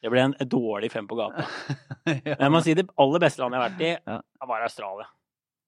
Det 0.00 0.10
ble 0.10 0.24
en 0.24 0.36
dårlig 0.48 0.90
fem 0.92 1.06
på 1.08 1.18
gata. 1.18 1.44
ja. 2.08 2.34
Men 2.34 2.46
jeg 2.48 2.52
må 2.56 2.62
si 2.64 2.74
det 2.76 2.88
aller 2.98 3.22
beste 3.22 3.42
landet 3.42 3.58
jeg 3.58 3.62
har 3.62 3.70
vært 3.70 3.82
i, 3.84 3.90
Ja. 4.08 4.46
var 4.48 4.64
Australia. 4.66 5.10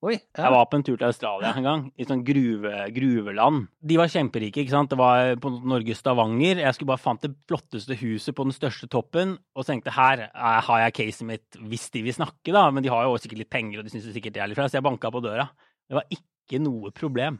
Oi, 0.03 0.17
ja. 0.17 0.49
Jeg 0.49 0.51
var 0.51 0.65
på 0.67 0.79
en 0.81 0.83
tur 0.83 0.97
til 0.97 1.07
Australia 1.07 1.53
en 1.55 1.63
gang, 1.67 1.83
i 1.95 2.03
sånn 2.09 2.25
gruve, 2.27 2.73
gruveland. 2.91 3.69
De 3.87 3.99
var 4.01 4.11
kjemperike, 4.11 4.65
ikke 4.65 4.73
sant. 4.75 4.91
Det 4.91 4.99
var 4.99 5.37
på 5.39 5.53
Norges 5.63 6.01
Stavanger. 6.03 6.59
Jeg 6.59 6.75
skulle 6.75 6.91
bare 6.91 7.05
fant 7.05 7.23
det 7.23 7.31
flotteste 7.47 7.95
huset 8.01 8.35
på 8.35 8.49
den 8.49 8.57
største 8.57 8.89
toppen, 8.91 9.37
og 9.55 9.69
tenkte 9.69 9.95
her 9.95 10.25
eh, 10.27 10.59
har 10.67 10.83
jeg 10.89 10.97
caset 10.99 11.29
mitt 11.29 11.61
hvis 11.71 11.87
de 11.95 12.03
vil 12.09 12.17
snakke, 12.17 12.51
da. 12.51 12.65
Men 12.75 12.83
de 12.83 12.91
har 12.91 13.07
jo 13.07 13.15
også 13.15 13.29
sikkert 13.29 13.45
litt 13.45 13.53
penger, 13.55 13.79
og 13.79 13.87
de 13.87 13.95
syns 13.95 14.11
sikkert 14.11 14.35
det 14.35 14.43
er 14.43 14.51
litt 14.51 14.59
flaut, 14.59 14.73
så 14.75 14.81
jeg 14.81 14.89
banka 14.89 15.13
på 15.15 15.23
døra. 15.23 15.47
Det 15.87 16.01
var 16.01 16.09
ikke 16.11 16.32
noe 16.63 16.91
problem. 16.91 17.39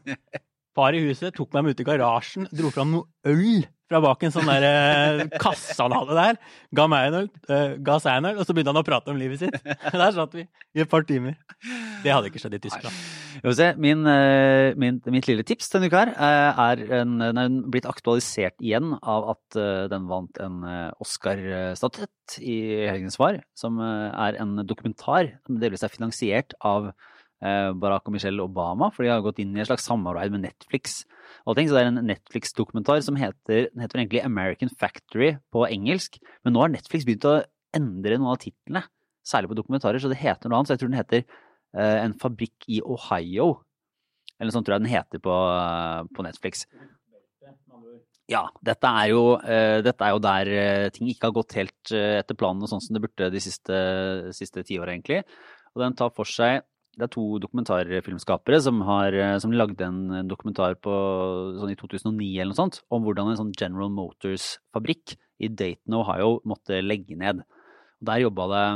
Far 0.73 0.95
i 0.97 1.03
huset 1.05 1.35
tok 1.37 1.53
meg 1.53 1.63
med 1.63 1.75
ut 1.75 1.81
i 1.83 1.85
garasjen, 1.85 2.47
dro 2.49 2.71
fram 2.73 2.95
noe 2.95 3.05
øl 3.29 3.65
fra 3.93 3.99
bak 4.01 4.23
en 4.25 4.33
sånn 4.33 4.49
der 4.49 4.65
eh, 4.65 5.23
kasse 5.41 5.77
han 5.77 5.93
hadde 5.93 6.15
der. 6.17 6.39
Ga 6.75 6.85
meg 6.89 7.09
en 7.09 7.17
øl, 7.21 7.27
eh, 7.45 7.75
ga 7.85 7.99
seg 8.01 8.17
en 8.17 8.31
øl, 8.31 8.39
og 8.41 8.47
så 8.47 8.55
begynte 8.55 8.73
han 8.73 8.81
å 8.81 8.85
prate 8.87 9.13
om 9.13 9.19
livet 9.19 9.43
sitt. 9.43 9.57
Der 9.93 10.15
satt 10.15 10.33
vi 10.33 10.47
i 10.47 10.81
et 10.81 10.89
par 10.89 11.05
timer. 11.05 11.37
Det 12.03 12.11
hadde 12.11 12.31
ikke 12.31 12.41
skjedd 12.41 12.57
i 12.57 12.61
Tyskland. 12.63 13.03
Se. 13.57 13.69
Min, 13.81 14.05
eh, 14.09 14.73
min, 14.79 14.99
mitt 15.13 15.29
lille 15.29 15.45
tips 15.45 15.69
denne 15.73 15.89
uka 15.91 16.03
her 16.05 16.13
er 16.63 16.83
en, 17.01 17.15
den 17.21 17.41
er 17.43 17.55
blitt 17.73 17.87
aktualisert 17.89 18.57
igjen 18.63 18.95
av 18.99 19.33
at 19.35 19.59
den 19.91 20.09
vant 20.09 20.41
en 20.41 20.61
Oscar-statuett 21.03 22.37
i 22.41 22.57
helgens 22.89 23.17
svar, 23.19 23.41
som 23.57 23.81
er 23.83 24.39
en 24.41 24.61
dokumentar 24.69 25.35
som 25.45 25.59
delvis 25.61 25.85
er 25.85 25.93
finansiert 25.93 26.55
av 26.65 26.93
Barack 27.43 28.07
og 28.07 28.15
Michelle 28.15 28.43
Obama, 28.45 28.87
for 28.93 29.03
de 29.03 29.11
har 29.11 29.23
gått 29.25 29.41
inn 29.43 29.51
i 29.57 29.61
et 29.63 29.67
slags 29.67 29.83
samarbeid 29.89 30.31
med 30.31 30.45
Netflix. 30.45 31.01
Og 31.43 31.57
ting, 31.57 31.67
så 31.67 31.75
det 31.75 31.81
er 31.83 31.89
en 31.91 32.07
Netflix-dokumentar 32.07 33.01
som 33.03 33.17
heter, 33.19 33.67
den 33.73 33.83
heter 33.83 33.99
egentlig 33.99 34.23
American 34.23 34.71
Factory 34.79 35.33
på 35.51 35.65
engelsk, 35.67 36.19
men 36.45 36.55
nå 36.55 36.63
har 36.63 36.71
Netflix 36.71 37.07
begynt 37.07 37.27
å 37.27 37.41
endre 37.75 38.19
noen 38.19 38.35
av 38.35 38.41
titlene, 38.43 38.85
særlig 39.27 39.51
på 39.51 39.59
dokumentarer, 39.59 39.99
så 39.99 40.11
det 40.11 40.21
heter 40.21 40.51
noe 40.51 40.61
annet, 40.61 40.71
så 40.71 40.77
jeg 40.77 40.83
tror 40.83 40.93
den 40.93 40.99
heter 40.99 41.23
uh, 41.25 41.99
En 42.05 42.15
fabrikk 42.19 42.67
i 42.71 42.79
Ohio. 42.83 43.53
Eller 44.39 44.55
sånn 44.55 44.65
tror 44.65 44.77
jeg 44.77 44.85
den 44.85 44.93
heter 44.93 45.23
på, 45.23 45.33
uh, 45.33 46.03
på 46.15 46.25
Netflix. 46.25 46.67
Ja, 48.31 48.45
dette 48.63 48.87
er 48.87 49.09
jo, 49.11 49.23
uh, 49.35 49.79
dette 49.83 50.05
er 50.05 50.13
jo 50.15 50.21
der 50.23 50.51
eh, 50.55 50.89
ting 50.95 51.09
ikke 51.11 51.27
har 51.27 51.35
gått 51.35 51.55
helt 51.57 51.91
eh, 51.91 52.21
etter 52.21 52.37
planen 52.39 52.63
og 52.63 52.71
sånn 52.71 52.81
som 52.83 52.95
det 52.95 53.01
burde 53.03 53.27
de 53.33 53.41
siste, 53.43 53.79
siste 54.35 54.63
tiåra, 54.63 54.93
egentlig. 54.93 55.25
Og 55.75 55.83
den 55.83 55.97
tar 55.99 56.13
for 56.15 56.29
seg 56.29 56.63
det 56.93 57.07
er 57.07 57.11
to 57.13 57.23
dokumentarfilmskapere 57.41 58.59
som, 58.61 58.81
har, 58.85 59.15
eh, 59.17 59.37
som 59.41 59.53
lagde 59.55 59.85
en 59.85 60.27
dokumentar 60.29 60.75
på, 60.77 60.93
sånn 61.57 61.73
i 61.73 61.77
2009 61.79 62.27
eller 62.35 62.51
noe 62.51 62.59
sånt, 62.59 62.81
om 62.93 63.05
hvordan 63.05 63.31
en 63.31 63.39
sånn 63.39 63.55
General 63.57 63.89
Motors-fabrikk 63.93 65.15
i 65.41 65.49
Dayton, 65.49 65.97
Ohio 65.97 66.37
måtte 66.49 66.83
legge 66.85 67.17
ned. 67.17 67.41
Der 68.03 68.21
jobba 68.21 68.47
det 68.51 68.67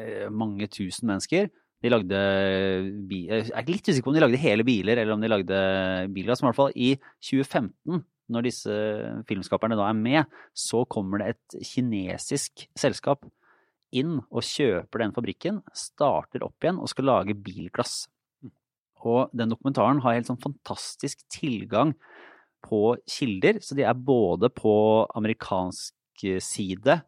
eh, 0.00 0.32
mange 0.32 0.70
tusen 0.72 1.10
mennesker. 1.10 1.52
De 1.84 1.92
lagde 1.92 2.16
Jeg 3.12 3.44
er 3.52 3.68
litt 3.68 3.84
usikker 3.90 4.06
på 4.06 4.14
om 4.14 4.16
de 4.16 4.24
lagde 4.24 4.40
hele 4.40 4.64
biler, 4.64 4.96
eller 4.96 5.12
om 5.12 5.20
de 5.20 5.28
lagde 5.28 5.60
bilglass. 6.16 6.40
Men 6.40 6.48
i 6.48 6.50
hvert 6.54 6.62
fall 6.62 6.76
i 6.80 6.90
2015, 7.20 8.04
når 8.32 8.46
disse 8.46 8.76
filmskaperne 9.28 9.76
da 9.76 9.90
er 9.90 9.98
med, 9.98 10.36
så 10.56 10.86
kommer 10.88 11.20
det 11.20 11.34
et 11.34 11.58
kinesisk 11.74 12.64
selskap 12.80 13.28
inn 13.96 14.18
og 14.28 14.44
kjøper 14.44 15.04
den 15.04 15.14
fabrikken, 15.16 15.62
starter 15.76 16.44
opp 16.46 16.64
igjen 16.64 16.80
og 16.82 16.90
skal 16.90 17.08
lage 17.10 17.36
bilglass. 17.38 18.04
Og 19.04 19.32
den 19.36 19.52
dokumentaren 19.52 20.00
har 20.04 20.16
helt 20.16 20.30
sånn 20.30 20.40
fantastisk 20.40 21.20
tilgang 21.32 21.92
på 22.64 22.94
kilder, 23.10 23.60
så 23.60 23.76
de 23.76 23.84
er 23.84 23.98
både 23.98 24.48
på 24.54 24.72
amerikansk 25.18 26.24
side, 26.40 27.00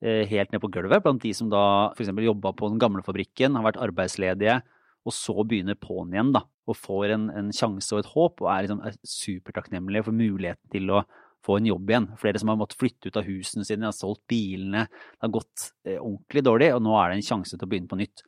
eh, 0.00 0.24
helt 0.30 0.52
ned 0.52 0.62
på 0.62 0.70
gulvet, 0.72 1.02
blant 1.04 1.22
de 1.22 1.34
som 1.36 1.50
da 1.52 1.92
f.eks. 1.92 2.08
jobba 2.08 2.54
på 2.56 2.70
den 2.72 2.80
gamle 2.80 3.04
fabrikken, 3.04 3.58
har 3.58 3.66
vært 3.66 3.82
arbeidsledige, 3.84 4.62
og 5.06 5.14
så 5.14 5.44
begynner 5.44 5.78
på'n 5.78 6.14
igjen, 6.14 6.32
da, 6.34 6.42
og 6.66 6.78
får 6.80 7.14
en, 7.14 7.28
en, 7.30 7.52
sjanse 7.54 7.92
og 7.94 8.02
et 8.02 8.12
håp, 8.14 8.42
og 8.42 8.50
er 8.50 8.66
liksom 8.66 8.82
supertakknemlige 9.06 10.08
for 10.08 10.16
muligheten 10.16 10.72
til 10.72 10.90
å 10.90 11.04
få 11.46 11.58
en 11.60 11.68
jobb 11.70 11.90
igjen. 11.90 12.08
Flere 12.20 12.40
som 12.42 12.50
har 12.52 12.58
måttet 12.60 12.80
flytte 12.80 13.10
ut 13.10 13.18
av 13.20 13.26
husene 13.28 13.66
sine, 13.66 13.88
har 13.88 13.96
solgt 13.96 14.24
bilene. 14.30 14.86
Det 14.90 15.24
har 15.26 15.34
gått 15.38 15.68
eh, 15.86 16.00
ordentlig 16.00 16.42
dårlig, 16.46 16.72
og 16.76 16.82
nå 16.84 16.96
er 16.98 17.06
det 17.12 17.20
en 17.20 17.28
sjanse 17.30 17.54
til 17.54 17.66
å 17.66 17.70
begynne 17.70 17.90
på 17.92 18.00
nytt. 18.00 18.24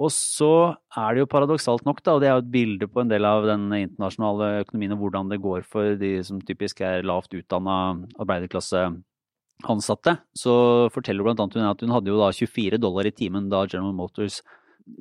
Og 0.00 0.10
så 0.14 0.52
er 0.98 1.12
det 1.12 1.20
jo 1.22 1.30
paradoksalt 1.30 1.84
nok, 1.86 2.00
da, 2.02 2.14
og 2.16 2.20
det 2.22 2.28
er 2.28 2.34
jo 2.34 2.42
et 2.42 2.54
bilde 2.54 2.86
på 2.90 3.02
en 3.02 3.10
del 3.10 3.24
av 3.28 3.44
den 3.46 3.64
internasjonale 3.76 4.62
økonomien 4.64 4.94
og 4.96 5.00
hvordan 5.04 5.30
det 5.30 5.44
går 5.44 5.60
for 5.68 5.84
de 6.00 6.12
som 6.26 6.40
typisk 6.42 6.80
er 6.86 7.04
lavt 7.06 7.36
utdanna 7.36 7.76
arbeiderklasseansatte, 8.22 10.16
så 10.38 10.54
forteller 10.94 11.28
blant 11.28 11.40
annet 11.44 11.56
hun 11.60 11.68
at 11.68 11.84
hun 11.84 11.94
hadde 11.94 12.10
jo 12.10 12.18
da 12.22 12.32
24 12.34 12.80
dollar 12.82 13.04
i 13.06 13.14
timen 13.14 13.50
da 13.52 13.66
General 13.68 13.94
Motors 13.94 14.40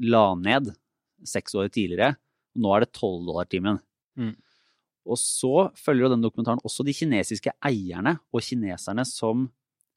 la 0.04 0.36
ned 0.38 0.74
seks 1.26 1.56
år 1.58 1.72
tidligere. 1.72 2.16
Nå 2.60 2.76
er 2.76 2.80
det 2.84 2.92
12 2.92 3.26
dollar 3.30 3.48
timen. 3.50 3.80
Mm. 4.20 4.36
Og 5.10 5.18
så 5.18 5.70
følger 5.78 6.06
jo 6.06 6.12
den 6.14 6.24
dokumentaren 6.24 6.62
også 6.68 6.86
de 6.86 6.94
kinesiske 6.94 7.54
eierne 7.66 8.18
og 8.34 8.44
kineserne 8.46 9.06
som 9.08 9.48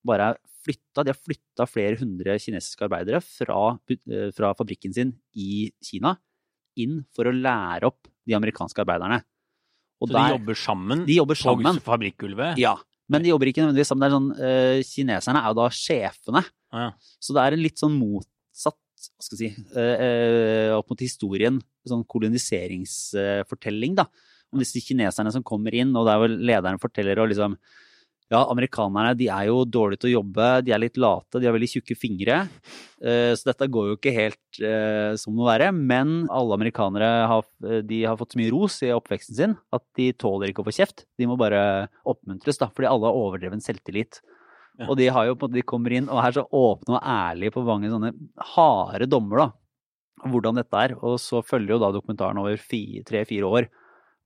bare 0.07 0.31
er 0.33 0.41
flytta. 0.65 1.05
De 1.05 1.13
har 1.13 1.21
flytta 1.21 1.67
flere 1.69 1.99
hundre 2.01 2.39
kinesiske 2.41 2.87
arbeidere 2.87 3.21
fra, 3.25 3.79
eh, 3.91 4.31
fra, 4.37 4.55
fabrikken 4.57 4.95
sin 4.97 5.15
i 5.37 5.71
Kina 5.85 6.17
inn 6.81 7.05
for 7.15 7.29
å 7.29 7.35
lære 7.35 7.85
opp 7.87 8.09
de 8.27 8.35
amerikanske 8.37 8.81
arbeiderne. 8.81 9.23
Og 10.01 10.09
så 10.09 10.13
der, 10.17 10.25
de 10.25 10.35
jobber 10.35 10.55
sammen 10.59 11.07
de 11.07 11.17
jobber 11.21 11.39
sammen. 11.39 11.79
på 11.79 11.93
fabrikkgulvet? 11.93 12.59
Ja. 12.59 12.77
Men 13.09 13.23
de 13.23 13.29
jobber 13.29 13.47
ikke 13.47 13.63
nødvendigvis 13.63 13.93
sammen. 13.93 14.11
Sånn, 14.11 14.31
uh, 14.41 14.81
kineserne 14.89 15.41
er 15.41 15.53
jo 15.53 15.59
da 15.61 15.69
sjefene. 15.69 16.43
Ah, 16.73 16.89
ja. 16.89 16.91
Så 17.21 17.37
det 17.37 17.43
er 17.45 17.53
en 17.53 17.63
litt 17.63 17.79
sånn 17.81 17.97
motsatt 17.99 18.81
hva 19.05 19.21
skal 19.21 19.37
jeg 19.37 19.53
si, 19.53 19.65
uh, 19.77 20.73
opp 20.79 20.89
mot 20.89 21.03
historien, 21.05 21.61
sånn 21.85 22.07
koloniseringsfortelling, 22.09 23.99
da 24.01 24.09
om 24.55 24.63
disse 24.63 24.83
kineserne 24.85 25.33
som 25.35 25.45
kommer 25.47 25.75
inn, 25.75 25.95
og 25.95 26.07
det 26.07 26.15
er 26.15 26.23
vel 26.25 26.39
lederen 26.51 26.83
forteller 26.83 27.21
og 27.23 27.33
liksom 27.33 27.59
ja, 28.33 28.41
amerikanerne 28.49 29.13
de 29.19 29.27
er 29.29 29.49
jo 29.51 29.63
dårlige 29.69 30.01
til 30.03 30.11
å 30.11 30.15
jobbe, 30.17 30.47
de 30.65 30.73
er 30.73 30.81
litt 30.81 30.99
late, 31.01 31.39
de 31.39 31.47
har 31.47 31.55
veldig 31.55 31.69
tjukke 31.75 31.97
fingre. 31.99 32.39
Uh, 33.05 33.33
så 33.37 33.51
dette 33.51 33.69
går 33.71 33.91
jo 33.91 33.97
ikke 33.99 34.15
helt 34.17 34.61
uh, 34.65 35.13
som 35.21 35.35
det 35.35 35.41
må 35.43 35.49
være. 35.49 35.69
Men 35.77 36.15
alle 36.33 36.57
amerikanere 36.57 37.11
har, 37.31 37.45
de 37.85 38.01
har 38.07 38.17
fått 38.21 38.35
så 38.35 38.41
mye 38.41 38.55
ros 38.55 38.79
i 38.87 38.95
oppveksten 38.97 39.39
sin 39.39 39.59
at 39.77 39.85
de 39.99 40.09
tåler 40.17 40.51
ikke 40.51 40.65
å 40.65 40.69
få 40.71 40.77
kjeft. 40.79 41.05
De 41.21 41.29
må 41.29 41.37
bare 41.41 41.91
oppmuntres, 42.09 42.59
da, 42.63 42.71
fordi 42.73 42.89
alle 42.91 43.11
har 43.11 43.21
overdreven 43.21 43.63
selvtillit. 43.65 44.23
Ja. 44.81 44.89
Og 44.89 44.97
de, 44.99 45.11
har 45.15 45.29
jo, 45.29 45.37
de 45.53 45.63
kommer 45.63 45.95
inn 45.95 46.09
og 46.11 46.19
er 46.25 46.35
så 46.35 46.49
åpne 46.49 46.97
og 46.97 47.05
ærlige 47.05 47.55
på 47.55 47.63
mange 47.67 47.93
sånne 47.93 48.15
harde 48.57 49.07
dommer, 49.11 49.45
da. 49.45 49.51
Hvordan 50.33 50.57
dette 50.57 50.81
er. 50.81 50.97
Og 51.05 51.21
så 51.21 51.45
følger 51.45 51.77
jo 51.77 51.83
da 51.83 51.93
dokumentaren 51.95 52.41
over 52.41 52.57
tre-fire 53.05 53.47
år 53.47 53.69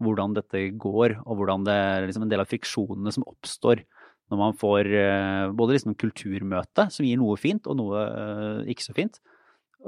hvordan 0.03 0.37
dette 0.37 0.65
går, 0.79 1.19
og 1.25 1.41
hvordan 1.41 1.65
det 1.67 1.75
er 1.75 2.07
liksom 2.07 2.27
en 2.27 2.33
del 2.33 2.43
av 2.43 2.51
friksjonene 2.51 3.15
som 3.15 3.27
oppstår 3.27 3.85
når 4.29 4.41
man 4.41 4.57
får 4.61 4.91
eh, 4.93 5.47
både 5.57 5.79
liksom 5.79 5.97
kulturmøte, 5.99 6.89
som 6.93 7.07
gir 7.07 7.21
noe 7.21 7.39
fint, 7.41 7.65
og 7.65 7.79
noe 7.79 8.05
eh, 8.05 8.71
ikke 8.75 8.85
så 8.85 8.95
fint, 8.97 9.21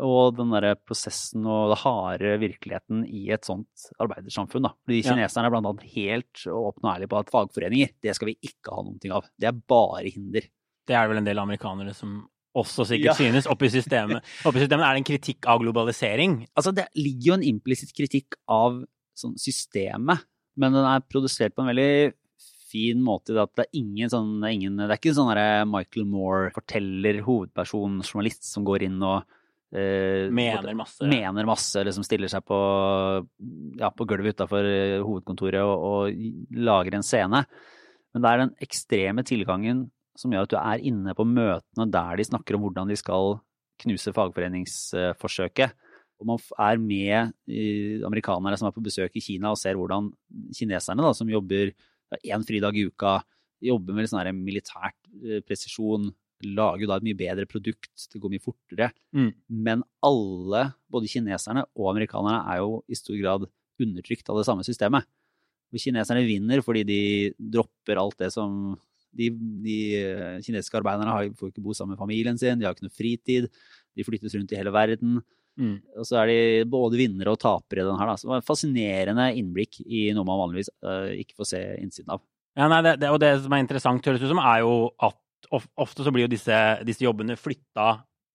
og 0.00 0.36
den 0.38 0.52
der 0.54 0.76
prosessen 0.86 1.44
og 1.50 1.72
den 1.72 1.80
harde 1.82 2.36
virkeligheten 2.40 3.02
i 3.10 3.26
et 3.34 3.44
sånt 3.44 3.88
arbeidersamfunn. 4.00 4.68
Da. 4.68 4.72
De 4.88 5.00
kineserne 5.04 5.48
er 5.48 5.52
blant 5.52 5.68
annet 5.68 5.88
helt 5.96 6.44
åpne 6.46 6.86
og 6.86 6.92
ærlige 6.94 7.10
på 7.10 7.20
at 7.20 7.32
fagforeninger, 7.34 7.94
det 8.00 8.14
skal 8.16 8.30
vi 8.30 8.36
ikke 8.46 8.76
ha 8.76 8.84
ting 9.02 9.16
av. 9.16 9.26
Det 9.36 9.50
er 9.50 9.64
bare 9.74 10.12
hinder. 10.14 10.46
Det 10.88 10.96
er 10.96 11.10
vel 11.10 11.20
en 11.20 11.26
del 11.26 11.42
amerikanere 11.42 11.92
som 11.96 12.22
også 12.56 12.86
sikkert 12.88 13.12
ja. 13.12 13.16
synes. 13.18 13.50
Oppi 13.50 13.70
systemet. 13.70 14.24
oppi 14.46 14.62
systemet 14.62 14.86
er 14.86 14.94
det 14.94 15.02
en 15.02 15.10
kritikk 15.10 15.50
av 15.50 15.60
globalisering? 15.62 16.40
Altså, 16.54 16.72
det 16.74 16.88
ligger 16.98 17.32
jo 17.32 17.36
en 17.36 17.46
implisitt 17.50 17.92
kritikk 17.96 18.38
av 18.50 18.80
sånn 19.18 19.36
systemet, 19.40 20.26
men 20.60 20.74
den 20.74 20.86
er 20.86 21.04
produsert 21.06 21.54
på 21.54 21.64
en 21.64 21.70
veldig 21.72 22.12
fin 22.70 23.02
måte. 23.02 23.34
At 23.40 23.52
det 23.58 23.66
er 23.66 23.80
ingen 23.80 24.12
sånn, 24.12 24.38
ingen, 24.48 24.78
det 24.78 24.88
er 24.88 24.98
ikke 24.98 25.16
sånn 25.16 25.32
Michael 25.70 26.08
Moore, 26.08 26.50
forteller, 26.54 27.20
hovedperson, 27.26 28.00
journalist 28.04 28.46
som 28.48 28.66
går 28.66 28.86
inn 28.86 28.98
og 29.02 29.20
eh, 29.74 30.30
mener 30.34 30.76
masse. 30.78 31.06
Mener 31.10 31.48
masse, 31.48 31.84
liksom 31.86 32.06
stiller 32.06 32.30
seg 32.32 32.44
på, 32.46 32.60
ja, 33.80 33.92
på 33.94 34.06
gulvet 34.08 34.38
utafor 34.38 34.66
eh, 34.66 34.98
hovedkontoret 35.02 35.62
og, 35.64 35.86
og, 35.90 36.24
lager 36.70 36.98
en 36.98 37.06
scene. 37.06 37.44
Men 38.10 38.24
det 38.24 38.30
er 38.30 38.44
den 38.44 38.56
ekstreme 38.66 39.26
tilgangen 39.26 39.88
som 40.18 40.32
gjør 40.34 40.48
at 40.48 40.52
du 40.52 40.58
er 40.60 40.88
inne 40.90 41.14
på 41.16 41.24
møtene 41.24 41.86
der 41.88 42.18
de 42.18 42.26
snakker 42.26 42.56
om 42.56 42.66
hvordan 42.66 42.90
de 42.90 42.98
skal 42.98 43.38
knuse 43.80 44.12
fagforeningsforsøket 44.12 45.78
og 46.20 46.28
man 46.28 46.40
er 46.60 46.80
med 46.80 48.04
amerikanere 48.06 48.58
som 48.60 48.68
er 48.68 48.74
på 48.76 48.84
besøk 48.84 49.14
i 49.16 49.22
Kina 49.24 49.54
og 49.54 49.60
ser 49.60 49.78
hvordan 49.78 50.10
kineserne, 50.56 51.04
da, 51.04 51.12
som 51.16 51.30
jobber 51.32 51.72
én 52.20 52.44
fridag 52.46 52.76
i 52.76 52.86
uka, 52.90 53.20
jobber 53.64 53.96
med 53.96 54.10
sånn 54.10 54.42
militært 54.42 54.98
eh, 55.24 55.40
presisjon, 55.46 56.10
lager 56.44 56.88
da 56.88 56.96
et 56.96 57.04
mye 57.04 57.18
bedre 57.18 57.46
produkt, 57.48 57.90
det 58.12 58.20
går 58.20 58.32
mye 58.32 58.42
fortere. 58.42 58.90
Mm. 59.16 59.32
Men 59.66 59.82
alle, 60.06 60.70
både 60.92 61.10
kineserne 61.12 61.66
og 61.76 61.90
amerikanerne, 61.92 62.44
er 62.48 62.62
jo 62.62 62.78
i 62.88 62.96
stor 62.96 63.18
grad 63.20 63.48
undertrykt 63.80 64.28
av 64.32 64.40
det 64.40 64.46
samme 64.48 64.64
systemet. 64.66 65.08
Kineserne 65.70 66.24
vinner 66.26 66.64
fordi 66.66 66.84
de 66.88 67.02
dropper 67.38 68.00
alt 68.00 68.16
det 68.20 68.32
som 68.34 68.72
de, 69.16 69.28
de 69.64 69.76
eh, 69.98 70.38
kinesiske 70.44 70.80
arbeiderne 70.80 71.12
har, 71.12 71.28
får 71.38 71.52
ikke 71.52 71.64
bo 71.64 71.74
sammen 71.76 71.94
med 71.94 72.02
familien 72.02 72.38
sin, 72.40 72.58
de 72.58 72.66
har 72.66 72.76
ikke 72.76 72.88
noe 72.88 72.96
fritid, 72.96 73.48
de 73.96 74.06
flyttes 74.06 74.34
rundt 74.36 74.52
i 74.54 74.58
hele 74.58 74.72
verden. 74.74 75.20
Mm. 75.60 75.76
Og 76.00 76.06
så 76.08 76.22
er 76.22 76.30
de 76.30 76.38
både 76.72 76.98
vinnere 77.00 77.34
og 77.34 77.40
tapere 77.42 77.84
i 77.84 77.88
den 77.88 77.98
her. 78.00 78.10
Da. 78.10 78.16
Så 78.16 78.26
det 78.26 78.32
var 78.32 78.40
en 78.40 78.48
fascinerende 78.48 79.26
innblikk 79.36 79.82
i 79.84 80.06
noe 80.16 80.26
man 80.28 80.40
vanligvis 80.46 80.72
uh, 80.86 81.10
ikke 81.20 81.36
får 81.40 81.50
se 81.52 81.64
innsiden 81.82 82.14
av. 82.16 82.24
Ja, 82.58 82.66
nei, 82.72 82.80
det, 82.86 82.96
det, 83.02 83.10
og 83.12 83.20
det 83.22 83.34
som 83.44 83.54
er 83.54 83.62
interessant, 83.62 84.06
høres 84.08 84.24
ut 84.24 84.32
som, 84.32 84.42
er 84.42 84.64
jo 84.64 84.72
at 85.06 85.18
ofte 85.80 86.04
så 86.06 86.12
blir 86.14 86.26
jo 86.26 86.32
disse, 86.32 86.56
disse 86.86 87.04
jobbene 87.04 87.38
flytta 87.38 87.92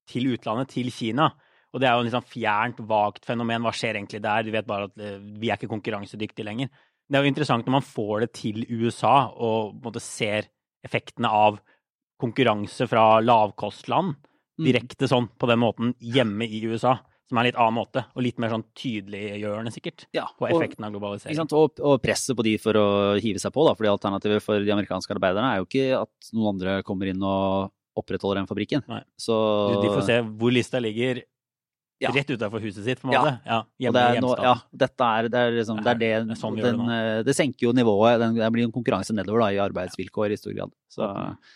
til 0.09 0.31
utlandet, 0.35 0.71
til 0.73 0.91
Kina. 0.93 1.31
Og 1.73 1.81
det 1.81 1.89
er 1.89 1.97
jo 1.97 2.03
en 2.03 2.07
liksom 2.07 2.27
fjernt, 2.29 2.81
vagt 2.87 3.25
fenomen. 3.27 3.65
Hva 3.65 3.73
skjer 3.75 3.97
egentlig 3.97 4.21
der? 4.23 4.45
De 4.45 4.53
vet 4.53 4.67
bare 4.69 4.87
at 4.87 5.01
eh, 5.01 5.17
vi 5.41 5.49
er 5.49 5.59
ikke 5.59 5.73
konkurransedyktige 5.73 6.47
lenger. 6.47 6.69
Det 7.05 7.17
er 7.17 7.25
jo 7.25 7.31
interessant 7.33 7.67
når 7.67 7.75
man 7.75 7.85
får 7.85 8.23
det 8.23 8.29
til 8.37 8.61
USA 8.69 9.15
og 9.33 9.75
måte 9.83 10.01
ser 10.01 10.47
effektene 10.85 11.29
av 11.29 11.59
konkurranse 12.21 12.87
fra 12.87 13.19
lavkostland 13.19 14.13
mm. 14.15 14.63
direkte 14.63 15.09
sånn 15.11 15.27
på 15.35 15.49
den 15.49 15.61
måten 15.61 15.91
hjemme 15.99 16.47
i 16.47 16.61
USA 16.69 16.95
som 17.25 17.39
er 17.39 17.41
en 17.41 17.47
litt 17.49 17.57
annen 17.57 17.77
måte, 17.79 18.03
og 18.13 18.21
litt 18.21 18.41
mer 18.41 18.51
sånn 18.53 18.65
tydeliggjørende, 18.77 19.73
sikkert, 19.73 20.05
ja, 20.13 20.27
på 20.37 20.49
effekten 20.49 20.85
av 20.85 20.93
globalisering. 20.93 21.39
Og, 21.45 21.79
og, 21.81 21.95
presset 22.03 22.37
på 22.37 22.45
de 22.45 22.55
for 22.61 22.77
å 22.77 22.87
hive 23.21 23.41
seg 23.41 23.53
på, 23.55 23.65
da, 23.65 23.73
fordi 23.77 23.89
alternativet 23.89 24.45
for 24.45 24.61
de 24.61 24.73
amerikanske 24.75 25.15
arbeiderne 25.17 25.53
er 25.53 25.61
jo 25.61 25.69
ikke 25.69 25.87
at 26.03 26.33
noen 26.35 26.53
andre 26.53 26.81
kommer 26.85 27.09
inn 27.09 27.23
og 27.25 27.71
opprettholder 27.97 28.43
den 28.43 28.49
fabrikken. 28.49 28.83
Så 29.17 29.35
De 29.81 29.87
får 29.89 30.05
se 30.05 30.19
hvor 30.37 30.53
lista 30.53 30.81
ligger 30.83 31.23
ja. 32.03 32.11
rett 32.11 32.29
utafor 32.29 32.61
huset 32.61 32.83
sitt, 32.83 33.01
på 33.01 33.07
en 33.07 33.13
måte. 33.13 33.33
Ja, 33.45 33.55
ja 33.55 33.87
hjemme 33.87 34.01
er 34.01 34.17
hjemstaden. 34.17 34.45
Ja, 34.45 34.81
dette 34.83 35.07
er, 35.07 35.29
det, 35.31 35.41
er 35.41 35.55
liksom, 35.55 35.79
det, 35.81 35.93
er 35.93 36.01
det, 36.01 36.11
det, 36.29 36.37
sånn 36.39 36.59
den, 36.59 36.83
det, 36.91 36.99
det, 37.29 37.35
senker 37.37 37.69
jo 37.69 37.73
nivået. 37.77 38.19
Den, 38.21 38.35
det 38.37 38.51
blir 38.53 38.67
en 38.67 38.75
konkurranse 38.75 39.15
nedover 39.15 39.45
da, 39.45 39.49
i 39.55 39.61
arbeidsvilkår 39.63 40.35
i 40.35 40.39
stor 40.39 40.57
grad. 40.57 40.75
Så, 40.91 41.09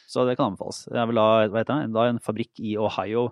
så 0.09 0.25
det 0.27 0.37
kan 0.39 0.53
anbefales. 0.53 0.85
Jeg 0.89 1.11
vil 1.11 1.21
ha, 1.21 1.29
hva 1.51 1.61
heter 1.61 1.83
det, 1.83 1.93
da 1.97 2.07
en 2.13 2.23
fabrikk 2.23 2.63
i 2.63 2.77
Ohio 2.79 3.29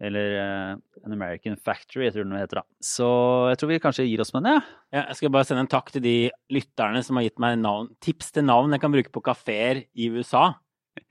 eller 0.00 0.34
uh, 0.38 0.76
An 1.04 1.12
American 1.16 1.56
Factory, 1.56 2.04
jeg 2.06 2.12
tror 2.14 2.24
den 2.28 2.36
heter. 2.38 2.60
da. 2.60 2.62
Så 2.84 3.08
jeg 3.50 3.58
tror 3.58 3.68
vi 3.72 3.78
kanskje 3.82 4.06
gir 4.06 4.20
oss 4.22 4.32
med 4.36 4.44
det. 4.46 4.56
Ja, 4.94 5.02
jeg 5.08 5.16
skal 5.18 5.30
bare 5.34 5.44
sende 5.48 5.64
en 5.64 5.70
takk 5.72 5.90
til 5.94 6.02
de 6.04 6.16
lytterne 6.54 7.02
som 7.02 7.18
har 7.18 7.26
gitt 7.26 7.38
meg 7.42 7.58
navn, 7.58 7.88
tips 8.04 8.30
til 8.36 8.44
navn 8.46 8.70
jeg 8.76 8.80
kan 8.84 8.94
bruke 8.94 9.10
på 9.14 9.22
kafeer 9.26 9.84
i 9.98 10.10
USA. 10.14 10.52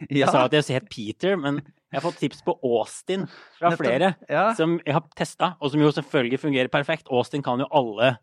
Ja. 0.09 0.25
Jeg 0.25 0.29
sa 0.31 0.45
at 0.45 0.51
jeg 0.55 0.65
het 0.75 0.89
Peter, 0.91 1.37
men 1.39 1.61
Jeg 1.91 2.01
har 2.01 2.03
fått 2.03 2.17
tips 2.19 2.41
på 2.43 2.57
Austin 2.67 3.21
fra 3.55 3.69
flere 3.79 4.15
Ja. 4.29 4.49
som 4.53 4.73
jeg 4.85 4.93
har 4.93 5.03
testa, 5.15 5.53
og 5.61 5.71
som 5.71 5.79
jo 5.79 5.87
selvfølgelig 5.95 6.39
fungerer 6.41 6.67
perfekt. 6.67 7.07
Austin 7.09 7.41
kan 7.41 7.59
jo 7.63 7.67
alle, 7.71 8.17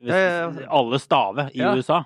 Ja, 0.00 0.16
ja, 0.16 0.50
ja. 0.60 0.66
alle 0.72 0.98
stave 1.00 1.50
i 1.54 1.58
Ja. 1.60 1.74
USA. 1.76 2.02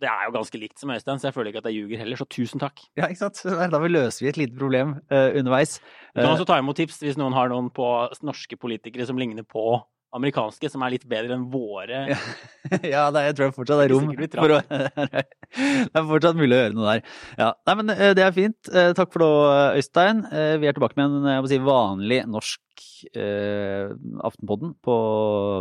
Det 0.00 0.08
er 0.08 0.26
jo 0.26 0.32
ganske 0.32 0.60
likt 0.60 0.80
som 0.80 0.92
Øystein, 0.94 1.20
så 1.20 1.28
jeg 1.28 1.36
føler 1.36 1.52
ikke 1.52 1.60
at 1.60 1.68
jeg 1.68 1.82
ljuger 1.82 2.00
heller, 2.00 2.16
så 2.16 2.26
tusen 2.30 2.62
takk. 2.62 2.80
ja, 2.96 3.08
ikke 3.10 3.26
sant. 3.26 3.42
Da 3.44 3.80
løser 3.84 4.24
vi 4.24 4.32
et 4.32 4.40
lite 4.40 4.56
problem 4.56 4.96
uh, 5.12 5.30
underveis. 5.36 5.78
Du 6.14 6.22
kan 6.22 6.30
Eh, 6.30 6.34
også 6.34 6.48
ta 6.48 6.58
imot 6.60 6.78
tips 6.80 7.02
hvis 7.04 7.18
noen 7.20 7.36
har 7.36 7.50
noen 7.52 7.68
på 7.74 7.86
norske 8.26 8.56
politikere 8.60 9.06
som 9.08 9.18
ligner 9.20 9.44
på 9.44 9.82
amerikanske, 10.16 10.66
som 10.72 10.82
er 10.82 10.96
litt 10.96 11.04
bedre 11.06 11.36
enn 11.36 11.44
våre. 11.52 12.00
Ja. 12.10 12.16
ja, 12.94 13.02
det 13.14 13.20
er, 13.20 13.26
jeg 13.28 13.36
tror 13.38 13.52
fortsatt 13.60 13.78
det 13.78 13.84
er 13.86 13.92
rom 13.92 14.08
for 14.10 14.56
å 14.56 14.62
Det 14.70 16.00
er 16.00 16.08
fortsatt 16.08 16.40
mulig 16.40 16.56
å 16.56 16.62
gjøre 16.64 16.78
noe 16.78 16.96
der. 16.96 17.04
Ja, 17.38 17.52
nei, 17.68 17.76
men 17.82 17.94
eh, 17.94 18.14
det 18.18 18.24
er 18.26 18.34
fint. 18.34 18.72
Takk 18.98 19.14
for 19.14 19.22
det, 19.22 19.84
Øystein. 19.84 20.24
Vi 20.62 20.70
er 20.70 20.74
tilbake 20.74 20.98
med 20.98 21.20
en 21.20 21.30
jeg 21.34 21.44
må 21.44 21.52
si, 21.52 21.60
vanlig 21.62 22.24
norsk 22.30 22.88
eh, 23.12 23.92
Aftenpodden 24.26 24.74
på 24.82 24.96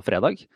fredag. 0.07 0.47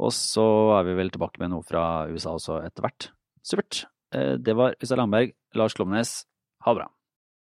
Og 0.00 0.12
så 0.16 0.44
er 0.78 0.86
vi 0.88 0.98
vel 1.00 1.12
tilbake 1.12 1.40
med 1.42 1.52
noe 1.52 1.64
fra 1.66 1.84
USA 2.12 2.36
også 2.36 2.60
etter 2.64 2.86
hvert. 2.86 3.10
Supert. 3.42 3.84
Eh, 4.14 4.36
Det 4.38 4.56
var 4.56 4.74
Øystein 4.82 4.98
Langberg, 4.98 5.32
Lars 5.54 5.74
Klomnes. 5.74 6.26
Ha 6.64 6.72
det 6.74 6.80
bra. 6.82 6.88